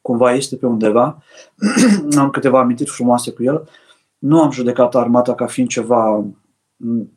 cumva 0.03 0.33
este 0.33 0.57
pe 0.57 0.67
undeva, 0.67 1.23
am 2.19 2.31
câteva 2.31 2.61
amintiri 2.61 2.91
frumoase 2.91 3.31
cu 3.31 3.43
el, 3.43 3.69
nu 4.19 4.43
am 4.43 4.51
judecat 4.51 4.95
armata 4.95 5.35
ca 5.35 5.47
fiind 5.47 5.69
ceva 5.69 6.25
mm, 6.77 7.11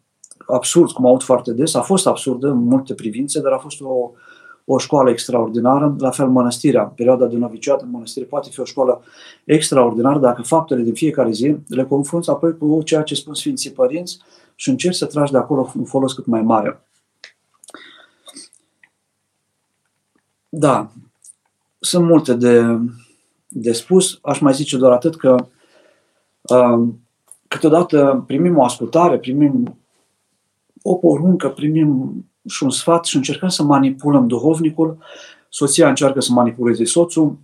absurd, 0.47 0.91
cum 0.91 1.05
aud 1.05 1.23
foarte 1.23 1.53
des, 1.53 1.73
a 1.73 1.81
fost 1.81 2.07
absurdă 2.07 2.47
în 2.47 2.57
multe 2.57 2.93
privințe, 2.93 3.41
dar 3.41 3.51
a 3.51 3.57
fost 3.57 3.81
o, 3.81 4.11
o 4.65 4.77
școală 4.77 5.09
extraordinară, 5.09 5.95
la 5.97 6.09
fel 6.09 6.27
mănăstirea, 6.27 6.83
perioada 6.83 7.25
de 7.25 7.37
noviciat 7.37 7.81
în 7.81 7.89
mănăstire 7.89 8.25
poate 8.25 8.49
fi 8.51 8.59
o 8.59 8.63
școală 8.63 9.01
extraordinară 9.43 10.19
dacă 10.19 10.41
faptele 10.41 10.81
din 10.81 10.93
fiecare 10.93 11.31
zi 11.31 11.55
le 11.67 11.85
confrunți 11.85 12.29
apoi 12.29 12.57
cu 12.57 12.81
ceea 12.83 13.01
ce 13.01 13.15
spun 13.15 13.33
Sfinții 13.33 13.71
Părinți 13.71 14.19
și 14.55 14.69
încerci 14.69 14.95
să 14.95 15.05
tragi 15.05 15.31
de 15.31 15.37
acolo 15.37 15.71
un 15.77 15.83
folos 15.83 16.13
cât 16.13 16.25
mai 16.25 16.41
mare. 16.41 16.88
Da, 20.49 20.91
sunt 21.79 22.05
multe 22.05 22.33
de, 22.33 22.79
de 23.47 23.71
spus. 23.71 24.19
Aș 24.21 24.39
mai 24.39 24.53
zice 24.53 24.77
doar 24.77 24.91
atât 24.91 25.15
că 25.15 25.47
uh, 26.41 26.87
câteodată 27.47 28.23
primim 28.27 28.57
o 28.57 28.63
ascultare, 28.63 29.17
primim 29.17 29.79
o 30.81 30.95
poruncă, 30.95 31.49
primim 31.49 32.13
și 32.47 32.63
un 32.63 32.69
sfat 32.69 33.05
și 33.05 33.15
încercăm 33.15 33.49
să 33.49 33.63
manipulăm 33.63 34.27
duhovnicul. 34.27 34.97
Soția 35.49 35.89
încearcă 35.89 36.19
să 36.21 36.31
manipuleze 36.31 36.83
soțul, 36.83 37.37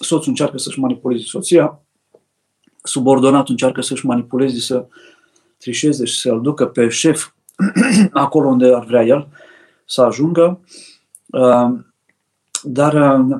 soțul 0.00 0.28
încearcă 0.28 0.58
să-și 0.58 0.80
manipuleze 0.80 1.24
soția, 1.24 1.80
subordonatul 2.82 3.50
încearcă 3.50 3.80
să-și 3.80 4.06
manipuleze, 4.06 4.58
să 4.58 4.86
trișeze 5.58 6.04
și 6.04 6.20
să-l 6.20 6.40
ducă 6.40 6.66
pe 6.66 6.88
șef 6.88 7.28
acolo 8.12 8.48
unde 8.48 8.74
ar 8.74 8.84
vrea 8.84 9.04
el 9.04 9.28
să 9.84 10.02
ajungă. 10.02 10.60
Uh, 11.26 11.86
dar 12.62 12.94
uh, 12.94 13.36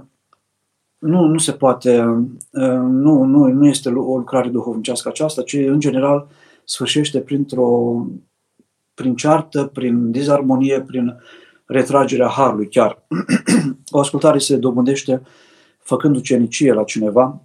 nu, 0.99 1.25
nu 1.25 1.39
se 1.39 1.53
poate, 1.53 2.01
uh, 2.51 2.81
nu, 2.81 3.23
nu, 3.23 3.47
nu 3.47 3.67
este 3.67 3.89
o 3.89 4.17
lucrare 4.17 4.49
duhovnicească 4.49 5.09
aceasta, 5.09 5.43
ci 5.43 5.53
în 5.53 5.81
general 5.81 6.29
sfârșește 6.65 7.21
printr-o, 7.21 7.97
prin 8.95 9.15
ceartă, 9.15 9.65
prin 9.65 10.11
dizarmonie, 10.11 10.81
prin 10.81 11.17
retragerea 11.65 12.29
harului 12.29 12.69
chiar. 12.69 13.07
o 13.91 13.99
ascultare 13.99 14.39
se 14.39 14.57
dobândește 14.57 15.23
făcând 15.79 16.17
ucenicie 16.17 16.73
la 16.73 16.85
cineva, 16.85 17.43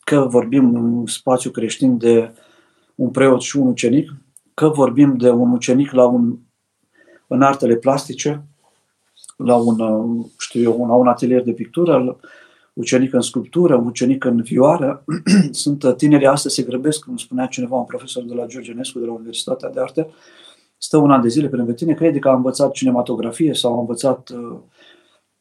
că 0.00 0.20
vorbim 0.20 0.74
în 0.74 1.06
spațiu 1.06 1.50
creștin 1.50 1.98
de 1.98 2.32
un 2.94 3.10
preot 3.10 3.40
și 3.40 3.56
un 3.56 3.66
ucenic, 3.66 4.14
că 4.54 4.68
vorbim 4.68 5.16
de 5.16 5.30
un 5.30 5.52
ucenic 5.52 5.90
la 5.90 6.06
un 6.06 6.38
în 7.28 7.42
artele 7.42 7.76
plastice, 7.76 8.44
la 9.38 9.54
un, 9.54 9.76
știu 10.38 10.60
eu, 10.60 10.86
la 10.86 10.94
un 10.94 11.06
atelier 11.06 11.42
de 11.42 11.52
pictură, 11.52 12.16
ucenic 12.72 13.12
în 13.12 13.20
sculptură, 13.20 13.82
ucenic 13.84 14.24
în 14.24 14.42
vioară. 14.42 15.04
Sunt 15.50 15.94
tineri 15.96 16.26
astăzi, 16.26 16.54
se 16.54 16.62
grăbesc, 16.62 17.04
cum 17.04 17.16
spunea 17.16 17.46
cineva, 17.46 17.76
un 17.76 17.84
profesor 17.84 18.22
de 18.22 18.34
la 18.34 18.46
Georgenescu, 18.46 18.98
de 18.98 19.06
la 19.06 19.12
Universitatea 19.12 19.70
de 19.70 19.80
Arte, 19.80 20.08
stă 20.78 20.96
un 20.96 21.10
an 21.10 21.22
de 21.22 21.28
zile 21.28 21.48
pe 21.48 21.56
lângă 21.56 21.72
tine, 21.72 21.94
crede 21.94 22.18
că 22.18 22.28
a 22.28 22.34
învățat 22.34 22.72
cinematografie 22.72 23.54
sau 23.54 23.76
a 23.76 23.80
învățat 23.80 24.28
uh, 24.28 24.58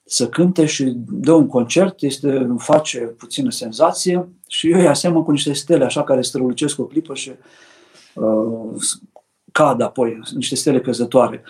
să 0.03 0.29
cânte 0.29 0.65
și 0.65 0.93
dă 1.09 1.31
un 1.31 1.47
concert, 1.47 2.01
este, 2.01 2.55
face 2.57 2.99
puțină 2.99 3.49
senzație 3.49 4.29
și 4.47 4.71
eu 4.71 4.79
îi 4.79 4.87
asemăn 4.87 5.23
cu 5.23 5.31
niște 5.31 5.53
stele 5.53 5.83
așa 5.83 6.03
care 6.03 6.21
strălucesc 6.21 6.79
o 6.79 6.85
clipă 6.85 7.13
și 7.13 7.31
uh, 8.13 8.81
cad 9.51 9.81
apoi, 9.81 10.19
niște 10.35 10.55
stele 10.55 10.81
căzătoare. 10.81 11.43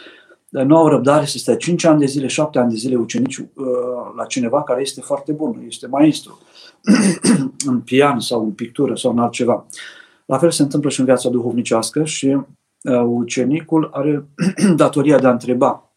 Dar 0.49 0.65
nu 0.65 0.77
au 0.77 0.87
răbdare 0.87 1.25
să 1.25 1.37
stea 1.37 1.55
5 1.55 1.83
ani 1.83 1.99
de 1.99 2.05
zile, 2.05 2.27
7 2.27 2.59
ani 2.59 2.69
de 2.69 2.75
zile 2.75 2.95
ucenici 2.95 3.37
uh, 3.37 3.45
la 4.15 4.25
cineva 4.25 4.63
care 4.63 4.81
este 4.81 5.01
foarte 5.01 5.31
bun, 5.31 5.63
este 5.67 5.87
maestru 5.87 6.39
în 7.69 7.79
pian 7.79 8.19
sau 8.19 8.43
în 8.43 8.51
pictură 8.51 8.95
sau 8.95 9.11
în 9.11 9.19
altceva. 9.19 9.65
La 10.25 10.37
fel 10.37 10.51
se 10.51 10.61
întâmplă 10.61 10.89
și 10.89 10.99
în 10.99 11.05
viața 11.05 11.29
duhovnicească 11.29 12.03
și 12.03 12.25
uh, 12.25 13.03
ucenicul 13.05 13.89
are 13.93 14.27
datoria 14.75 15.19
de 15.19 15.27
a 15.27 15.31
întreba 15.31 15.87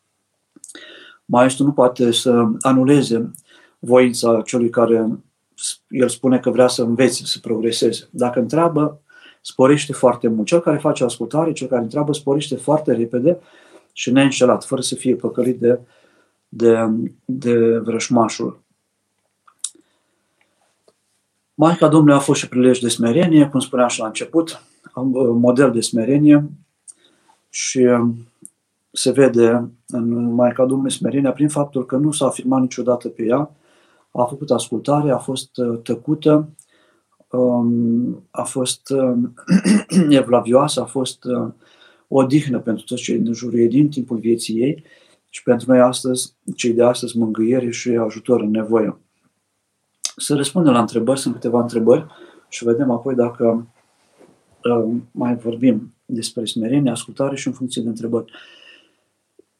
Maestru 1.30 1.64
nu 1.64 1.72
poate 1.72 2.12
să 2.12 2.44
anuleze 2.60 3.32
voința 3.78 4.42
celui 4.44 4.70
care 4.70 5.18
el 5.88 6.08
spune 6.08 6.38
că 6.38 6.50
vrea 6.50 6.68
să 6.68 6.82
învețe, 6.82 7.24
să 7.24 7.38
progreseze. 7.38 8.08
Dacă 8.10 8.38
întreabă, 8.38 9.00
sporește 9.40 9.92
foarte 9.92 10.28
mult. 10.28 10.46
Cel 10.46 10.60
care 10.60 10.76
face 10.76 11.04
ascultare, 11.04 11.52
cel 11.52 11.68
care 11.68 11.82
întreabă, 11.82 12.12
sporește 12.12 12.56
foarte 12.56 12.92
repede 12.92 13.38
și 13.92 14.10
neînșelat, 14.10 14.64
fără 14.64 14.80
să 14.80 14.94
fie 14.94 15.14
păcălit 15.14 15.60
de, 15.60 15.80
de, 16.48 16.76
de 17.24 17.78
vrășmașul. 17.78 18.62
Maica 21.54 21.88
Domnului 21.88 22.16
a 22.16 22.22
fost 22.22 22.40
și 22.40 22.48
prilej 22.48 22.78
de 22.78 22.88
smerenie, 22.88 23.48
cum 23.48 23.60
spuneam 23.60 23.88
și 23.88 24.00
la 24.00 24.06
început, 24.06 24.62
model 25.32 25.70
de 25.70 25.80
smerenie 25.80 26.50
și 27.48 27.88
se 28.92 29.10
vede 29.10 29.70
în 29.86 30.34
Maica 30.34 30.64
Domnului 30.64 30.92
Smerenia 30.92 31.32
prin 31.32 31.48
faptul 31.48 31.86
că 31.86 31.96
nu 31.96 32.12
s-a 32.12 32.26
afirmat 32.26 32.60
niciodată 32.60 33.08
pe 33.08 33.22
ea, 33.22 33.50
a 34.12 34.24
făcut 34.24 34.50
ascultare, 34.50 35.10
a 35.10 35.18
fost 35.18 35.56
uh, 35.56 35.80
tăcută, 35.82 36.48
um, 37.30 38.22
a 38.30 38.42
fost 38.42 38.90
um, 38.90 39.34
evlavioasă, 40.08 40.80
a 40.80 40.84
fost 40.84 41.24
uh, 42.10 42.22
o 42.22 42.24
dihnă 42.24 42.60
pentru 42.60 42.84
toți 42.84 43.02
cei 43.02 43.18
din 43.18 43.32
jurul 43.32 43.58
ei 43.58 43.68
din 43.68 43.88
timpul 43.88 44.18
vieții 44.18 44.60
ei 44.60 44.84
și 45.28 45.42
pentru 45.42 45.70
noi 45.70 45.80
astăzi, 45.80 46.34
cei 46.56 46.72
de 46.72 46.82
astăzi, 46.82 47.18
mângâiere 47.18 47.70
și 47.70 47.88
ajutor 47.88 48.40
în 48.40 48.50
nevoie. 48.50 48.98
Să 50.16 50.34
răspundem 50.34 50.72
la 50.72 50.80
întrebări, 50.80 51.20
sunt 51.20 51.34
câteva 51.34 51.60
întrebări 51.60 52.06
și 52.48 52.64
vedem 52.64 52.90
apoi 52.90 53.14
dacă 53.14 53.66
uh, 54.64 54.94
mai 55.10 55.36
vorbim 55.36 55.94
despre 56.04 56.44
smerenie, 56.44 56.90
ascultare 56.90 57.36
și 57.36 57.46
în 57.46 57.52
funcție 57.52 57.82
de 57.82 57.88
întrebări. 57.88 58.32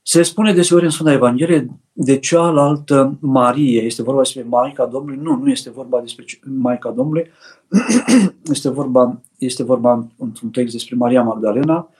Se 0.02 0.22
spune 0.22 0.52
deseori 0.52 0.84
în 0.84 0.90
Sfânta 0.90 1.12
Evanghelie 1.12 1.80
de 1.92 2.18
cealaltă 2.18 3.18
Marie. 3.20 3.82
Este 3.82 4.02
vorba 4.02 4.20
despre 4.20 4.42
Maica 4.42 4.86
Domnului? 4.86 5.22
Nu, 5.22 5.36
nu 5.36 5.50
este 5.50 5.70
vorba 5.70 6.00
despre 6.00 6.24
Maica 6.44 6.90
Domnului. 6.90 7.30
Este 8.50 8.68
vorba, 8.68 9.20
este 9.38 9.62
vorba 9.62 10.06
într-un 10.18 10.50
text 10.50 10.72
despre 10.72 10.96
Maria 10.96 11.22
Magdalena 11.22 11.90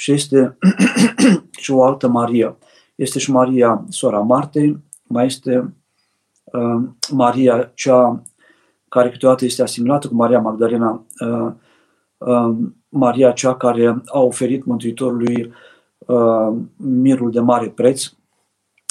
și 0.00 0.12
este 0.12 0.56
și 1.62 1.70
o 1.70 1.84
altă 1.84 2.08
Maria. 2.08 2.56
Este 2.94 3.18
și 3.18 3.30
Maria, 3.30 3.84
sora 3.88 4.18
Martei, 4.18 4.78
mai 5.02 5.26
este 5.26 5.74
uh, 6.44 6.82
Maria, 7.10 7.72
cea 7.74 8.22
care 8.88 9.10
câteodată 9.10 9.44
este 9.44 9.62
asimilată 9.62 10.08
cu 10.08 10.14
Maria 10.14 10.40
Magdalena, 10.40 11.04
uh, 11.18 11.52
uh, 12.18 12.56
Maria, 12.88 13.32
cea 13.32 13.56
care 13.56 14.02
a 14.06 14.20
oferit 14.20 14.64
Mântuitorului 14.64 15.52
uh, 15.98 16.56
mirul 16.76 17.30
de 17.30 17.40
mare 17.40 17.68
preț. 17.68 18.04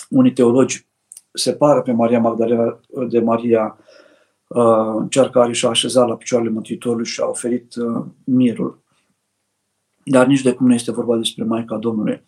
Unii 0.10 0.34
teologi 0.34 0.88
separă 1.34 1.82
pe 1.82 1.92
Maria 1.92 2.20
Magdalena 2.20 2.80
de 3.10 3.20
Maria, 3.20 3.78
uh, 4.48 5.06
cea 5.10 5.30
care 5.30 5.54
și-a 5.54 5.70
așezat 5.70 6.08
la 6.08 6.16
picioarele 6.16 6.50
Mântuitorului 6.50 7.06
și 7.06 7.22
a 7.22 7.26
oferit 7.26 7.76
uh, 7.76 8.06
mirul. 8.24 8.88
Dar 10.04 10.26
nici 10.26 10.42
de 10.42 10.54
cum 10.54 10.68
nu 10.68 10.74
este 10.74 10.92
vorba 10.92 11.18
despre 11.18 11.44
Maica 11.44 11.78
Domnului. 11.78 12.24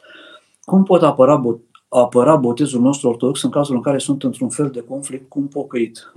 Cum 0.61 0.83
pot 0.83 1.03
apăra, 1.03 1.59
apăra 1.89 2.35
botezul 2.35 2.81
nostru 2.81 3.09
ortodox 3.09 3.43
în 3.43 3.49
cazul 3.49 3.75
în 3.75 3.81
care 3.81 3.97
sunt 3.97 4.23
într-un 4.23 4.49
fel 4.49 4.69
de 4.69 4.83
conflict 4.83 5.29
cu 5.29 5.39
un 5.39 5.45
pocăit? 5.45 6.13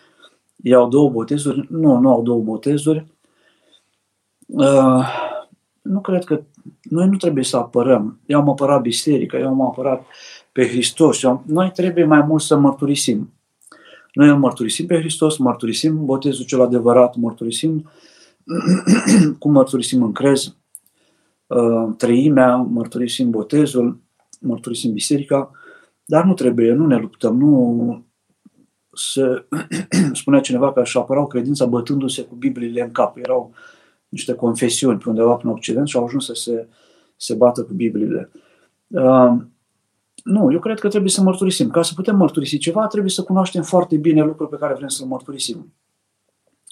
Iau 0.62 0.88
două 0.88 1.10
botezuri? 1.10 1.66
Nu, 1.70 1.98
nu 1.98 2.10
au 2.10 2.22
două 2.22 2.42
botezuri. 2.42 3.06
Uh, 4.46 5.06
nu 5.82 6.00
cred 6.00 6.24
că 6.24 6.40
noi 6.82 7.08
nu 7.08 7.16
trebuie 7.16 7.44
să 7.44 7.56
apărăm. 7.56 8.20
Eu 8.26 8.40
am 8.40 8.48
apărat 8.48 8.80
biserica, 8.80 9.38
eu 9.38 9.48
am 9.48 9.60
apărat 9.60 10.06
pe 10.52 10.68
Hristos. 10.68 11.22
Eu, 11.22 11.42
noi 11.46 11.70
trebuie 11.70 12.04
mai 12.04 12.22
mult 12.22 12.42
să 12.42 12.56
mărturisim. 12.56 13.32
Noi 14.12 14.28
îl 14.28 14.36
mărturisim 14.36 14.86
pe 14.86 14.98
Hristos, 14.98 15.36
mărturisim 15.36 16.04
botezul 16.04 16.44
cel 16.44 16.60
adevărat, 16.60 17.16
mărturisim 17.16 17.90
cum 19.38 19.52
mărturisim 19.52 20.02
în 20.02 20.12
crez, 20.12 20.46
uh, 20.46 20.52
trăimea, 21.96 22.56
mărturisim 22.56 23.30
botezul, 23.30 24.00
mărturisim 24.40 24.92
biserica, 24.92 25.50
dar 26.04 26.24
nu 26.24 26.34
trebuie, 26.34 26.72
nu 26.72 26.86
ne 26.86 26.96
luptăm, 26.96 27.36
nu 27.36 28.04
se 28.92 29.46
spunea 30.12 30.40
cineva 30.40 30.72
că 30.72 30.80
își 30.80 30.98
apărau 30.98 31.26
credința 31.26 31.66
bătându-se 31.66 32.22
cu 32.22 32.34
Bibliile 32.34 32.82
în 32.82 32.92
cap. 32.92 33.16
Erau 33.16 33.52
niște 34.08 34.34
confesiuni 34.34 34.98
pe 34.98 35.08
undeva 35.08 35.40
în 35.42 35.50
Occident 35.50 35.88
și 35.88 35.96
au 35.96 36.04
ajuns 36.04 36.24
să 36.24 36.34
se, 36.34 36.68
se 37.16 37.34
bată 37.34 37.62
cu 37.62 37.72
Bibliile. 37.72 38.30
Uh, 38.86 39.36
nu, 40.24 40.52
eu 40.52 40.58
cred 40.58 40.80
că 40.80 40.88
trebuie 40.88 41.10
să 41.10 41.22
mărturisim. 41.22 41.70
Ca 41.70 41.82
să 41.82 41.92
putem 41.94 42.16
mărturisi 42.16 42.58
ceva, 42.58 42.86
trebuie 42.86 43.10
să 43.10 43.22
cunoaștem 43.22 43.62
foarte 43.62 43.96
bine 43.96 44.22
lucrul 44.22 44.46
pe 44.46 44.56
care 44.56 44.74
vrem 44.74 44.88
să-l 44.88 45.06
mărturisim. 45.06 45.72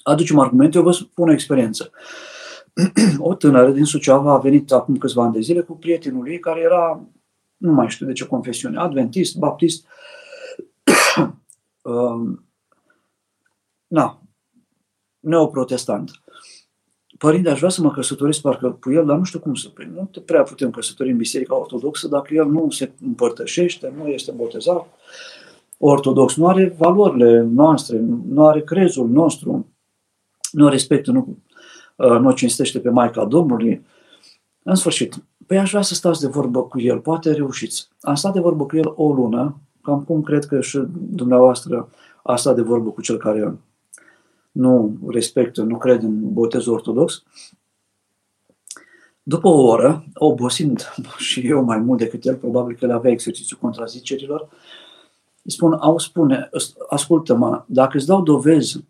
Aducem 0.03 0.39
argumente, 0.39 0.77
eu 0.77 0.83
vă 0.83 0.91
spun 0.91 1.29
o 1.29 1.31
experiență. 1.31 1.91
O 3.17 3.33
tânără 3.33 3.71
din 3.71 3.83
Suceava 3.83 4.33
a 4.33 4.37
venit 4.37 4.71
acum 4.71 4.97
câțiva 4.97 5.23
ani 5.23 5.33
de 5.33 5.39
zile 5.39 5.61
cu 5.61 5.73
prietenul 5.73 6.29
ei 6.29 6.39
care 6.39 6.59
era, 6.59 7.01
nu 7.57 7.71
mai 7.71 7.89
știu 7.89 8.05
de 8.05 8.13
ce 8.13 8.25
confesiune, 8.25 8.77
adventist, 8.77 9.37
baptist, 9.37 9.85
uh, 11.81 12.21
na, 13.87 14.21
neoprotestant 15.19 16.11
părinte, 17.17 17.49
aș 17.49 17.57
vrea 17.57 17.69
să 17.69 17.81
mă 17.81 17.91
căsătoresc 17.91 18.41
parcă 18.41 18.77
cu 18.81 18.91
el, 18.91 19.05
dar 19.05 19.17
nu 19.17 19.23
știu 19.23 19.39
cum 19.39 19.55
să. 19.55 19.69
Păi 19.69 19.91
nu 19.93 20.09
te 20.11 20.19
prea 20.19 20.43
putem 20.43 20.71
căsători 20.71 21.11
în 21.11 21.17
Biserica 21.17 21.59
Ortodoxă 21.59 22.07
dacă 22.07 22.33
el 22.33 22.45
nu 22.45 22.69
se 22.69 22.91
împărtășește, 23.01 23.93
nu 23.97 24.07
este 24.07 24.31
botezat. 24.31 24.85
Ortodox 25.77 26.35
nu 26.35 26.47
are 26.47 26.75
valorile 26.77 27.41
noastre, 27.41 27.97
nu 28.27 28.47
are 28.47 28.61
crezul 28.61 29.09
nostru, 29.09 29.67
nu 30.51 30.67
respectă, 30.67 31.11
nu, 31.11 31.37
uh, 31.97 32.19
nu 32.19 32.31
cinstește 32.31 32.79
pe 32.79 32.89
Maica 32.89 33.25
Domnului. 33.25 33.85
În 34.63 34.75
sfârșit, 34.75 35.15
păi 35.45 35.57
aș 35.57 35.69
vrea 35.69 35.81
să 35.81 35.93
stați 35.93 36.21
de 36.21 36.27
vorbă 36.27 36.63
cu 36.63 36.79
el, 36.79 36.99
poate 36.99 37.31
reușiți. 37.31 37.89
Am 38.01 38.15
stat 38.15 38.33
de 38.33 38.39
vorbă 38.39 38.65
cu 38.65 38.77
el 38.77 38.93
o 38.95 39.13
lună, 39.13 39.57
cam 39.81 40.03
cum 40.03 40.21
cred 40.21 40.45
că 40.45 40.61
și 40.61 40.81
dumneavoastră 40.95 41.89
a 42.23 42.35
stat 42.35 42.55
de 42.55 42.61
vorbă 42.61 42.89
cu 42.89 43.01
cel 43.01 43.17
care 43.17 43.57
nu 44.51 44.97
respectă, 45.07 45.61
nu 45.61 45.77
cred 45.77 46.03
în 46.03 46.33
botezul 46.33 46.73
ortodox. 46.73 47.23
După 49.23 49.47
o 49.47 49.61
oră, 49.61 50.03
obosind 50.13 50.93
și 51.17 51.47
eu 51.47 51.63
mai 51.63 51.77
mult 51.77 51.99
decât 51.99 52.25
el, 52.25 52.35
probabil 52.35 52.75
că 52.75 52.85
le 52.85 52.93
avea 52.93 53.11
exercițiul 53.11 53.59
contrazicerilor, 53.61 54.49
îi 55.43 55.51
spun, 55.51 55.73
au 55.73 55.97
spune, 55.97 56.49
ascultă-mă, 56.89 57.63
dacă 57.67 57.97
îți 57.97 58.05
dau 58.05 58.21
dovezi 58.21 58.83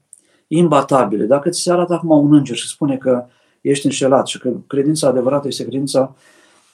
imbatabile, 0.47 1.25
dacă 1.25 1.49
ți 1.49 1.61
se 1.61 1.71
arată 1.71 1.93
acum 1.93 2.09
un 2.09 2.33
înger 2.33 2.55
și 2.55 2.67
spune 2.67 2.97
că 2.97 3.25
ești 3.61 3.85
înșelat 3.85 4.27
și 4.27 4.39
că 4.39 4.51
credința 4.67 5.07
adevărată 5.07 5.47
este 5.47 5.63
credința 5.63 6.15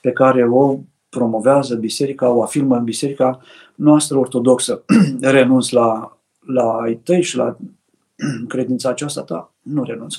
pe 0.00 0.12
care 0.12 0.48
o 0.48 0.78
promovează 1.08 1.74
biserica, 1.74 2.28
o 2.28 2.42
afirmă 2.42 2.76
în 2.76 2.84
biserica 2.84 3.40
noastră 3.74 4.18
ortodoxă, 4.18 4.84
renunț 5.20 5.68
la, 5.68 6.18
la 6.46 6.72
ai 6.72 6.94
tăi 6.94 7.22
și 7.22 7.36
la 7.36 7.56
credința 8.48 8.88
aceasta 8.88 9.22
ta, 9.22 9.52
nu 9.62 9.82
renunț. 9.82 10.14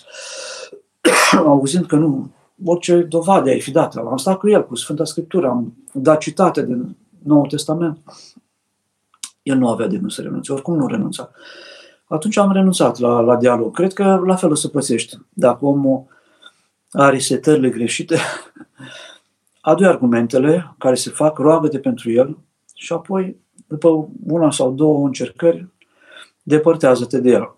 Auzind 1.45 1.86
că 1.86 1.95
nu, 1.95 2.30
orice 2.66 3.01
dovadă 3.01 3.49
ai 3.49 3.62
fi 3.62 3.72
dat, 3.72 3.95
am 3.95 4.18
stat 4.18 4.38
cu 4.38 4.49
el, 4.49 4.66
cu 4.66 4.76
Sfânta 4.76 5.03
Scriptură, 5.03 5.47
am 5.47 5.74
dat 5.93 6.20
citate 6.20 6.66
din 6.66 6.95
Noul 7.24 7.47
Testament. 7.47 7.97
El 9.43 9.58
nu 9.58 9.70
avea 9.70 9.88
de 9.88 9.97
gând 9.97 10.12
să 10.12 10.22
renunțe, 10.22 10.53
oricum 10.53 10.76
nu 10.76 10.88
renunța. 10.88 11.32
Atunci 12.08 12.38
am 12.38 12.51
renunțat 12.51 12.97
la, 12.97 13.20
la 13.20 13.36
dialog. 13.36 13.76
Cred 13.76 13.93
că 13.93 14.22
la 14.26 14.36
fel 14.36 14.51
o 14.51 14.56
să 14.56 14.68
pățești. 14.68 15.18
Dacă 15.30 15.66
omul 15.66 16.06
are 16.91 17.18
setările 17.18 17.70
greșite, 17.70 18.18
adu 19.62 19.86
argumentele 19.86 20.76
care 20.78 20.95
se 20.95 21.10
fac, 21.10 21.38
roagă-te 21.38 21.80
pentru 21.80 22.12
el 22.12 22.38
și 22.76 22.93
apoi, 22.93 23.38
după 23.68 24.10
una 24.28 24.51
sau 24.51 24.72
două 24.72 25.06
încercări, 25.06 25.68
depărtează-te 26.43 27.20
de 27.20 27.30
el. 27.30 27.56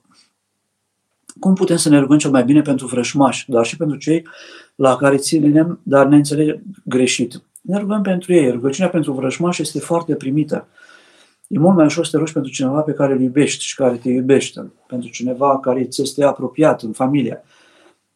Cum 1.40 1.54
putem 1.54 1.78
să 1.78 1.90
ne 1.90 2.00
rugăm 2.00 2.18
cel 2.18 2.32
mai 2.32 2.44
bine 2.44 2.62
pentru 2.62 2.88
vrășmași, 2.88 3.50
dar 3.50 3.66
și 3.66 3.78
pentru 3.78 3.98
cei 3.98 4.28
la 4.76 4.96
care 4.96 5.18
ținem, 5.18 5.80
dar 5.84 6.06
ne 6.06 6.16
înțeleg 6.16 6.62
greșit? 6.84 7.42
Ne 7.62 7.78
rugăm 7.78 8.02
pentru 8.02 8.34
ei. 8.34 8.52
Rugăciunea 8.52 8.90
pentru 8.90 9.12
vrășmași 9.12 9.62
este 9.62 9.80
foarte 9.80 10.16
primită. 10.16 10.68
E 11.48 11.60
mult 11.60 11.76
mai 11.76 11.86
ușor 11.86 12.06
să 12.06 12.12
te 12.12 12.18
rogi 12.18 12.34
pentru 12.34 12.52
cineva 12.52 12.82
pe 12.82 12.92
care 12.92 13.14
îl 13.14 13.22
iubești 13.22 13.64
și 13.64 13.76
care 13.76 13.96
te 13.96 14.10
iubește, 14.10 14.72
pentru 14.88 15.10
cineva 15.10 15.60
care 15.60 15.86
ți 15.86 16.02
este 16.02 16.24
apropiat 16.24 16.82
în 16.82 16.92
familie. 16.92 17.44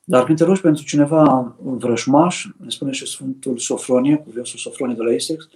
Dar 0.03 0.23
când 0.23 0.37
te 0.37 0.43
rogi 0.43 0.61
pentru 0.61 0.83
cineva 0.83 1.55
vrășmaș, 1.59 2.47
ne 2.57 2.69
spune 2.69 2.91
și 2.91 3.05
Sfântul 3.05 3.57
Sofronie, 3.57 4.15
cuvântul 4.15 4.59
Sofronie 4.59 4.95
de 4.95 5.03
la 5.03 5.11
Essex, 5.11 5.49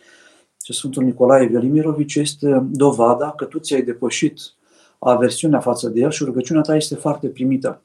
și 0.63 0.73
Sfântul 0.73 1.03
Nicolae 1.03 1.47
Velimirovici, 1.47 2.15
este 2.15 2.63
dovada 2.71 3.31
că 3.31 3.45
tu 3.45 3.59
ți-ai 3.59 3.81
depășit 3.81 4.39
aversiunea 4.99 5.59
față 5.59 5.89
de 5.89 5.99
el 5.99 6.11
și 6.11 6.23
rugăciunea 6.23 6.61
ta 6.61 6.75
este 6.75 6.95
foarte 6.95 7.27
primită. 7.27 7.81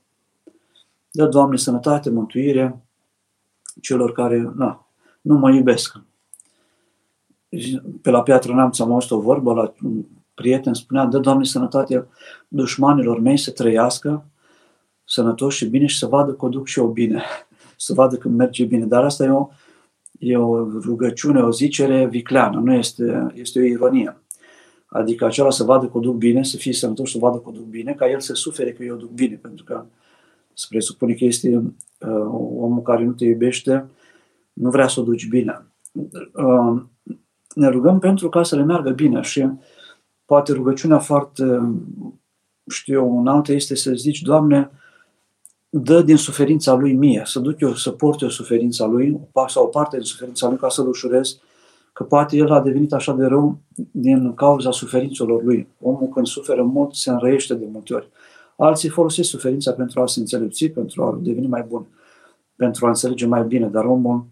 Dă, 1.10 1.26
Doamne, 1.26 1.56
sănătate, 1.56 2.10
mântuire 2.10 2.80
celor 3.80 4.12
care 4.12 4.52
na, 4.56 4.88
nu 5.20 5.34
mă 5.34 5.50
iubesc. 5.50 6.00
Pe 8.02 8.10
la 8.10 8.22
Piatră 8.22 8.52
Neamț 8.52 8.78
am 8.78 8.92
auzit 8.92 9.10
o 9.10 9.20
vorbă 9.20 9.52
la 9.52 9.74
un 9.82 10.04
prieten, 10.34 10.74
spunea, 10.74 11.04
dă, 11.04 11.18
Doamne, 11.18 11.44
sănătate 11.44 12.06
dușmanilor 12.48 13.20
mei 13.20 13.36
să 13.36 13.50
trăiască 13.50 14.24
sănătoși 15.04 15.56
și 15.56 15.66
bine 15.66 15.86
și 15.86 15.98
să 15.98 16.06
vadă 16.06 16.32
că 16.32 16.44
o 16.44 16.48
duc 16.48 16.66
și 16.66 16.78
eu 16.78 16.86
bine, 16.86 17.22
să 17.76 17.92
vadă 17.94 18.16
că 18.16 18.28
merge 18.28 18.64
bine. 18.64 18.84
Dar 18.84 19.04
asta 19.04 19.24
e 19.24 19.30
o, 19.30 19.48
e 20.18 20.36
o 20.36 20.80
rugăciune, 20.80 21.40
o 21.40 21.50
zicere 21.50 22.06
vicleană, 22.06 22.60
nu 22.60 22.72
este, 22.72 23.26
este 23.34 23.58
o 23.58 23.62
ironie. 23.62 24.16
Adică 24.86 25.24
acela 25.24 25.50
să 25.50 25.64
vadă 25.64 25.86
că 25.86 25.96
o 25.96 26.00
duc 26.00 26.16
bine, 26.16 26.44
să 26.44 26.56
fie 26.56 26.72
sănătos, 26.72 27.10
să 27.10 27.18
vadă 27.18 27.36
că 27.36 27.48
o 27.48 27.52
duc 27.52 27.64
bine, 27.64 27.92
ca 27.92 28.10
el 28.10 28.20
să 28.20 28.34
sufere 28.34 28.72
că 28.72 28.84
eu 28.84 28.94
o 28.94 28.98
duc 28.98 29.10
bine, 29.10 29.34
pentru 29.34 29.64
că 29.64 29.84
se 30.54 30.66
presupune 30.68 31.14
că 31.14 31.24
este 31.24 31.56
uh, 31.56 32.24
omul 32.58 32.82
care 32.82 33.04
nu 33.04 33.12
te 33.12 33.24
iubește, 33.24 33.86
nu 34.52 34.70
vrea 34.70 34.88
să 34.88 35.00
o 35.00 35.02
duci 35.02 35.28
bine. 35.28 35.66
Uh, 35.92 36.82
ne 37.54 37.68
rugăm 37.68 37.98
pentru 37.98 38.28
ca 38.28 38.42
să 38.42 38.56
le 38.56 38.62
meargă 38.62 38.90
bine 38.90 39.20
și 39.20 39.48
poate 40.24 40.52
rugăciunea 40.52 40.98
foarte, 40.98 41.72
știu 42.66 42.94
eu, 42.94 43.16
un 43.16 43.26
altă 43.26 43.52
este 43.52 43.74
să 43.74 43.92
zici, 43.92 44.22
Doamne, 44.22 44.70
dă 45.68 46.02
din 46.02 46.16
suferința 46.16 46.74
lui 46.74 46.92
mie, 46.92 47.22
să 47.24 47.38
duc 47.38 47.60
eu 47.60 47.74
să 47.74 47.90
port 47.90 48.20
eu 48.20 48.28
suferința 48.28 48.86
lui 48.86 49.20
sau 49.46 49.64
o 49.64 49.66
parte 49.66 49.96
din 49.96 50.06
suferința 50.06 50.48
lui 50.48 50.56
ca 50.56 50.68
să-l 50.68 50.88
ușurez, 50.88 51.40
că 51.92 52.04
poate 52.04 52.36
el 52.36 52.52
a 52.52 52.60
devenit 52.60 52.92
așa 52.92 53.12
de 53.12 53.26
rău 53.26 53.58
din 53.90 54.34
cauza 54.34 54.70
suferințelor 54.70 55.42
lui. 55.42 55.68
Omul 55.80 56.08
când 56.08 56.26
suferă 56.26 56.62
mult 56.62 56.94
se 56.94 57.10
înrăiește 57.10 57.54
de 57.54 57.66
multe 57.72 57.94
ori. 57.94 58.08
Alții 58.56 58.88
folosesc 58.88 59.28
suferința 59.28 59.72
pentru 59.72 60.00
a 60.00 60.06
se 60.06 60.20
înțelepți, 60.20 60.66
pentru 60.66 61.02
a 61.02 61.18
deveni 61.22 61.46
mai 61.46 61.64
bun, 61.68 61.86
pentru 62.56 62.86
a 62.86 62.88
înțelege 62.88 63.26
mai 63.26 63.44
bine, 63.44 63.66
dar 63.66 63.84
omul 63.84 64.24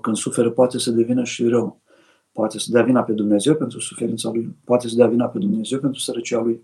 când 0.00 0.16
suferă 0.16 0.50
poate 0.50 0.78
să 0.78 0.90
devină 0.90 1.24
și 1.24 1.48
rău. 1.48 1.80
Poate 2.32 2.58
să 2.58 2.66
dea 2.70 2.82
vina 2.82 3.02
pe 3.02 3.12
Dumnezeu 3.12 3.54
pentru 3.54 3.80
suferința 3.80 4.30
lui, 4.30 4.56
poate 4.64 4.88
să 4.88 4.94
dea 4.96 5.06
vina 5.06 5.26
pe 5.26 5.38
Dumnezeu 5.38 5.78
pentru 5.78 6.00
sărăcia 6.00 6.40
lui 6.40 6.62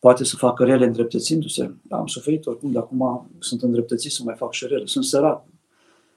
poate 0.00 0.24
să 0.24 0.36
facă 0.36 0.64
rele 0.64 0.86
îndreptățindu-se. 0.86 1.74
Am 1.90 2.06
suferit 2.06 2.46
oricum, 2.46 2.72
dar 2.72 2.82
acum 2.82 3.30
sunt 3.38 3.62
îndreptățit 3.62 4.10
să 4.10 4.22
mai 4.24 4.34
fac 4.36 4.52
și 4.52 4.66
rele. 4.66 4.86
Sunt 4.86 5.04
sărat. 5.04 5.46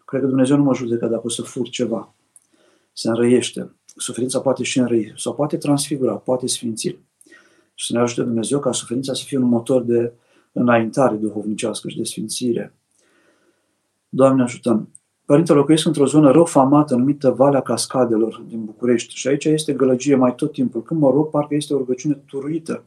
Cred 0.05 0.21
că 0.21 0.27
Dumnezeu 0.27 0.57
nu 0.57 0.63
mă 0.63 0.73
judecă 0.73 1.07
dacă 1.07 1.21
o 1.25 1.29
să 1.29 1.41
fur 1.41 1.69
ceva. 1.69 2.15
Se 2.93 3.07
înrăiește. 3.07 3.75
Suferința 3.95 4.39
poate 4.39 4.63
și 4.63 4.79
înrăi, 4.79 5.13
sau 5.15 5.35
poate 5.35 5.57
transfigura, 5.57 6.15
poate 6.15 6.47
sfinți. 6.47 6.87
Și 7.73 7.85
să 7.85 7.93
ne 7.93 7.99
ajute 7.99 8.23
Dumnezeu 8.23 8.59
ca 8.59 8.71
suferința 8.71 9.13
să 9.13 9.23
fie 9.25 9.37
un 9.37 9.43
motor 9.43 9.81
de 9.81 10.13
înaintare 10.51 11.15
duhovnicească 11.15 11.89
și 11.89 11.97
de 11.97 12.03
sfințire. 12.03 12.75
Doamne 14.09 14.43
ajutăm! 14.43 14.89
Părintele 15.25 15.57
locuiesc 15.57 15.85
într-o 15.85 16.05
zonă 16.05 16.31
rău 16.31 16.45
famată 16.45 16.95
numită 16.95 17.31
Valea 17.31 17.61
Cascadelor 17.61 18.43
din 18.47 18.65
București 18.65 19.15
și 19.15 19.27
aici 19.27 19.45
este 19.45 19.73
gălăgie 19.73 20.15
mai 20.15 20.35
tot 20.35 20.51
timpul. 20.51 20.83
Când 20.83 20.99
mă 20.99 21.09
rog, 21.09 21.29
parcă 21.29 21.55
este 21.55 21.73
o 21.73 21.77
rugăciune 21.77 22.13
turuită 22.13 22.83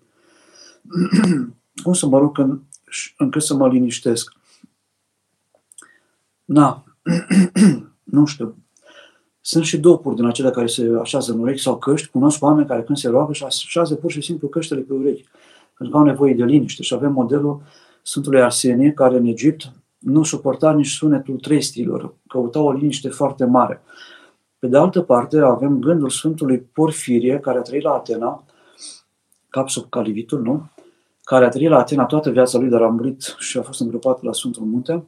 cum 1.83 1.93
să 1.93 2.07
mă 2.07 2.19
rog 2.19 2.35
când, 2.35 2.61
încât 3.19 3.43
să 3.43 3.55
mă 3.55 3.69
liniștesc? 3.69 4.33
Na, 6.45 6.85
nu 8.17 8.25
știu. 8.25 8.57
Sunt 9.41 9.65
și 9.65 9.79
dopuri 9.79 10.17
din 10.17 10.25
acelea 10.25 10.51
care 10.51 10.67
se 10.67 10.91
așează 11.01 11.33
în 11.33 11.41
urechi 11.41 11.61
sau 11.61 11.79
căști. 11.79 12.09
Cunosc 12.09 12.43
oameni 12.43 12.67
care 12.67 12.83
când 12.83 12.99
se 12.99 13.09
roagă 13.09 13.33
și 13.33 13.45
așează 13.45 13.95
pur 13.95 14.11
și 14.11 14.21
simplu 14.21 14.49
căștile 14.49 14.81
pe 14.81 14.93
urechi. 14.93 15.25
Pentru 15.77 15.95
că 15.95 16.01
au 16.01 16.09
nevoie 16.09 16.35
de 16.35 16.45
liniște. 16.45 16.83
Și 16.83 16.95
avem 16.95 17.13
modelul 17.13 17.63
Sfântului 18.03 18.43
Arsenie, 18.43 18.93
care 18.93 19.17
în 19.17 19.25
Egipt 19.25 19.73
nu 19.99 20.23
suporta 20.23 20.73
nici 20.73 20.91
sunetul 20.91 21.37
trei 21.37 21.63
stiluri. 21.63 22.15
Căuta 22.29 22.61
o 22.61 22.73
liniște 22.73 23.09
foarte 23.09 23.45
mare. 23.45 23.83
Pe 24.59 24.67
de 24.67 24.77
altă 24.77 25.03
parte, 25.03 25.39
avem 25.39 25.79
gândul 25.79 26.11
Sfântului 26.11 26.59
Porfirie, 26.59 27.39
care 27.39 27.59
a 27.59 27.63
trăit 27.63 27.83
la 27.83 27.93
Atena, 27.93 28.45
Capsul 29.49 29.87
Calivitul, 29.89 30.41
nu? 30.41 30.71
care 31.27 31.45
a 31.45 31.49
trăit 31.49 31.69
la 31.69 31.79
Atena 31.79 32.05
toată 32.05 32.31
viața 32.31 32.59
lui, 32.59 32.69
dar 32.69 32.83
a 32.83 32.89
murit 32.89 33.35
și 33.39 33.59
a 33.59 33.63
fost 33.63 33.81
îngropat 33.81 34.23
la 34.23 34.33
Sfântul 34.33 34.63
Munte, 34.63 35.05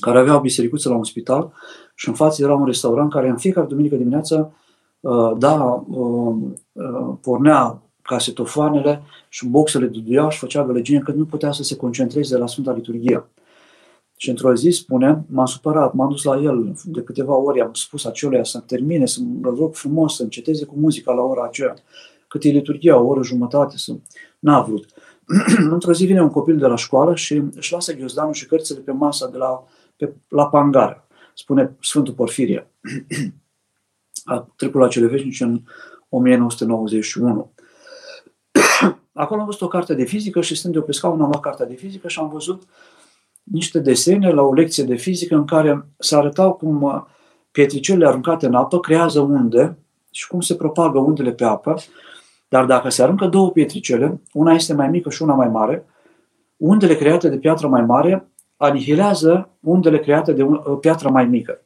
care 0.00 0.18
avea 0.18 0.36
o 0.36 0.40
bisericuță 0.40 0.88
la 0.88 0.96
un 0.96 1.04
spital 1.04 1.52
și 1.94 2.08
în 2.08 2.14
față 2.14 2.42
era 2.42 2.54
un 2.54 2.64
restaurant 2.64 3.10
care 3.10 3.28
în 3.28 3.36
fiecare 3.36 3.66
duminică 3.66 3.96
dimineață 3.96 4.54
uh, 5.00 5.32
da, 5.38 5.84
uh, 5.88 6.36
uh, 6.72 7.14
pornea 7.20 7.82
casetofoanele 8.02 9.02
și 9.28 9.46
boxele 9.46 9.86
duduia 9.86 10.30
și 10.30 10.38
făcea 10.38 10.64
gălăgie 10.64 10.98
cât 10.98 11.14
nu 11.14 11.24
putea 11.24 11.52
să 11.52 11.62
se 11.62 11.76
concentreze 11.76 12.36
la 12.36 12.46
Sfânta 12.46 12.72
Liturghie. 12.72 13.24
Și 14.22 14.28
într-o 14.28 14.54
zi 14.54 14.70
spune, 14.70 15.24
m-am 15.28 15.46
supărat, 15.46 15.92
m-am 15.92 16.10
dus 16.10 16.22
la 16.22 16.36
el 16.36 16.74
de 16.84 17.02
câteva 17.02 17.34
ori, 17.34 17.60
am 17.60 17.72
spus 17.72 18.04
acelea 18.04 18.44
să 18.44 18.58
termine, 18.58 19.06
să 19.06 19.20
mă 19.40 19.54
rog 19.56 19.74
frumos 19.74 20.16
să 20.16 20.22
înceteze 20.22 20.64
cu 20.64 20.74
muzica 20.78 21.12
la 21.12 21.22
ora 21.22 21.44
aceea. 21.44 21.74
Cât 22.28 22.44
e 22.44 22.48
liturghia, 22.48 22.96
o 22.96 23.06
oră 23.06 23.22
jumătate, 23.22 23.76
să... 23.76 23.92
n-a 24.38 24.60
vrut. 24.60 24.86
într-o 25.74 25.92
zi 25.92 26.06
vine 26.06 26.22
un 26.22 26.30
copil 26.30 26.58
de 26.58 26.66
la 26.66 26.76
școală 26.76 27.14
și 27.14 27.42
își 27.54 27.72
lasă 27.72 27.94
ghiozdanul 27.94 28.32
și 28.32 28.46
cărțile 28.46 28.80
pe 28.80 28.92
masa 28.92 29.28
de 29.28 29.36
la, 29.36 29.64
pe, 29.96 30.14
la 30.28 30.46
pangar, 30.46 31.06
spune 31.34 31.76
Sfântul 31.80 32.14
Porfirie. 32.14 32.70
A 34.24 34.48
trecut 34.56 34.80
la 34.80 34.88
cele 34.88 35.06
veșnice 35.06 35.44
în 35.44 35.60
1991. 36.08 37.52
Acolo 39.12 39.40
am 39.40 39.46
văzut 39.46 39.60
o 39.60 39.68
carte 39.68 39.94
de 39.94 40.04
fizică 40.04 40.40
și 40.40 40.56
stând 40.56 40.74
eu 40.74 40.82
pe 40.82 40.92
scaun 40.92 41.20
am 41.20 41.28
luat 41.28 41.42
cartea 41.42 41.66
de 41.66 41.74
fizică 41.74 42.08
și 42.08 42.18
am 42.18 42.28
văzut 42.28 42.62
niște 43.52 43.78
desene 43.78 44.30
la 44.30 44.42
o 44.42 44.52
lecție 44.52 44.84
de 44.84 44.94
fizică 44.94 45.34
în 45.34 45.44
care 45.44 45.86
se 45.98 46.16
arătau 46.16 46.52
cum 46.52 46.82
uh, 46.82 47.02
pietricele 47.50 48.06
aruncate 48.06 48.46
în 48.46 48.54
apă 48.54 48.80
creează 48.80 49.20
unde 49.20 49.78
și 50.10 50.26
cum 50.26 50.40
se 50.40 50.54
propagă 50.54 50.98
undele 50.98 51.32
pe 51.32 51.44
apă 51.44 51.76
dar 52.50 52.64
dacă 52.64 52.88
se 52.88 53.02
aruncă 53.02 53.26
două 53.26 53.50
pietricele, 53.50 54.20
una 54.32 54.52
este 54.52 54.74
mai 54.74 54.88
mică 54.88 55.10
și 55.10 55.22
una 55.22 55.34
mai 55.34 55.48
mare, 55.48 55.86
undele 56.56 56.96
create 56.96 57.28
de 57.28 57.36
piatră 57.36 57.66
mai 57.66 57.82
mare 57.82 58.28
anihilează 58.56 59.48
undele 59.60 59.98
create 59.98 60.32
de 60.32 60.46
piatră 60.80 61.08
mai 61.08 61.24
mică. 61.24 61.60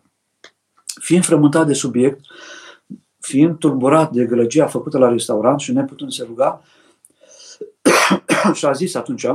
Fiind 1.00 1.24
frământat 1.24 1.66
de 1.66 1.72
subiect, 1.72 2.20
fiind 3.20 3.58
tulburat 3.58 4.12
de 4.12 4.24
gălăgia 4.24 4.66
făcută 4.66 4.98
la 4.98 5.08
restaurant 5.08 5.60
și 5.60 5.72
neputând 5.72 6.12
se 6.12 6.24
ruga, 6.24 6.62
și 8.54 8.66
a 8.66 8.72
zis 8.72 8.94
atunci, 8.94 9.26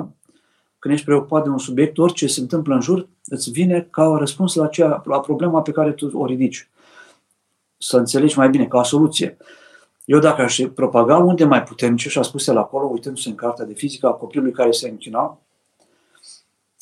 când 0.79 0.93
ești 0.93 1.05
preocupat 1.05 1.43
de 1.43 1.49
un 1.49 1.57
subiect, 1.57 1.97
orice 1.97 2.27
se 2.27 2.39
întâmplă 2.39 2.73
în 2.73 2.81
jur, 2.81 3.07
îți 3.25 3.51
vine 3.51 3.87
ca 3.89 4.15
răspuns 4.19 4.55
la, 4.55 4.67
cea, 4.67 5.01
la 5.05 5.19
problema 5.19 5.61
pe 5.61 5.71
care 5.71 5.91
tu 5.91 6.09
o 6.13 6.25
ridici. 6.25 6.69
Să 7.77 7.97
înțelegi 7.97 8.37
mai 8.37 8.49
bine, 8.49 8.65
ca 8.65 8.77
o 8.77 8.83
soluție. 8.83 9.37
Eu 10.05 10.19
dacă 10.19 10.41
aș 10.41 10.59
propaga 10.75 11.17
unde 11.17 11.45
mai 11.45 11.63
puternice, 11.63 12.09
și 12.09 12.17
a 12.17 12.21
spus 12.21 12.47
el 12.47 12.57
acolo, 12.57 12.85
uitându-se 12.85 13.29
în 13.29 13.35
cartea 13.35 13.65
de 13.65 13.73
fizică 13.73 14.07
a 14.07 14.11
copilului 14.11 14.51
care 14.51 14.71
se 14.71 14.89
închina, 14.89 15.39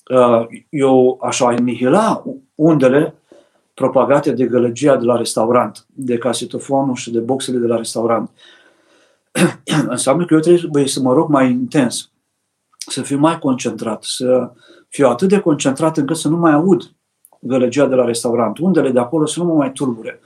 uh, 0.10 0.48
eu 0.70 1.18
aș 1.22 1.41
anihila 1.41 2.24
undele 2.56 3.16
propagate 3.74 4.32
de 4.32 4.45
gălăgia 4.45 4.95
de 4.95 5.06
la 5.06 5.16
restaurant, 5.16 5.86
de 5.93 6.18
casetofonul 6.18 6.95
și 6.95 7.12
de 7.12 7.20
boxele 7.20 7.58
de 7.58 7.68
la 7.68 7.76
restaurant. 7.76 8.30
Înseamnă 9.88 10.26
că 10.26 10.34
eu 10.34 10.39
trebuie 10.39 10.88
să 10.88 11.00
mă 11.00 11.14
rog 11.14 11.30
mai 11.30 11.52
intens, 11.52 12.12
să 12.88 13.01
fiu 13.01 13.17
mai 13.17 13.39
concentrat, 13.39 14.03
să 14.03 14.51
fiu 14.88 15.07
atât 15.07 15.29
de 15.29 15.39
concentrat 15.39 15.97
încât 15.97 16.17
să 16.17 16.27
nu 16.27 16.38
mai 16.38 16.53
aud 16.53 16.91
gălăgia 17.39 17.85
de 17.85 17.95
la 17.95 18.05
restaurant, 18.05 18.57
undele 18.57 18.91
de 18.91 18.99
acolo 18.99 19.25
să 19.25 19.39
nu 19.39 19.45
mă 19.45 19.53
mai 19.53 19.71
tulbure. 19.71 20.19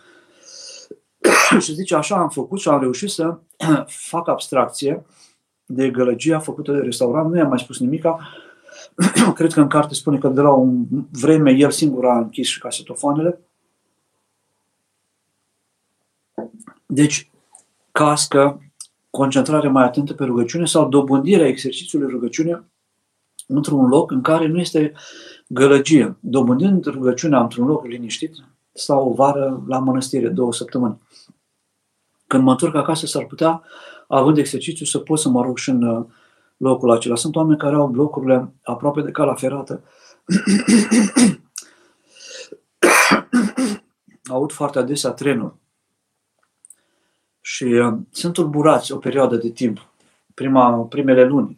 și 1.60 1.74
zice, 1.74 1.96
așa 1.96 2.16
am 2.16 2.30
făcut 2.30 2.60
și 2.60 2.68
am 2.68 2.80
reușit 2.80 3.10
să 3.10 3.38
fac 4.10 4.28
abstracție 4.28 5.06
de 5.66 5.90
gălăgia 5.90 6.40
făcută 6.40 6.72
de 6.72 6.80
restaurant, 6.80 7.30
nu 7.30 7.38
i-am 7.38 7.48
mai 7.48 7.60
spus 7.60 7.80
nimic. 7.80 8.04
cred 9.36 9.54
că 9.54 9.62
în 9.62 9.68
carte 9.68 9.94
spune 9.94 10.18
că 10.18 10.28
de 10.28 10.42
la 10.42 10.52
un 10.52 10.86
vreme 11.12 11.52
el 11.52 11.72
singur 11.72 12.06
a 12.06 12.18
închis 12.18 12.48
și 12.48 12.60
casetofoanele. 12.60 13.40
Deci, 16.86 17.32
cască, 17.92 18.71
concentrare 19.12 19.68
mai 19.68 19.84
atentă 19.84 20.14
pe 20.14 20.24
rugăciune 20.24 20.66
sau 20.66 20.90
dobândirea 20.90 21.48
exercițiului 21.48 22.12
rugăciune 22.12 22.64
într-un 23.48 23.88
loc 23.88 24.12
în 24.12 24.22
care 24.22 24.48
nu 24.48 24.60
este 24.60 24.94
gălăgie. 25.48 26.18
Dobândind 26.20 26.86
rugăciunea 26.86 27.40
într-un 27.40 27.68
loc 27.68 27.86
liniștit, 27.86 28.36
stau 28.72 29.10
o 29.10 29.14
vară 29.14 29.64
la 29.68 29.80
mănăstire, 29.80 30.30
două 30.30 30.54
săptămâni. 30.54 31.02
Când 32.28 32.44
mă 32.44 32.52
întorc 32.52 32.76
acasă, 32.76 33.06
s-ar 33.06 33.26
putea, 33.26 33.64
având 34.08 34.38
exercițiu, 34.38 34.86
să 34.86 34.98
pot 34.98 35.20
să 35.20 35.30
mă 35.30 35.42
rog 35.42 35.58
și 35.58 35.70
în 35.70 35.84
uh, 35.84 36.06
locul 36.58 36.92
acela. 36.92 37.16
Sunt 37.16 37.36
oameni 37.36 37.60
care 37.60 37.76
au 37.76 37.88
blocurile 37.88 38.54
aproape 38.64 39.02
de 39.02 39.12
cala 39.12 39.34
ferată. 39.34 39.84
Aud 44.32 44.52
foarte 44.52 44.80
adesea 44.80 45.12
trenul. 45.12 45.56
Și 47.54 47.64
uh, 47.64 47.94
sunt 48.12 48.34
tulburați 48.34 48.92
o 48.92 48.98
perioadă 48.98 49.36
de 49.36 49.50
timp, 49.50 49.90
prima, 50.34 50.80
primele 50.80 51.24
luni, 51.26 51.58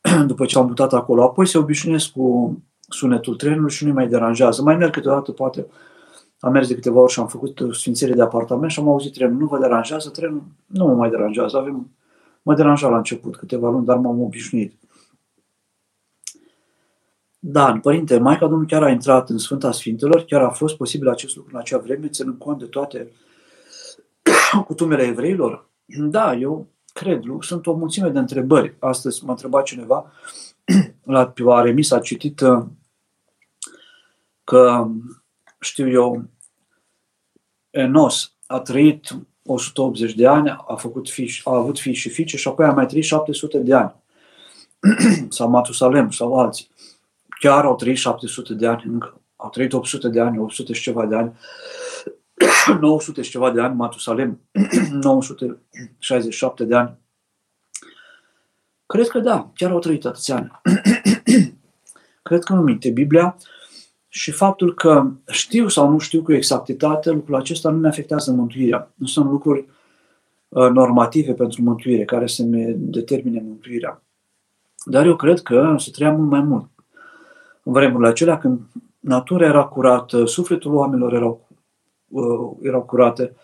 după 0.26 0.44
ce 0.44 0.58
am 0.58 0.66
mutat 0.66 0.92
acolo. 0.92 1.22
Apoi 1.22 1.46
se 1.46 1.58
obișnuiesc 1.58 2.10
cu 2.10 2.56
sunetul 2.88 3.36
trenului 3.36 3.70
și 3.70 3.84
nu 3.86 3.92
mai 3.92 4.08
deranjează. 4.08 4.62
Mai 4.62 4.76
merg 4.76 4.92
câteodată, 4.92 5.32
poate, 5.32 5.66
am 6.38 6.52
mers 6.52 6.68
de 6.68 6.74
câteva 6.74 7.00
ori 7.00 7.12
și 7.12 7.20
am 7.20 7.26
făcut 7.26 7.60
sfințire 7.72 8.12
de 8.12 8.22
apartament 8.22 8.70
și 8.70 8.78
am 8.78 8.88
auzit 8.88 9.12
trenul. 9.12 9.38
Nu 9.38 9.46
vă 9.46 9.58
deranjează 9.58 10.10
trenul? 10.10 10.42
Nu 10.66 10.86
mă 10.86 10.94
mai 10.94 11.10
deranjează. 11.10 11.58
Avem, 11.58 11.90
mă 12.42 12.54
deranja 12.54 12.88
la 12.88 12.96
început 12.96 13.36
câteva 13.36 13.70
luni, 13.70 13.84
dar 13.84 13.96
m-am 13.96 14.20
obișnuit. 14.20 14.74
Da, 17.38 17.78
Părinte, 17.82 18.18
Maica 18.18 18.40
Domnului 18.40 18.68
chiar 18.68 18.82
a 18.82 18.90
intrat 18.90 19.30
în 19.30 19.38
Sfânta 19.38 19.72
Sfintelor, 19.72 20.24
chiar 20.24 20.42
a 20.42 20.50
fost 20.50 20.76
posibil 20.76 21.08
acest 21.08 21.36
lucru 21.36 21.50
în 21.54 21.60
acea 21.60 21.78
vreme, 21.78 22.08
ținând 22.08 22.38
cont 22.38 22.58
de 22.58 22.64
toate 22.64 23.12
cutumele 24.66 25.02
evreilor? 25.02 25.68
Da, 25.86 26.34
eu 26.34 26.66
cred, 26.92 27.22
sunt 27.40 27.66
o 27.66 27.72
mulțime 27.72 28.08
de 28.08 28.18
întrebări. 28.18 28.74
Astăzi 28.78 29.24
m-a 29.24 29.30
întrebat 29.30 29.64
cineva, 29.64 30.12
la 31.04 31.32
Remis 31.62 31.90
a 31.90 31.98
citit 31.98 32.40
uh, 32.40 32.64
că, 34.44 34.88
știu 35.60 35.88
eu, 35.90 36.24
Enos 37.70 38.32
a 38.46 38.60
trăit 38.60 39.16
180 39.46 40.14
de 40.14 40.26
ani, 40.26 40.48
a, 40.66 40.74
făcut 40.74 41.10
fiș, 41.10 41.40
a 41.44 41.50
avut 41.54 41.78
fii 41.78 41.94
și 41.94 42.08
fiice 42.08 42.36
și 42.36 42.48
apoi 42.48 42.66
a 42.66 42.72
mai 42.72 42.86
trăit 42.86 43.04
700 43.04 43.58
de 43.58 43.74
ani. 43.74 43.94
sau 45.28 45.48
Matusalem 45.48 46.10
sau 46.10 46.38
alții. 46.38 46.68
Chiar 47.40 47.64
au 47.64 47.76
trăit 47.76 47.96
700 47.96 48.54
de 48.54 48.66
ani 48.66 48.82
încă. 48.86 49.20
Au 49.36 49.50
trăit 49.50 49.72
800 49.72 50.08
de 50.08 50.20
ani, 50.20 50.38
800 50.38 50.72
și 50.72 50.82
ceva 50.82 51.06
de 51.06 51.16
ani. 51.16 51.32
900 52.80 53.22
și 53.22 53.30
ceva 53.30 53.50
de 53.50 53.60
ani, 53.60 53.74
Matusalem, 53.74 54.40
967 55.02 56.64
de 56.64 56.74
ani. 56.74 57.00
Cred 58.86 59.08
că 59.08 59.18
da, 59.18 59.50
chiar 59.54 59.70
au 59.70 59.78
trăit 59.78 60.04
atâția 60.04 60.36
ani. 60.36 60.60
Cred 62.22 62.44
că 62.44 62.52
nu 62.52 62.60
minte 62.60 62.90
Biblia 62.90 63.36
și 64.08 64.30
faptul 64.30 64.74
că 64.74 65.10
știu 65.30 65.68
sau 65.68 65.90
nu 65.90 65.98
știu 65.98 66.22
cu 66.22 66.32
exactitate, 66.32 67.10
lucrul 67.10 67.34
acesta 67.34 67.70
nu 67.70 67.78
mi 67.78 67.86
afectează 67.86 68.32
mântuirea. 68.32 68.90
Nu 68.94 69.06
sunt 69.06 69.30
lucruri 69.30 69.66
uh, 70.48 70.68
normative 70.68 71.32
pentru 71.32 71.62
mântuire, 71.62 72.04
care 72.04 72.26
să 72.26 72.42
mi 72.42 72.74
determine 72.76 73.42
mântuirea. 73.46 74.02
Dar 74.84 75.06
eu 75.06 75.16
cred 75.16 75.40
că 75.40 75.74
se 75.78 75.90
trăia 75.90 76.12
mult 76.12 76.30
mai 76.30 76.40
mult. 76.40 76.70
În 77.62 77.72
vremurile 77.72 78.08
acelea 78.08 78.38
când 78.38 78.60
natura 78.98 79.46
era 79.46 79.64
curată, 79.64 80.24
sufletul 80.24 80.74
oamenilor 80.74 81.12
erau, 81.12 81.46
uh, 81.48 81.51
erau 82.60 82.82
curate, 82.82 83.34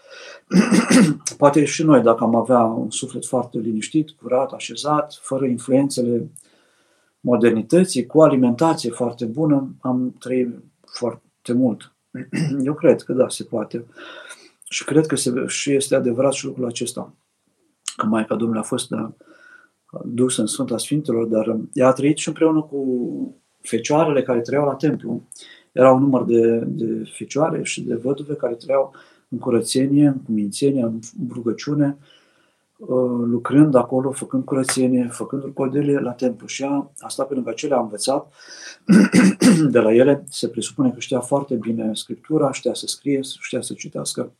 poate 1.38 1.64
și 1.64 1.82
noi, 1.82 2.00
dacă 2.00 2.24
am 2.24 2.34
avea 2.34 2.60
un 2.60 2.90
suflet 2.90 3.26
foarte 3.26 3.58
liniștit, 3.58 4.10
curat, 4.10 4.52
așezat, 4.52 5.18
fără 5.22 5.46
influențele 5.46 6.30
modernității, 7.20 8.06
cu 8.06 8.22
alimentație 8.22 8.90
foarte 8.90 9.24
bună, 9.24 9.74
am 9.80 10.14
trăit 10.18 10.48
foarte 10.84 11.52
mult. 11.52 11.92
Eu 12.64 12.74
cred 12.74 13.02
că 13.02 13.12
da, 13.12 13.28
se 13.28 13.44
poate. 13.44 13.84
Și 14.68 14.84
cred 14.84 15.06
că 15.06 15.16
se, 15.16 15.44
și 15.46 15.72
este 15.72 15.94
adevărat 15.94 16.32
și 16.32 16.44
lucrul 16.44 16.66
acesta. 16.66 17.14
Că 17.96 18.06
Maica 18.06 18.34
Domnului 18.34 18.60
a 18.60 18.66
fost 18.66 18.88
da, 18.88 19.12
dusă 20.04 20.40
în 20.40 20.46
Sfânta 20.46 20.78
Sfintelor, 20.78 21.24
dar 21.26 21.56
ea 21.72 21.86
a 21.86 21.92
trăit 21.92 22.16
și 22.16 22.28
împreună 22.28 22.62
cu 22.62 23.34
fecioarele 23.60 24.22
care 24.22 24.40
trăiau 24.40 24.66
la 24.66 24.74
templu. 24.74 25.22
Era 25.78 25.92
un 25.92 26.00
număr 26.00 26.24
de, 26.24 26.62
de 26.66 27.10
fecioare 27.16 27.62
și 27.62 27.82
de 27.82 27.94
văduve 27.94 28.34
care 28.34 28.54
trăiau 28.54 28.94
în 29.28 29.38
curățenie, 29.38 30.06
în 30.06 30.20
cumințenie, 30.26 30.82
în 30.82 31.00
rugăciune, 31.32 31.96
Uh, 32.78 33.24
lucrând 33.26 33.74
acolo, 33.74 34.12
făcând 34.12 34.44
curățenie, 34.44 35.08
făcând 35.10 35.42
rucodelie 35.42 35.98
la 35.98 36.12
templu. 36.12 36.46
Și 36.46 36.62
ea 36.62 36.90
a 36.98 37.08
stat 37.08 37.28
pe 37.28 37.34
lângă 37.34 37.50
cele, 37.50 37.74
a 37.74 37.80
învățat 37.80 38.32
de 39.70 39.78
la 39.78 39.94
ele. 39.94 40.24
Se 40.28 40.48
presupune 40.48 40.90
că 40.90 41.00
știa 41.00 41.20
foarte 41.20 41.54
bine 41.54 41.94
Scriptura, 41.94 42.52
știa 42.52 42.74
să 42.74 42.86
scrie, 42.86 43.20
știa 43.22 43.60
să 43.60 43.74
citească. 43.74 44.32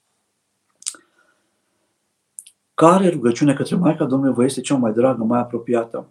Care 2.74 3.08
rugăciune 3.08 3.54
către 3.54 3.76
Maica 3.76 4.04
Domnului 4.04 4.34
vă 4.34 4.44
este 4.44 4.60
cea 4.60 4.76
mai 4.76 4.92
dragă, 4.92 5.24
mai 5.24 5.38
apropiată? 5.38 6.06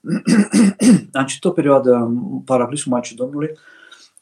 Am 1.12 1.24
citit 1.26 1.44
o 1.44 1.50
perioadă 1.50 1.94
în 1.94 2.40
Paraclisul 2.40 2.92
Maicii 2.92 3.16
Domnului, 3.16 3.50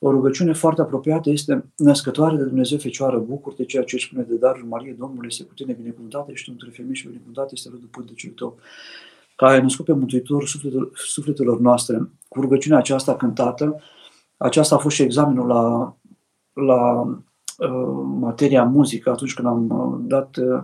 o 0.04 0.10
rugăciune 0.10 0.52
foarte 0.52 0.80
apropiată 0.80 1.30
este 1.30 1.64
născătoare 1.76 2.36
de 2.36 2.42
Dumnezeu 2.42 2.78
Fecioară, 2.78 3.18
bucur 3.18 3.54
de 3.54 3.64
ceea 3.64 3.82
ce 3.82 3.94
își 3.94 4.06
spune 4.06 4.22
de 4.28 4.34
darul 4.34 4.64
Marie, 4.68 4.96
Domnul 4.98 5.24
este 5.26 5.44
cu 5.44 5.54
tine 5.54 5.72
binecuvântată, 5.72 6.30
ești 6.30 6.50
între 6.50 6.70
femei 6.72 6.94
și 6.94 7.06
binecuvântată 7.06 7.48
este 7.52 7.68
rodul 7.72 7.88
pântecului 7.90 8.34
tău, 8.34 8.56
care 9.36 9.54
ai 9.54 9.62
născut 9.62 9.84
pe 9.84 9.92
Mântuitorul 9.92 10.46
sufletelor, 10.46 10.90
sufletelor 10.94 11.60
noastre. 11.60 12.10
Cu 12.28 12.40
rugăciunea 12.40 12.78
aceasta 12.78 13.16
cântată, 13.16 13.80
aceasta 14.36 14.74
a 14.74 14.78
fost 14.78 14.94
și 14.94 15.02
examenul 15.02 15.46
la, 15.46 15.96
la 16.52 17.00
uh, 17.02 18.04
materia 18.18 18.64
muzică, 18.64 19.10
atunci 19.10 19.34
când 19.34 19.46
am 19.46 19.68
uh, 19.70 20.04
dat 20.06 20.36
uh, 20.36 20.62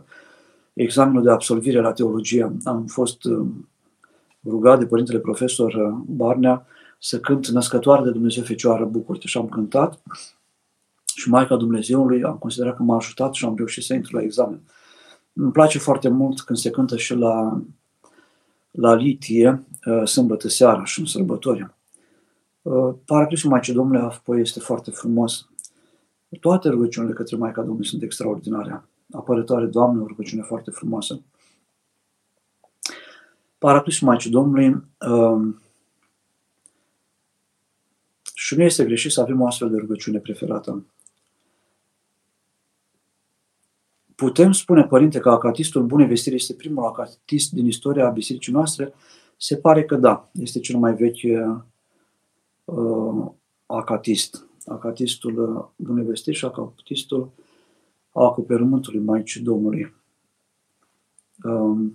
examenul 0.72 1.22
de 1.22 1.30
absolvire 1.30 1.80
la 1.80 1.93
teologie. 1.93 2.53
Am 2.64 2.84
fost 2.86 3.24
uh, 3.24 3.47
rugat 4.45 4.78
de 4.78 4.86
Părintele 4.86 5.18
Profesor 5.18 5.74
uh, 5.74 5.99
Barnea 6.07 6.66
să 6.99 7.20
cânt 7.20 7.46
Născătoare 7.46 8.03
de 8.03 8.11
Dumnezeu 8.11 8.42
Fecioară, 8.42 8.84
bucurte 8.84 9.26
și 9.26 9.38
am 9.38 9.49
cântat 9.49 10.03
și 11.18 11.28
Maica 11.28 11.57
Dumnezeului 11.57 12.22
am 12.22 12.36
considerat 12.36 12.76
că 12.76 12.82
m-a 12.82 12.96
ajutat 12.96 13.34
și 13.34 13.44
am 13.44 13.57
reușit 13.57 13.84
să 13.84 13.94
intru 13.94 14.16
la 14.16 14.22
examen. 14.22 14.61
Îmi 15.32 15.53
place 15.53 15.78
foarte 15.78 16.09
mult 16.09 16.40
când 16.40 16.59
se 16.59 16.70
cântă 16.70 16.96
și 16.96 17.14
la, 17.14 17.62
la 18.70 18.94
litie, 18.94 19.66
uh, 19.86 20.07
sâmbătă 20.07 20.49
seara 20.49 20.84
și 20.84 21.01
în 21.01 21.07
sărbători. 21.07 21.74
Uh, 22.62 22.94
Paraclisul 23.05 23.51
Maicii 23.51 23.72
Domnului 23.72 24.01
apoi 24.01 24.40
este 24.40 24.61
foarte 24.61 24.90
frumos. 24.90 25.49
Toate 26.40 26.68
rugăciunile 26.68 27.12
către 27.12 27.36
Maica 27.36 27.61
Domnului 27.61 27.86
sunt 27.86 28.03
extraordinare. 28.03 28.84
Apărătoare 29.12 29.66
Doamne, 29.66 30.03
o 30.03 30.07
rugăciune 30.07 30.42
foarte 30.42 30.70
frumoasă. 30.70 31.20
Paraclisul 33.59 34.07
Maicii 34.07 34.30
Domnului 34.30 34.68
uh, 34.68 35.55
și 38.49 38.57
nu 38.57 38.62
este 38.62 38.84
greșit 38.84 39.11
să 39.11 39.20
avem 39.20 39.40
o 39.40 39.46
astfel 39.46 39.70
de 39.70 39.76
rugăciune 39.76 40.18
preferată. 40.18 40.86
Putem 44.14 44.53
spune, 44.53 44.84
Părinte, 44.84 45.18
că 45.18 45.30
acatistul 45.30 45.86
Bunei 45.86 46.07
Vestiri 46.07 46.34
este 46.34 46.55
primul 46.55 46.84
acatist 46.84 47.53
din 47.53 47.66
istoria 47.66 48.09
bisericii 48.09 48.53
noastre? 48.53 48.94
Se 49.36 49.57
pare 49.57 49.84
că 49.84 49.96
da, 49.96 50.30
este 50.32 50.61
cel 50.61 50.78
mai 50.78 50.94
vechi 50.94 51.49
uh, 52.64 53.30
acatist. 53.66 54.46
Acatistul 54.66 55.57
uh, 55.57 55.64
Bunei 55.76 56.05
Vestiri 56.05 56.36
și 56.36 56.44
acatistul 56.44 57.30
acoperământului 58.12 59.01
Maicii 59.01 59.40
Domnului. 59.40 59.94
Uh, 61.44 61.90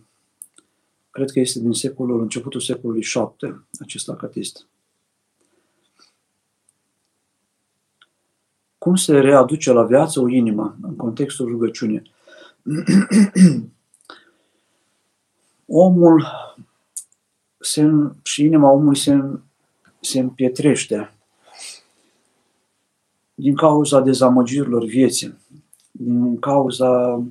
cred 1.09 1.31
că 1.31 1.39
este 1.39 1.59
din 1.59 1.73
secolul, 1.73 2.21
începutul 2.21 2.59
secolului 2.59 3.05
VII, 3.13 3.55
acest 3.79 4.09
acatist. 4.09 4.67
Cum 8.83 8.95
se 8.95 9.19
readuce 9.19 9.71
la 9.71 9.83
viață 9.83 10.19
o 10.19 10.27
inimă 10.27 10.75
în 10.81 10.95
contextul 10.95 11.47
rugăciunii. 11.47 12.11
Omul 15.65 16.25
se, 17.59 17.91
și 18.23 18.43
inima 18.43 18.71
omului 18.71 18.97
se, 18.97 19.23
se 19.99 20.19
împietrește 20.19 21.13
din 23.35 23.55
cauza 23.55 23.99
dezamăgirilor 23.99 24.85
vieții, 24.85 25.37
din 25.91 26.39
cauza 26.39 27.23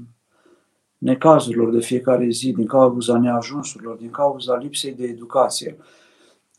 necazurilor 0.98 1.70
de 1.70 1.80
fiecare 1.80 2.28
zi, 2.28 2.52
din 2.52 2.66
cauza 2.66 3.18
neajunsurilor, 3.18 3.96
din 3.96 4.10
cauza 4.10 4.56
lipsei 4.56 4.92
de 4.92 5.04
educație. 5.04 5.76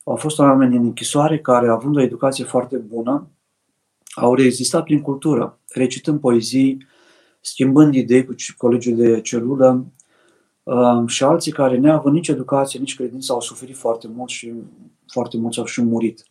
Au 0.04 0.16
fost 0.16 0.40
oameni 0.40 0.76
în 0.76 0.84
închisoare 0.84 1.40
care, 1.40 1.70
având 1.70 1.96
o 1.96 2.02
educație 2.02 2.44
foarte 2.44 2.78
bună, 2.78 3.28
au 4.16 4.36
rezistat 4.36 4.84
prin 4.84 5.02
cultură, 5.02 5.60
recitând 5.68 6.20
poezii, 6.20 6.88
schimbând 7.42 7.96
idei 7.96 8.26
cu 8.26 8.34
colegii 8.58 8.94
de 8.94 9.22
celulă 9.22 9.86
uh, 10.64 11.04
și 11.06 11.24
alții 11.24 11.52
care, 11.52 11.78
neavând 11.78 12.16
nici 12.16 12.28
educație, 12.28 12.80
nici 12.80 12.96
credință, 12.96 13.34
au 13.34 13.42
suferit 13.42 13.76
foarte 13.76 14.08
mult 14.16 14.30
și 14.30 14.54
foarte 15.08 15.38
mulți 15.38 15.60
au 15.60 15.66
și 15.66 15.82
murit. 15.82 16.26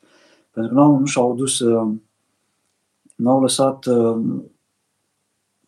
Pentru 0.50 0.74
că 0.74 0.80
nu, 0.80 0.98
nu 0.98 1.04
și-au 1.04 1.34
dus, 1.34 1.58
uh, 1.58 1.88
nu 3.16 3.30
au 3.30 3.40
lăsat 3.40 3.86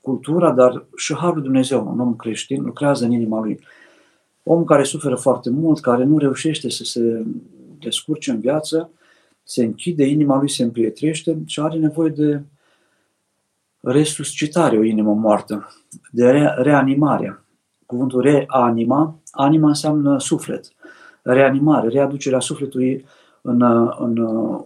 cultura, 0.05 0.53
dar 0.53 0.87
și 0.97 1.15
Harul 1.15 1.43
Dumnezeu, 1.43 1.89
un 1.93 2.01
om 2.01 2.17
creștin, 2.17 2.63
lucrează 2.63 3.05
în 3.05 3.11
inima 3.11 3.41
lui. 3.41 3.61
Om 4.43 4.65
care 4.65 4.83
suferă 4.83 5.17
foarte 5.17 5.51
mult, 5.51 5.81
care 5.81 6.05
nu 6.05 6.19
reușește 6.19 6.71
să 6.71 6.85
se 6.85 7.25
descurce 7.79 8.31
în 8.31 8.41
viață, 8.41 8.91
se 9.45 9.65
închide, 9.65 10.05
inima 10.05 10.39
lui 10.39 10.51
se 10.51 10.63
împrietrește 10.63 11.43
și 11.47 11.61
are 11.61 11.79
nevoie 11.79 12.11
de 12.11 12.43
resuscitare, 13.81 14.79
o 14.79 14.83
inimă 14.83 15.15
moartă, 15.15 15.69
de 16.11 16.31
re- 16.31 16.55
reanimare. 16.57 17.45
Cuvântul 17.87 18.21
reanima, 18.21 19.21
anima 19.31 19.69
înseamnă 19.69 20.19
suflet. 20.19 20.69
Reanimare, 21.23 21.89
readucerea 21.89 22.41
sufletului 22.41 23.05
în, 23.41 23.63
în, 23.99 24.19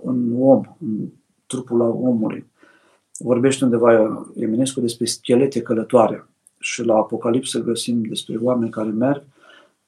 în 0.04 0.34
om, 0.38 0.62
în 0.80 1.08
trupul 1.46 1.80
omului. 1.80 2.46
Vorbește 3.18 3.64
undeva 3.64 4.26
Eminescu 4.36 4.80
despre 4.80 5.04
schelete 5.04 5.62
călătoare 5.62 6.28
și 6.58 6.84
la 6.84 6.94
Apocalipsă 6.94 7.62
găsim 7.62 8.02
despre 8.02 8.36
oameni 8.36 8.70
care 8.70 8.88
merg, 8.88 9.22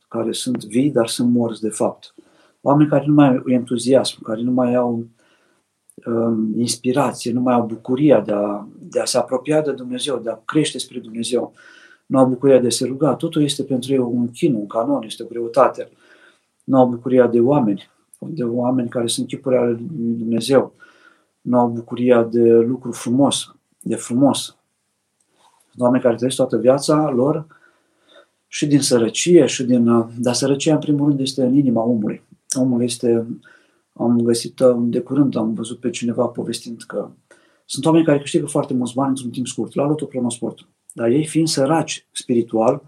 care 0.09 0.32
sunt 0.32 0.64
vii, 0.64 0.91
dar 0.91 1.09
sunt 1.09 1.30
morți 1.30 1.61
de 1.61 1.68
fapt. 1.68 2.14
Oameni 2.61 2.89
care 2.89 3.05
nu 3.07 3.15
mai 3.15 3.29
au 3.29 3.43
entuziasm, 3.47 4.23
care 4.23 4.43
nu 4.43 4.51
mai 4.51 4.75
au 4.75 5.07
um, 6.07 6.59
inspirație, 6.59 7.33
nu 7.33 7.41
mai 7.41 7.55
au 7.55 7.67
bucuria 7.67 8.21
de 8.21 8.33
a, 8.33 8.67
de 8.79 9.01
a 9.01 9.05
se 9.05 9.19
apropia 9.19 9.61
de 9.61 9.73
Dumnezeu, 9.73 10.19
de 10.19 10.31
a 10.31 10.41
crește 10.45 10.79
spre 10.79 10.99
Dumnezeu, 10.99 11.53
nu 12.07 12.19
au 12.19 12.27
bucuria 12.27 12.59
de 12.59 12.67
a 12.67 12.71
se 12.71 12.87
ruga. 12.87 13.15
Totul 13.15 13.43
este 13.43 13.63
pentru 13.63 13.93
ei 13.93 13.99
un 13.99 14.29
chin, 14.29 14.55
un 14.55 14.67
canon, 14.67 15.03
este 15.03 15.23
o 15.23 15.27
greutate. 15.27 15.89
Nu 16.65 16.79
au 16.79 16.87
bucuria 16.87 17.27
de 17.27 17.41
oameni, 17.41 17.91
de 18.19 18.45
oameni 18.45 18.89
care 18.89 19.07
sunt 19.07 19.27
chipuri 19.27 19.57
ale 19.57 19.71
lui 19.71 20.15
Dumnezeu. 20.19 20.75
Nu 21.41 21.59
au 21.59 21.69
bucuria 21.69 22.23
de 22.23 22.53
lucru 22.53 22.93
frumos, 22.93 23.55
de 23.81 23.95
frumos. 23.95 24.57
Oameni 25.79 26.03
care 26.03 26.15
trăiesc 26.15 26.37
toată 26.37 26.57
viața 26.57 27.11
lor 27.11 27.47
și 28.47 28.67
din 28.67 28.81
sărăcie, 28.81 29.47
și 29.47 29.65
din... 29.65 30.07
Dar 30.19 30.35
sărăcia, 30.35 30.75
în 30.75 30.81
primul 30.81 31.07
rând, 31.07 31.21
este 31.21 31.43
în 31.43 31.55
inima 31.55 31.83
omului 31.83 32.23
omul 32.59 32.83
este, 32.83 33.27
am 33.93 34.21
găsit 34.21 34.61
uh, 34.61 34.77
de 34.79 35.01
curând, 35.01 35.37
am 35.37 35.55
văzut 35.55 35.81
pe 35.81 35.91
cineva 35.91 36.27
povestind 36.27 36.83
că 36.83 37.11
sunt 37.65 37.85
oameni 37.85 38.05
care 38.05 38.19
câștigă 38.19 38.47
foarte 38.47 38.75
mulți 38.75 38.95
bani 38.95 39.09
într-un 39.09 39.31
timp 39.31 39.47
scurt, 39.47 39.75
la 39.75 39.87
lotul 39.87 40.07
pronosport. 40.07 40.67
Dar 40.93 41.09
ei 41.09 41.27
fiind 41.27 41.49
săraci 41.49 42.07
spiritual, 42.13 42.83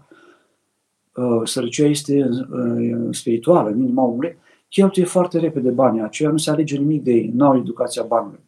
uh, 1.15 1.41
sărăcia 1.43 1.85
este 1.85 2.29
uh, 2.29 3.07
spirituală 3.11 3.69
în 3.69 3.81
inima 3.81 4.03
omului, 4.03 4.37
cheltuie 4.69 5.05
foarte 5.05 5.39
repede 5.39 5.69
banii 5.69 6.01
aceia, 6.01 6.29
nu 6.29 6.37
se 6.37 6.49
alege 6.49 6.77
nimic 6.77 7.03
de 7.03 7.11
ei, 7.11 7.31
nu 7.33 7.45
au 7.45 7.57
educația 7.57 8.03
banului. 8.03 8.39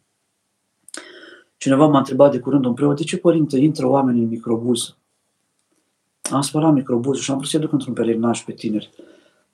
Cineva 1.56 1.86
m-a 1.86 1.98
întrebat 1.98 2.30
de 2.30 2.38
curând 2.38 2.64
un 2.64 2.74
preot, 2.74 2.96
de 2.96 3.02
ce, 3.02 3.18
părinte, 3.18 3.58
intră 3.58 3.86
oameni 3.86 4.22
în 4.22 4.28
microbuz? 4.28 4.96
Am 6.32 6.40
spălat 6.40 6.72
microbuzul 6.72 7.22
și 7.22 7.30
am 7.30 7.36
vrut 7.36 7.48
să 7.48 7.58
duc 7.58 7.72
într-un 7.72 7.94
pelerinaj 7.94 8.44
pe 8.44 8.52
tineri. 8.52 8.90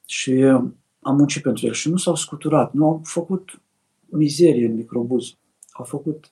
Și 0.07 0.45
am 1.03 1.17
muncit 1.17 1.43
pentru 1.43 1.67
el 1.67 1.73
și 1.73 1.91
nu 1.91 1.97
s-au 1.97 2.15
scuturat, 2.15 2.73
nu 2.73 2.85
au 2.85 3.01
făcut 3.05 3.61
mizerie 4.07 4.67
în 4.67 4.75
microbuz, 4.75 5.35
au 5.73 5.85
făcut 5.85 6.31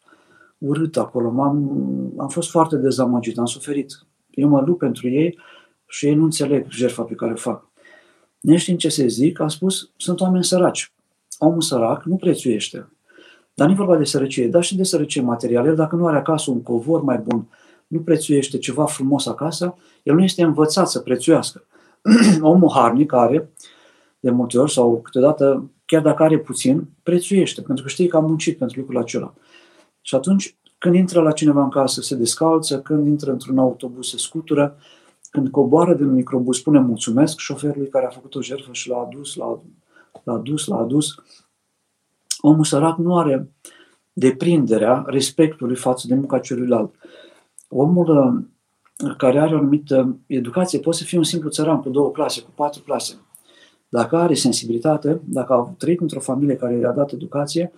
urât 0.59 0.97
acolo. 0.97 1.31
M-am, 1.31 1.73
am 2.17 2.29
fost 2.29 2.51
foarte 2.51 2.77
dezamăgit, 2.77 3.39
am 3.39 3.47
suferit. 3.47 4.07
Eu 4.31 4.49
mă 4.49 4.61
lupt 4.61 4.79
pentru 4.79 5.09
ei 5.09 5.39
și 5.87 6.07
ei 6.07 6.15
nu 6.15 6.25
înțeleg 6.25 6.67
jertfa 6.71 7.03
pe 7.03 7.15
care 7.15 7.33
o 7.33 7.37
fac. 7.37 7.69
Neștiind 8.41 8.79
ce 8.79 8.89
se 8.89 9.07
zic, 9.07 9.41
a 9.41 9.49
spus, 9.49 9.91
sunt 9.97 10.21
oameni 10.21 10.45
săraci. 10.45 10.93
Omul 11.39 11.61
sărac 11.61 12.05
nu 12.05 12.17
prețuiește. 12.17 12.89
Dar 13.55 13.67
nu 13.67 13.73
e 13.73 13.77
vorba 13.77 13.97
de 13.97 14.05
sărăcie, 14.05 14.49
dar 14.49 14.63
și 14.63 14.77
de 14.77 14.83
sărăcie 14.83 15.23
materială. 15.23 15.69
El 15.69 15.75
dacă 15.75 15.97
nu 15.97 16.07
are 16.07 16.17
acasă 16.17 16.51
un 16.51 16.63
covor 16.63 17.03
mai 17.03 17.19
bun, 17.19 17.49
nu 17.87 18.01
prețuiește 18.01 18.59
ceva 18.59 18.87
frumos 18.87 19.27
acasă, 19.27 19.77
el 20.03 20.15
nu 20.15 20.23
este 20.23 20.43
învățat 20.43 20.89
să 20.89 21.01
prețuiască. 21.01 21.65
Omul 22.41 22.71
harnic 22.75 23.13
are 23.13 23.51
de 24.21 24.31
multe 24.31 24.59
ori 24.59 24.73
sau 24.73 25.01
câteodată, 25.01 25.71
chiar 25.85 26.03
dacă 26.03 26.23
are 26.23 26.39
puțin, 26.39 26.89
prețuiește, 27.03 27.63
pentru 27.63 27.85
că 27.85 27.91
știe 27.91 28.07
că 28.07 28.17
am 28.17 28.25
muncit 28.25 28.59
pentru 28.59 28.81
lucrul 28.81 28.99
acela. 28.99 29.35
Și 30.01 30.15
atunci, 30.15 30.57
când 30.79 30.95
intră 30.95 31.21
la 31.21 31.33
cineva 31.33 31.63
în 31.63 31.69
casă, 31.69 32.01
se 32.01 32.15
descalță, 32.15 32.81
când 32.81 33.07
intră 33.07 33.31
într-un 33.31 33.59
autobuz, 33.59 34.07
se 34.07 34.17
scutură, 34.17 34.77
când 35.31 35.49
coboară 35.49 35.95
din 35.95 36.13
microbus, 36.13 36.59
spune 36.59 36.79
mulțumesc 36.79 37.39
șoferului 37.39 37.89
care 37.89 38.07
a 38.07 38.09
făcut 38.09 38.35
o 38.35 38.43
jertfă 38.43 38.73
și 38.73 38.89
l-a 38.89 38.97
adus, 38.97 39.35
l-a, 39.35 39.61
l-a 40.23 40.33
adus, 40.33 40.67
l-a 40.67 40.77
adus. 40.77 41.15
Omul 42.41 42.65
sărac 42.65 42.99
nu 42.99 43.19
are 43.19 43.51
deprinderea 44.13 45.05
respectului 45.07 45.77
față 45.77 46.07
de 46.07 46.15
munca 46.15 46.39
celuilalt. 46.39 46.95
Omul 47.69 48.09
uh, 48.09 49.15
care 49.17 49.39
are 49.41 49.55
o 49.55 49.59
anumită 49.59 50.17
educație 50.27 50.79
poate 50.79 50.99
să 50.99 51.05
fie 51.05 51.19
un 51.19 51.25
simplu 51.25 51.49
țăran 51.49 51.81
cu 51.81 51.89
două 51.89 52.11
clase, 52.11 52.43
cu 52.43 52.51
patru 52.55 52.83
clase. 52.83 53.15
Dacă 53.93 54.17
are 54.17 54.35
sensibilitate, 54.35 55.21
dacă 55.25 55.53
a 55.53 55.75
trăit 55.79 56.01
într-o 56.01 56.21
familie 56.21 56.57
care 56.57 56.77
i-a 56.77 56.93
dat 56.93 57.13
educație, 57.13 57.73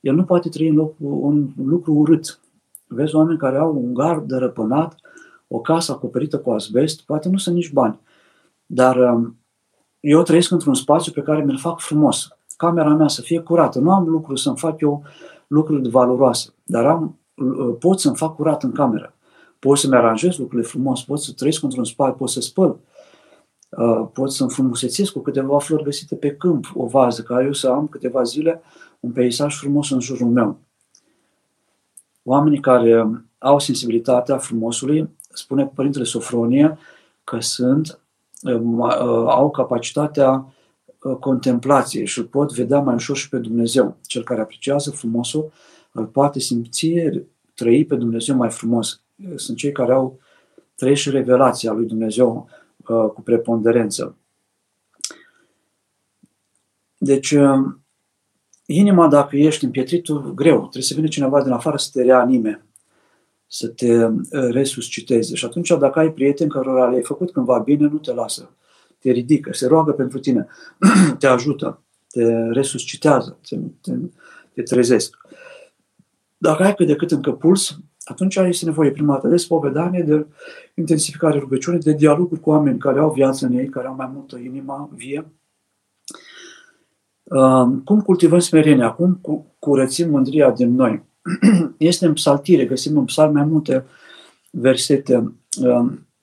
el 0.00 0.14
nu 0.14 0.24
poate 0.24 0.48
trăi 0.48 0.68
în 0.68 0.74
loc, 0.74 0.94
un 0.98 1.48
lucru 1.64 1.92
urât. 1.92 2.40
Vezi 2.86 3.14
oameni 3.14 3.38
care 3.38 3.58
au 3.58 3.76
un 3.76 3.94
gard 3.94 4.30
răpânat, 4.30 4.96
o 5.48 5.60
casă 5.60 5.92
acoperită 5.92 6.38
cu 6.38 6.50
asbest, 6.50 7.02
poate 7.02 7.28
nu 7.28 7.36
sunt 7.36 7.54
nici 7.54 7.72
bani. 7.72 8.00
Dar 8.66 8.96
um, 8.96 9.36
eu 10.00 10.22
trăiesc 10.22 10.50
într-un 10.50 10.74
spațiu 10.74 11.12
pe 11.12 11.20
care 11.20 11.44
mi-l 11.44 11.58
fac 11.58 11.80
frumos. 11.80 12.28
Camera 12.56 12.94
mea 12.94 13.08
să 13.08 13.20
fie 13.20 13.40
curată. 13.40 13.78
Nu 13.78 13.92
am 13.92 14.08
lucruri 14.08 14.40
să-mi 14.40 14.56
fac 14.56 14.80
eu 14.80 15.02
lucruri 15.46 15.88
valoroase, 15.88 16.54
dar 16.64 16.86
am, 16.86 17.18
uh, 17.34 17.76
pot 17.78 18.00
să-mi 18.00 18.16
fac 18.16 18.34
curat 18.34 18.62
în 18.62 18.72
cameră. 18.72 19.14
Pot 19.58 19.78
să-mi 19.78 19.94
aranjez 19.94 20.36
lucrurile 20.36 20.68
frumos, 20.68 21.04
pot 21.04 21.20
să 21.20 21.32
trăiesc 21.32 21.62
într-un 21.62 21.84
spațiu, 21.84 22.14
pot 22.14 22.28
să 22.28 22.40
spăl, 22.40 22.68
Uh, 22.68 22.95
pot 24.12 24.32
să 24.32 24.42
înfrumusețesc 24.42 25.12
cu 25.12 25.20
câteva 25.20 25.58
flori 25.58 25.82
găsite 25.82 26.14
pe 26.14 26.36
câmp, 26.36 26.70
o 26.74 26.86
vază, 26.86 27.22
ca 27.22 27.42
eu 27.42 27.52
să 27.52 27.68
am 27.68 27.86
câteva 27.86 28.22
zile 28.22 28.62
un 29.00 29.12
peisaj 29.12 29.56
frumos 29.56 29.90
în 29.90 30.00
jurul 30.00 30.28
meu. 30.28 30.58
Oamenii 32.22 32.60
care 32.60 33.08
au 33.38 33.58
sensibilitatea 33.58 34.38
frumosului, 34.38 35.10
spune 35.32 35.66
Părintele 35.66 36.04
Sofronie, 36.04 36.78
că 37.24 37.40
sunt, 37.40 37.98
uh, 38.42 38.60
uh, 38.60 38.90
au 39.26 39.50
capacitatea 39.50 40.46
contemplației 41.20 42.06
și 42.06 42.18
îl 42.18 42.24
pot 42.24 42.52
vedea 42.52 42.80
mai 42.80 42.94
ușor 42.94 43.16
și 43.16 43.28
pe 43.28 43.38
Dumnezeu. 43.38 43.96
Cel 44.06 44.22
care 44.22 44.40
apreciază 44.40 44.90
frumosul 44.90 45.52
îl 45.92 46.04
poate 46.04 46.38
simți, 46.38 46.92
trăi 47.54 47.84
pe 47.84 47.94
Dumnezeu 47.94 48.36
mai 48.36 48.50
frumos. 48.50 49.00
Sunt 49.34 49.56
cei 49.56 49.72
care 49.72 49.92
au 49.92 50.18
trăit 50.74 50.96
și 50.96 51.10
revelația 51.10 51.72
lui 51.72 51.86
Dumnezeu 51.86 52.48
Uh, 52.88 53.10
cu 53.10 53.22
preponderență. 53.22 54.16
Deci, 56.98 57.30
uh, 57.30 57.58
inima, 58.66 59.08
dacă 59.08 59.36
ești 59.36 59.64
împietrit, 59.64 60.10
greu. 60.12 60.58
Trebuie 60.58 60.82
să 60.82 60.94
vină 60.94 61.06
cineva 61.06 61.42
din 61.42 61.52
afară 61.52 61.76
să 61.76 61.88
te 61.92 62.02
reanime, 62.02 62.66
să 63.46 63.68
te 63.68 64.04
uh, 64.04 64.20
resusciteze. 64.30 65.34
Și 65.34 65.44
atunci, 65.44 65.68
dacă 65.68 65.98
ai 65.98 66.12
prieteni 66.12 66.50
care 66.50 66.70
le-ai 66.70 67.02
făcut 67.02 67.32
cândva 67.32 67.58
bine, 67.58 67.86
nu 67.86 67.98
te 67.98 68.12
lasă. 68.12 68.56
Te 68.98 69.10
ridică, 69.10 69.52
se 69.52 69.66
roagă 69.66 69.92
pentru 69.92 70.18
tine, 70.18 70.46
te 71.18 71.26
ajută, 71.26 71.82
te 72.08 72.48
resuscitează, 72.48 73.38
te, 73.48 73.58
te, 73.80 73.92
te 74.54 74.62
trezesc. 74.62 75.16
Dacă 76.36 76.62
ai 76.62 76.74
cât 76.74 76.86
de 76.86 76.96
cât 76.96 77.10
încă 77.10 77.32
puls, 77.32 77.78
atunci 78.08 78.36
este 78.36 78.64
nevoie 78.64 78.90
prima 78.90 79.12
dată 79.12 79.28
de 79.28 79.36
spovedanie, 79.36 80.02
de 80.02 80.26
intensificare 80.74 81.38
rugăciunii, 81.38 81.80
de 81.80 81.92
dialoguri 81.92 82.40
cu 82.40 82.50
oameni 82.50 82.78
care 82.78 82.98
au 82.98 83.12
viață 83.12 83.46
în 83.46 83.52
ei, 83.52 83.68
care 83.68 83.86
au 83.86 83.94
mai 83.94 84.10
multă 84.14 84.36
inima 84.36 84.90
vie. 84.94 85.26
Cum 87.84 88.00
cultivăm 88.00 88.38
smerenia? 88.38 88.90
Cum 88.90 89.20
curățim 89.58 90.10
mândria 90.10 90.50
din 90.50 90.74
noi? 90.74 91.02
Este 91.76 92.06
în 92.06 92.12
psaltire, 92.12 92.64
găsim 92.64 92.98
în 92.98 93.04
psalm 93.04 93.32
mai 93.32 93.44
multe 93.44 93.84
versete. 94.50 95.34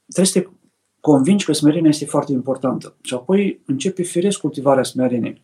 Trebuie 0.07 0.25
să 0.25 0.39
te 0.39 0.47
convingi 0.99 1.45
că 1.45 1.53
smerenia 1.53 1.89
este 1.89 2.05
foarte 2.05 2.31
importantă. 2.31 2.95
Și 3.01 3.13
apoi 3.13 3.61
începe 3.65 4.03
firesc 4.03 4.39
cultivarea 4.39 4.83
smereniei. 4.83 5.41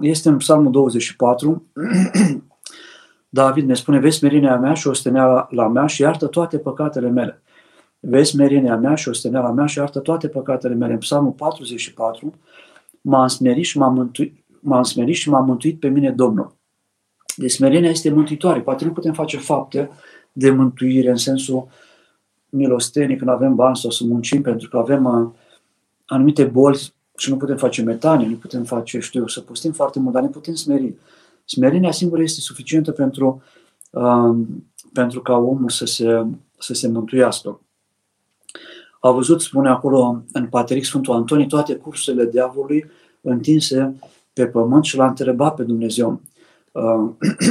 Este 0.00 0.28
în 0.28 0.36
psalmul 0.36 0.72
24, 0.72 1.62
David 3.32 3.66
ne 3.66 3.74
spune, 3.74 3.98
vezi 3.98 4.24
merirea 4.24 4.56
mea 4.56 4.74
și 4.74 4.86
osteneala 4.86 5.48
la 5.50 5.68
mea 5.68 5.86
și 5.86 6.02
iartă 6.02 6.26
toate 6.26 6.58
păcatele 6.58 7.08
mele. 7.08 7.42
Vezi 8.00 8.36
merirea 8.36 8.76
mea 8.76 8.94
și 8.94 9.08
osteneala 9.08 9.50
mea 9.50 9.66
și 9.66 9.78
iartă 9.78 9.98
toate 9.98 10.28
păcatele 10.28 10.74
mele. 10.74 10.92
În 10.92 10.98
Psalmul 10.98 11.32
44, 11.32 12.34
m-am 13.00 13.26
smerit 13.26 13.64
și 13.64 13.78
m-am 13.78 13.94
mântuit, 13.94 14.44
m-am 14.60 14.82
smerit 14.82 15.14
și 15.14 15.28
m-am 15.28 15.44
mântuit 15.44 15.80
pe 15.80 15.88
mine 15.88 16.10
Domnul. 16.10 16.58
Deci 17.36 17.50
smerenia 17.50 17.90
este 17.90 18.10
mântuitoare. 18.10 18.60
Poate 18.60 18.84
nu 18.84 18.92
putem 18.92 19.12
face 19.12 19.36
fapte 19.36 19.90
de 20.32 20.50
mântuire 20.50 21.10
în 21.10 21.16
sensul 21.16 21.68
milostenii 22.48 23.16
când 23.16 23.30
avem 23.30 23.54
bani 23.54 23.76
sau 23.76 23.90
să 23.90 24.04
muncim 24.04 24.42
pentru 24.42 24.68
că 24.68 24.76
avem 24.76 25.04
uh, 25.04 25.28
anumite 26.06 26.44
boli 26.44 26.92
și 27.16 27.30
nu 27.30 27.36
putem 27.36 27.56
face 27.56 27.82
metanie, 27.82 28.26
nu 28.26 28.34
putem 28.34 28.64
face, 28.64 28.98
știu, 28.98 29.26
să 29.26 29.40
postim 29.40 29.72
foarte 29.72 29.98
mult, 29.98 30.14
dar 30.14 30.22
ne 30.22 30.28
putem 30.28 30.54
smeri. 30.54 30.94
Smerenia 31.44 31.90
singură 31.90 32.22
este 32.22 32.40
suficientă 32.40 32.92
pentru, 32.92 33.42
uh, 33.90 34.36
pentru 34.92 35.22
ca 35.22 35.36
omul 35.36 35.70
să 35.70 35.84
se, 35.84 36.26
să 36.58 36.74
se 36.74 36.88
mântuiască. 36.88 37.60
A 39.00 39.10
văzut, 39.10 39.40
spune 39.40 39.68
acolo 39.68 40.22
în 40.32 40.46
Pateric 40.46 40.84
Sfântul 40.84 41.14
Antonie, 41.14 41.46
toate 41.46 41.74
cursurile 41.74 42.26
diavolului 42.26 42.90
întinse 43.20 43.98
pe 44.32 44.46
pământ 44.46 44.84
și 44.84 44.96
l-a 44.96 45.08
întrebat 45.08 45.54
pe 45.54 45.62
Dumnezeu 45.62 46.20
uh, 46.72 47.10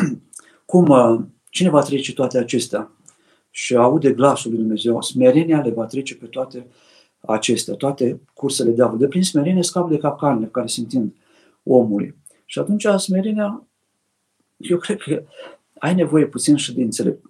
cum, 0.66 0.88
uh, 0.88 1.20
cine 1.50 1.70
va 1.70 1.82
trece 1.82 2.14
toate 2.14 2.38
acestea? 2.38 2.92
Și 3.50 3.76
aude 3.76 4.12
glasul 4.12 4.52
lui 4.52 4.60
Dumnezeu, 4.60 5.02
smerenia 5.02 5.62
le 5.62 5.72
va 5.72 5.86
trece 5.86 6.16
pe 6.16 6.26
toate 6.26 6.68
acestea, 7.20 7.74
toate 7.74 8.22
cursele 8.34 8.72
diavolului. 8.72 9.04
De 9.04 9.10
prin 9.10 9.24
smerenie 9.24 9.64
scap 9.64 9.90
de 9.90 9.98
capcanele 9.98 10.46
care 10.46 10.68
se 10.68 10.80
întind 10.80 11.14
omului. 11.64 12.16
Și 12.46 12.60
atunci 12.60 12.86
smerenia, 12.98 13.68
eu 14.60 14.78
cred 14.78 14.97
că 14.97 15.24
ai 15.80 15.95
nevoie 15.95 16.26
puțin 16.26 16.55
și 16.55 16.74
de, 16.74 16.82
înțelep- 16.82 17.28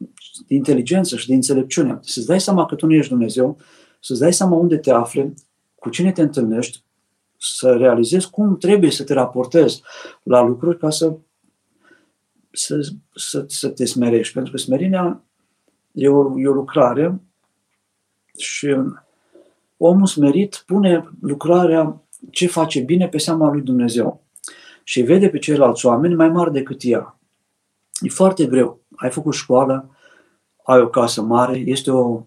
de 0.47 0.55
inteligență 0.55 1.15
și 1.15 1.27
de 1.27 1.34
înțelepciune. 1.34 1.99
Să-ți 2.01 2.25
dai 2.25 2.41
seama 2.41 2.65
că 2.65 2.75
tu 2.75 2.86
nu 2.86 2.93
ești 2.93 3.09
Dumnezeu, 3.09 3.57
să-ți 3.99 4.19
dai 4.19 4.34
seama 4.34 4.55
unde 4.55 4.77
te 4.77 4.91
afli, 4.91 5.34
cu 5.75 5.89
cine 5.89 6.11
te 6.11 6.21
întâlnești, 6.21 6.84
să 7.38 7.75
realizezi 7.75 8.30
cum 8.30 8.57
trebuie 8.57 8.91
să 8.91 9.03
te 9.03 9.13
raportezi 9.13 9.82
la 10.23 10.41
lucruri 10.41 10.77
ca 10.77 10.89
să, 10.89 11.17
să, 12.51 12.91
să, 13.15 13.45
să 13.47 13.69
te 13.69 13.86
smerești. 13.86 14.34
Pentru 14.34 14.51
că 14.51 14.57
smerenia 14.57 15.23
e 15.91 16.07
o, 16.07 16.39
e 16.39 16.47
o 16.47 16.53
lucrare 16.53 17.21
și 18.38 18.75
omul 19.77 20.05
smerit 20.05 20.63
pune 20.65 21.09
lucrarea 21.21 22.01
ce 22.32 22.47
face 22.47 22.80
bine 22.80 23.07
pe 23.07 23.17
seama 23.17 23.51
lui 23.51 23.61
Dumnezeu 23.61 24.23
și 24.84 25.01
vede 25.01 25.30
pe 25.30 25.38
ceilalți 25.38 25.86
oameni 25.86 26.15
mai 26.15 26.30
mari 26.30 26.51
decât 26.51 26.80
ea. 26.84 27.18
E 28.02 28.10
foarte 28.10 28.45
greu. 28.45 28.80
Ai 28.95 29.10
făcut 29.10 29.34
școală, 29.34 29.89
ai 30.64 30.82
o 30.82 30.88
casă 30.88 31.22
mare, 31.22 31.58
este 31.58 31.91
o, 31.91 32.22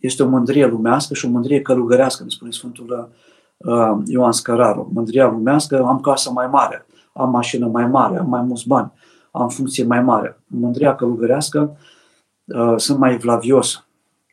este 0.00 0.22
o 0.22 0.28
mândrie 0.28 0.66
lumească 0.66 1.14
și 1.14 1.26
o 1.26 1.28
mândrie 1.28 1.62
călugărească, 1.62 2.22
ne 2.22 2.28
spune 2.28 2.50
Sfântul 2.50 3.10
uh, 3.56 4.02
Ioan 4.06 4.32
Scăraru. 4.32 4.90
Mândria 4.94 5.28
lumească, 5.28 5.84
am 5.84 6.00
casă 6.00 6.30
mai 6.30 6.46
mare, 6.46 6.86
am 7.12 7.30
mașină 7.30 7.66
mai 7.66 7.86
mare, 7.86 8.18
am 8.18 8.28
mai 8.28 8.42
mulți 8.42 8.66
bani, 8.66 8.92
am 9.30 9.48
funcție 9.48 9.84
mai 9.84 10.02
mare. 10.02 10.40
Mândria 10.46 10.94
călugărească, 10.94 11.76
uh, 12.44 12.74
sunt 12.76 12.98
mai 12.98 13.16
vlavios. 13.16 13.84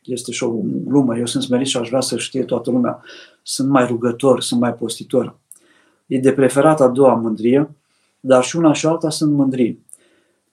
Este 0.02 0.32
și 0.32 0.44
o 0.44 0.50
glumă, 0.84 1.16
eu 1.18 1.26
sunt 1.26 1.42
smerit 1.42 1.66
și 1.66 1.76
aș 1.76 1.88
vrea 1.88 2.00
să 2.00 2.16
știe 2.16 2.44
toată 2.44 2.70
lumea. 2.70 3.02
Sunt 3.42 3.68
mai 3.68 3.86
rugător, 3.86 4.40
sunt 4.40 4.60
mai 4.60 4.74
postitor. 4.74 5.36
E 6.06 6.18
de 6.18 6.32
preferat 6.32 6.80
a 6.80 6.88
doua 6.88 7.14
mândrie, 7.14 7.70
dar 8.20 8.44
și 8.44 8.56
una 8.56 8.72
și 8.72 8.86
alta 8.86 9.10
sunt 9.10 9.32
mândrii. 9.32 9.86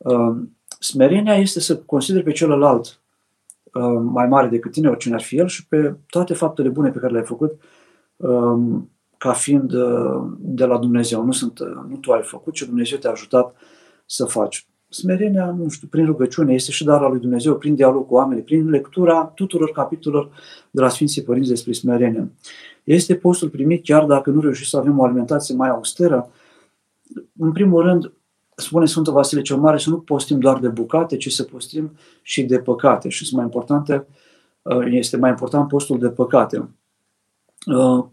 Uh, 0.06 0.36
smerenia 0.80 1.36
este 1.36 1.60
să 1.60 1.78
consideri 1.78 2.24
pe 2.24 2.32
celălalt 2.32 2.99
Uh, 3.76 4.01
mai 4.03 4.28
mare 4.28 4.47
decât 4.47 4.72
tine, 4.72 4.88
oricine 4.88 5.14
ar 5.14 5.22
fi 5.22 5.38
el, 5.38 5.47
și 5.47 5.68
pe 5.68 5.95
toate 6.08 6.34
faptele 6.34 6.70
bune 6.70 6.89
pe 6.89 6.99
care 6.99 7.12
le-ai 7.12 7.26
făcut 7.26 7.62
um, 8.16 8.89
ca 9.18 9.32
fiind 9.34 9.74
uh, 9.74 10.24
de 10.39 10.66
la 10.66 10.78
Dumnezeu. 10.78 11.26
Nu, 11.26 11.32
sunt, 11.32 11.60
uh, 11.60 11.68
nu 11.89 11.95
tu 11.95 12.12
ai 12.12 12.22
făcut, 12.22 12.53
ci 12.53 12.62
Dumnezeu 12.62 12.97
te-a 12.97 13.12
ajutat 13.12 13.56
să 14.06 14.26
faci. 14.26 14.68
Smerenia, 14.89 15.51
nu 15.51 15.70
știu, 15.70 15.88
prin 15.88 16.06
rugăciune, 16.06 16.53
este 16.53 16.72
și 16.72 16.84
darul 16.84 17.12
lui 17.12 17.20
Dumnezeu, 17.20 17.56
prin 17.58 17.76
dialog 17.76 18.08
cu 18.08 18.14
oamenii, 18.14 18.43
prin 18.43 18.70
lectura 18.70 19.24
tuturor 19.24 19.72
capitolelor 19.72 20.30
de 20.72 20.82
la 20.82 20.89
Sfinții 20.89 21.24
Părinți 21.24 21.49
despre 21.49 21.72
smerenie. 21.72 22.32
Este 22.84 23.16
postul 23.16 23.49
primit 23.49 23.84
chiar 23.84 24.06
dacă 24.06 24.30
nu 24.30 24.41
reușim 24.41 24.66
să 24.66 24.78
avem 24.78 24.99
o 24.99 25.03
alimentație 25.03 25.56
mai 25.56 25.70
austeră. 25.70 26.32
În 27.38 27.51
primul 27.51 27.82
rând, 27.82 28.12
spune 28.56 28.86
Sfântul 28.86 29.14
Vasile 29.14 29.41
cel 29.41 29.58
Mare 29.58 29.78
să 29.78 29.89
nu 29.89 29.99
postim 29.99 30.39
doar 30.39 30.60
de 30.60 30.68
bucate, 30.68 31.18
ci 31.18 31.32
să 31.32 31.43
postim 31.43 31.91
și 32.22 32.43
de 32.43 32.60
păcate. 32.60 33.10
Și 33.10 33.24
sunt 33.24 33.36
mai 33.36 33.43
importante, 33.43 34.08
uh, 34.62 34.86
este 34.89 35.18
mai 35.18 35.30
important 35.30 35.68
postul 35.68 35.99
de 35.99 36.10
păcate. 36.10 36.70
Uh, 37.66 38.06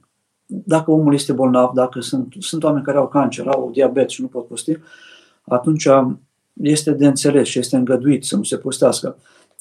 dacă 0.46 0.90
omul 0.90 1.14
este 1.14 1.32
bolnav, 1.32 1.72
dacă 1.72 2.00
sunt, 2.00 2.34
sunt 2.38 2.62
oameni 2.62 2.84
care 2.84 2.98
au 2.98 3.08
cancer, 3.08 3.46
au 3.46 3.70
diabet 3.72 4.10
și 4.10 4.20
nu 4.20 4.26
pot 4.26 4.46
posti, 4.46 4.78
atunci 5.42 5.88
este 6.52 6.92
de 6.92 7.06
înțeles 7.06 7.48
și 7.48 7.58
este 7.58 7.76
îngăduit 7.76 8.24
să 8.24 8.36
nu 8.36 8.42
se 8.42 8.56
postească. 8.56 9.16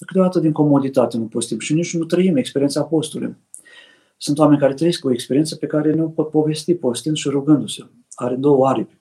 Câteodată 0.05 0.39
din 0.39 0.51
comoditate 0.51 1.17
nu 1.17 1.23
postim 1.23 1.59
și 1.59 1.73
nici 1.73 1.97
nu 1.97 2.03
trăim 2.03 2.35
experiența 2.35 2.83
postului. 2.83 3.35
Sunt 4.17 4.37
oameni 4.39 4.59
care 4.59 4.73
trăiesc 4.73 5.05
o 5.05 5.11
experiență 5.11 5.55
pe 5.55 5.65
care 5.65 5.93
nu 5.93 6.09
pot 6.09 6.29
povesti 6.29 6.75
postind 6.75 7.15
și 7.15 7.29
rugându-se. 7.29 7.83
Are 8.13 8.35
două 8.35 8.67
aripi 8.67 9.00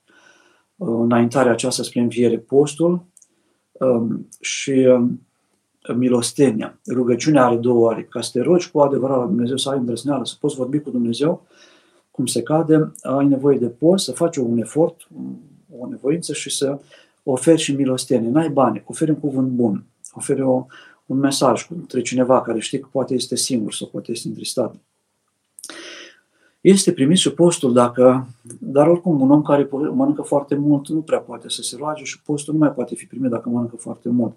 înaintarea 0.80 1.52
aceasta 1.52 1.82
spre 1.82 2.00
înviere, 2.00 2.38
postul 2.38 3.04
um, 3.72 4.28
și 4.40 4.70
um, 4.70 5.26
milostenia. 5.96 6.80
Rugăciunea 6.86 7.44
are 7.44 7.56
două 7.56 7.88
ori. 7.88 8.08
Ca 8.08 8.20
să 8.20 8.30
te 8.32 8.40
rogi 8.40 8.70
cu 8.70 8.80
adevărat 8.80 9.18
la 9.18 9.26
Dumnezeu, 9.26 9.56
să 9.56 9.70
ai 9.70 9.78
îndrăzneală, 9.78 10.24
să 10.24 10.34
poți 10.40 10.56
vorbi 10.56 10.78
cu 10.78 10.90
Dumnezeu, 10.90 11.46
cum 12.10 12.26
se 12.26 12.42
cade, 12.42 12.92
ai 13.02 13.26
nevoie 13.26 13.58
de 13.58 13.66
post, 13.68 14.04
să 14.04 14.12
faci 14.12 14.36
un 14.36 14.58
efort, 14.58 15.08
o 15.78 15.88
nevoință 15.88 16.32
și 16.32 16.50
să 16.50 16.78
oferi 17.22 17.60
și 17.60 17.74
milostenie. 17.74 18.30
N-ai 18.30 18.48
bani, 18.48 18.82
oferi 18.86 19.10
un 19.10 19.18
cuvânt 19.18 19.48
bun, 19.48 19.84
oferi 20.12 20.42
o, 20.42 20.66
un 21.06 21.18
mesaj 21.18 21.66
către 21.66 22.00
cineva 22.00 22.42
care 22.42 22.58
știi 22.58 22.80
că 22.80 22.88
poate 22.92 23.14
este 23.14 23.36
singur 23.36 23.72
sau 23.72 23.88
poate 23.88 24.10
este 24.10 24.28
întristat 24.28 24.74
este 26.60 26.92
primit 26.92 27.16
și 27.16 27.32
postul 27.32 27.72
dacă, 27.72 28.28
dar 28.60 28.86
oricum 28.86 29.20
un 29.20 29.30
om 29.30 29.42
care 29.42 29.68
mănâncă 29.70 30.22
foarte 30.22 30.54
mult 30.54 30.88
nu 30.88 31.00
prea 31.00 31.18
poate 31.18 31.48
să 31.48 31.62
se 31.62 31.76
roage 31.78 32.04
și 32.04 32.22
postul 32.22 32.52
nu 32.52 32.58
mai 32.58 32.72
poate 32.72 32.94
fi 32.94 33.06
primit 33.06 33.30
dacă 33.30 33.48
mănâncă 33.48 33.76
foarte 33.76 34.08
mult. 34.08 34.36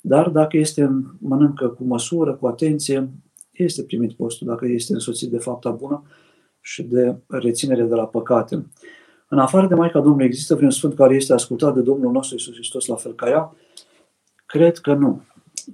Dar 0.00 0.28
dacă 0.28 0.56
este, 0.56 1.04
mănâncă 1.18 1.68
cu 1.68 1.84
măsură, 1.84 2.34
cu 2.34 2.46
atenție, 2.46 3.10
este 3.52 3.82
primit 3.82 4.12
postul 4.12 4.46
dacă 4.46 4.66
este 4.66 4.92
însoțit 4.92 5.30
de 5.30 5.38
fapta 5.38 5.70
bună 5.70 6.02
și 6.60 6.82
de 6.82 7.16
reținere 7.26 7.82
de 7.82 7.94
la 7.94 8.06
păcate. 8.06 8.66
În 9.28 9.38
afară 9.38 9.66
de 9.66 9.74
Maica 9.74 10.00
Domnului, 10.00 10.26
există 10.26 10.54
vreun 10.54 10.70
sfânt 10.70 10.94
care 10.94 11.14
este 11.14 11.32
ascultat 11.32 11.74
de 11.74 11.80
Domnul 11.80 12.12
nostru 12.12 12.34
Iisus 12.34 12.54
Hristos 12.54 12.86
la 12.86 12.94
fel 12.94 13.14
ca 13.14 13.28
ea? 13.28 13.56
Cred 14.46 14.78
că 14.78 14.94
nu. 14.94 15.22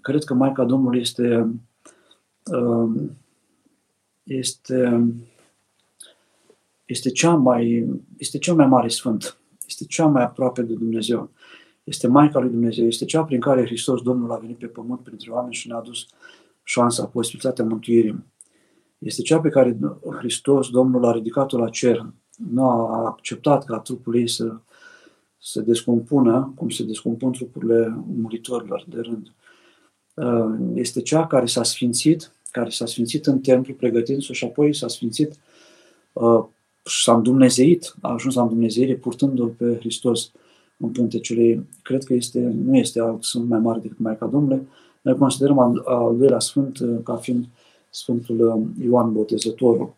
Cred 0.01 0.25
că 0.25 0.35
Maica 0.35 0.65
Domnului 0.65 1.01
este, 1.01 1.55
um, 2.45 3.11
este 4.23 5.07
este, 6.87 7.11
cea 7.11 7.35
mai, 7.35 7.87
este 8.17 8.39
cel 8.39 8.55
mai 8.55 8.67
mare 8.67 8.89
sfânt, 8.89 9.39
este 9.67 9.85
cea 9.85 10.07
mai 10.07 10.23
aproape 10.23 10.63
de 10.63 10.75
Dumnezeu, 10.75 11.31
este 11.85 12.07
Maica 12.07 12.39
lui 12.39 12.51
Dumnezeu, 12.51 12.87
este 12.87 13.05
cea 13.05 13.25
prin 13.25 13.41
care 13.41 13.65
Hristos 13.65 14.03
Domnul 14.03 14.33
a 14.33 14.37
venit 14.37 14.59
pe 14.59 14.67
pământ 14.67 15.01
printre 15.01 15.31
oameni 15.31 15.55
și 15.55 15.69
ne-a 15.69 15.77
adus 15.77 16.07
șansa, 16.63 17.07
posibilitatea 17.07 17.65
mântuirii. 17.65 18.25
Este 18.99 19.23
cea 19.23 19.41
pe 19.41 19.49
care 19.49 19.79
Hristos 20.19 20.71
Domnul 20.71 21.05
a 21.05 21.13
ridicat-o 21.13 21.59
la 21.59 21.69
cer. 21.69 22.07
Nu 22.51 22.63
a 22.69 23.07
acceptat 23.07 23.65
ca 23.65 23.79
trupul 23.79 24.17
ei 24.17 24.29
să 24.29 24.57
se 25.39 25.61
descompună, 25.61 26.53
cum 26.57 26.69
se 26.69 26.85
descompun 26.85 27.33
trupurile 27.33 28.05
muritorilor 28.07 28.85
de 28.89 29.01
rând. 29.01 29.33
Este 30.75 31.03
cea 31.03 31.27
care 31.27 31.47
s-a 31.47 31.63
sfințit, 31.63 32.33
care 32.51 32.71
s-a 32.71 32.87
sfințit 32.87 33.27
în 33.27 33.41
templu 33.41 33.75
pregătindu-se 33.75 34.33
și 34.33 34.45
apoi 34.45 34.75
s-a 34.75 34.89
sfințit 34.89 35.35
s-a 36.89 37.15
îndumnezeit, 37.15 37.95
a 38.01 38.13
ajuns 38.13 38.35
la 38.35 38.43
îndumnezeire 38.43 38.95
purtându-L 38.95 39.49
pe 39.49 39.77
Hristos 39.79 40.31
în 40.77 40.89
pântecele 40.89 41.67
Cred 41.83 42.05
că 42.05 42.15
este, 42.15 42.55
nu 42.65 42.77
este 42.77 43.01
alt 43.01 43.23
sunt 43.23 43.49
mai 43.49 43.59
mare 43.59 43.79
decât 43.79 43.99
Maica 43.99 44.27
Domnului. 44.27 44.69
Noi 45.03 45.17
considerăm 45.17 45.59
al, 45.59 45.83
al 45.85 46.17
doilea 46.17 46.39
Sfânt 46.39 46.79
uh, 46.79 46.99
ca 47.05 47.17
fiind 47.17 47.45
Sfântul 47.91 48.41
uh, 48.41 48.85
Ioan 48.87 49.13
Botezătorul. 49.13 49.95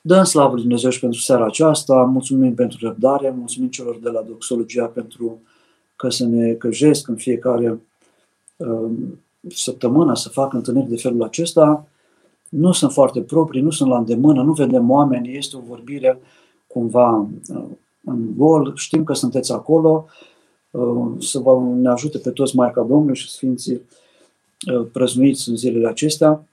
Dăm 0.00 0.24
slavă 0.24 0.52
lui 0.52 0.62
Dumnezeu 0.62 0.90
și 0.90 1.00
pentru 1.00 1.20
seara 1.20 1.44
aceasta, 1.44 1.94
mulțumim 1.94 2.54
pentru 2.54 2.78
răbdare, 2.86 3.30
mulțumim 3.30 3.68
celor 3.68 3.98
de 3.98 4.08
la 4.08 4.22
Doxologia 4.22 4.84
pentru 4.84 5.40
că 5.96 6.08
să 6.08 6.26
ne 6.26 6.52
căjesc 6.52 7.08
în 7.08 7.16
fiecare 7.16 7.80
uh, 8.56 8.90
săptămână 9.48 10.14
să 10.14 10.28
fac 10.28 10.52
întâlniri 10.52 10.88
de 10.88 10.96
felul 10.96 11.22
acesta 11.22 11.88
nu 12.48 12.72
sunt 12.72 12.92
foarte 12.92 13.20
proprii, 13.20 13.60
nu 13.60 13.70
sunt 13.70 13.88
la 13.88 13.98
îndemână, 13.98 14.42
nu 14.42 14.52
vedem 14.52 14.90
oameni, 14.90 15.36
este 15.36 15.56
o 15.56 15.60
vorbire 15.68 16.20
cumva 16.66 17.28
uh, 17.48 17.64
în 18.04 18.36
gol, 18.36 18.72
știm 18.74 19.04
că 19.04 19.12
sunteți 19.12 19.52
acolo, 19.52 20.06
uh, 20.70 21.06
să 21.18 21.38
vă 21.38 21.60
ne 21.74 21.88
ajute 21.88 22.18
pe 22.18 22.30
toți 22.30 22.56
Maica 22.56 22.82
Domnului 22.82 23.16
și 23.16 23.30
Sfinții 23.30 23.80
uh, 24.74 24.86
prăznuiți 24.92 25.48
în 25.48 25.56
zilele 25.56 25.88
acestea. 25.88 26.46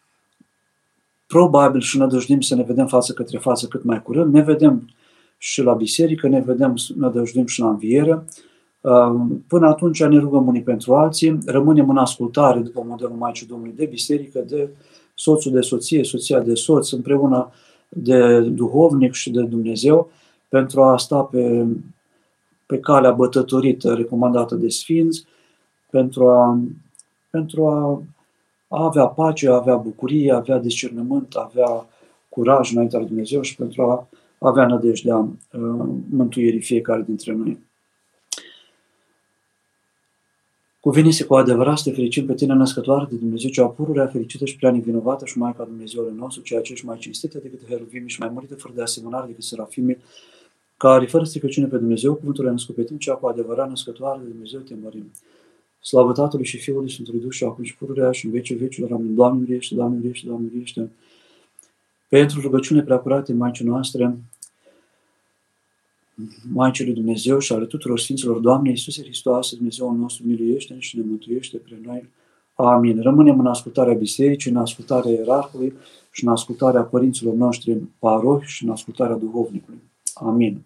Probabil 1.28 1.82
și 1.82 1.98
nădăjdim 1.98 2.42
să 2.42 2.56
ne 2.56 2.64
vedem 2.64 2.88
față 2.88 3.14
către 3.14 3.38
față 3.38 3.68
cât 3.68 3.84
mai 3.84 4.02
curând. 4.02 4.34
Ne 4.34 4.42
vedem 4.42 4.90
și 5.38 5.62
la 5.62 5.74
biserică, 5.74 6.28
ne 6.28 6.40
vedem, 6.40 6.74
nădăjdim 6.96 7.46
și 7.46 7.60
la 7.60 7.70
înviere. 7.70 8.24
Până 9.48 9.68
atunci 9.68 10.04
ne 10.04 10.20
rugăm 10.20 10.48
unii 10.48 10.62
pentru 10.62 10.96
alții, 10.96 11.38
rămânem 11.46 11.90
în 11.90 11.98
ascultare 11.98 12.60
după 12.60 12.84
modelul 12.88 13.16
Maicii 13.16 13.48
Domnului 13.48 13.76
de 13.76 13.86
biserică, 13.86 14.40
de 14.40 14.70
soțul 15.14 15.52
de 15.52 15.62
soție, 15.62 16.04
soția 16.04 16.40
de 16.40 16.54
soț, 16.54 16.92
împreună 16.92 17.52
de 17.90 18.40
duhovnic 18.40 19.14
și 19.14 19.32
de 19.32 19.42
Dumnezeu, 19.42 20.10
pentru 20.50 20.84
a 20.84 20.98
sta 20.98 21.22
pe, 21.22 21.66
pe 22.66 22.80
calea 22.80 23.12
bătătorită 23.12 23.94
recomandată 23.94 24.56
de 24.56 24.70
Sfinți, 24.70 25.26
pentru 25.90 26.30
a, 26.30 26.60
pentru 27.30 27.68
a, 27.68 28.04
a 28.68 28.84
avea 28.84 29.08
pace, 29.08 29.50
a 29.50 29.54
avea 29.54 29.76
bucurie, 29.76 30.32
a 30.32 30.36
avea 30.36 30.58
discernământ, 30.58 31.36
a 31.36 31.50
avea 31.52 31.86
curaj 32.30 32.72
înaintea 32.72 33.00
lui 33.00 33.08
Dumnezeu 33.08 33.42
și 33.42 33.56
pentru 33.56 33.82
a 33.82 34.08
avea 34.38 34.68
nădejdea 34.68 35.18
uh, 35.18 35.86
mântuirii 36.10 36.62
fiecare 36.62 37.02
dintre 37.02 37.34
noi. 37.34 37.60
Cuvinise 40.84 41.24
cu 41.24 41.36
adevărat 41.36 41.78
să 41.78 41.90
te 41.90 41.96
fericim 41.96 42.26
pe 42.26 42.34
tine, 42.34 42.54
născătoare 42.54 43.08
de 43.10 43.16
Dumnezeu, 43.16 43.50
cea 43.50 43.66
pururea 43.66 44.08
fericită 44.08 44.46
și 44.46 44.56
prea 44.56 44.72
nevinovată 44.72 45.26
și 45.26 45.38
Maica 45.38 45.64
Dumnezeului 45.64 46.14
nostru, 46.18 46.42
ceea 46.42 46.62
ce 46.62 46.72
ești 46.72 46.86
mai 46.86 46.98
cinstită 46.98 47.40
decât 47.42 47.60
heruvimii 47.68 48.10
și 48.10 48.20
mai 48.20 48.30
murită 48.34 48.56
fără 48.56 48.74
de 48.76 48.82
asemănare 48.82 49.28
decât 49.28 49.44
serafimii, 49.44 49.98
care 50.78 51.06
fără 51.06 51.24
stricăciune 51.24 51.68
pe 51.68 51.78
Dumnezeu, 51.78 52.14
cuvântul 52.14 52.48
a 52.48 52.52
născut 52.52 52.76
pe 52.76 52.84
tine, 52.84 52.98
cea 52.98 53.14
cu 53.14 53.28
adevărat 53.28 53.70
născătoare 53.70 54.20
de 54.24 54.30
Dumnezeu, 54.30 54.60
te 54.60 54.74
mărim. 54.84 55.12
Slavă 55.82 56.12
Tatălui 56.12 56.46
și 56.46 56.58
Fiului 56.58 56.92
Sfântului 56.92 57.20
Duh 57.20 57.32
și 57.32 57.44
acum 57.44 57.64
și 57.64 57.76
pururea 57.76 58.12
și 58.12 58.26
în 58.26 58.32
vecii 58.32 58.56
vecilor. 58.56 58.92
Amin. 58.92 59.16
Doamne, 59.16 59.44
uriește, 59.44 59.76
Doamne, 59.76 59.98
uriește, 60.00 60.28
Doamne, 60.28 60.50
uriește. 60.54 60.90
Pentru 62.10 62.42
rugăciune 62.42 62.82
preacurate 62.82 63.34
Maicii 63.34 63.66
noastre, 63.66 64.18
Maicii 66.54 66.86
lui 66.86 66.94
Dumnezeu 66.94 67.40
și 67.40 67.54
ale 67.54 67.66
tuturor 67.66 68.00
Sfinților, 68.00 68.38
Doamne 68.38 68.70
Iisuse 68.70 69.02
Hristoase, 69.02 69.56
Dumnezeul 69.56 69.96
nostru, 69.96 70.26
miluiește 70.26 70.76
și 70.80 70.98
ne 70.98 71.04
mântuiește 71.08 71.58
pre 71.58 71.80
noi. 71.86 72.10
Amin. 72.54 73.02
Rămânem 73.02 73.40
în 73.40 73.46
ascultarea 73.46 73.94
bisericii, 73.94 74.52
în 74.52 74.58
ascultarea 74.58 75.12
ierarhului 75.12 75.74
și 76.12 76.24
în 76.24 76.30
ascultarea 76.30 76.82
părinților 76.82 77.34
noștri 77.34 77.72
în 77.72 77.88
parohi 78.00 78.46
și 78.46 78.64
în 78.64 78.70
ascultarea 78.70 79.16
duhovnicului. 79.16 79.82
Amin. 80.14 80.62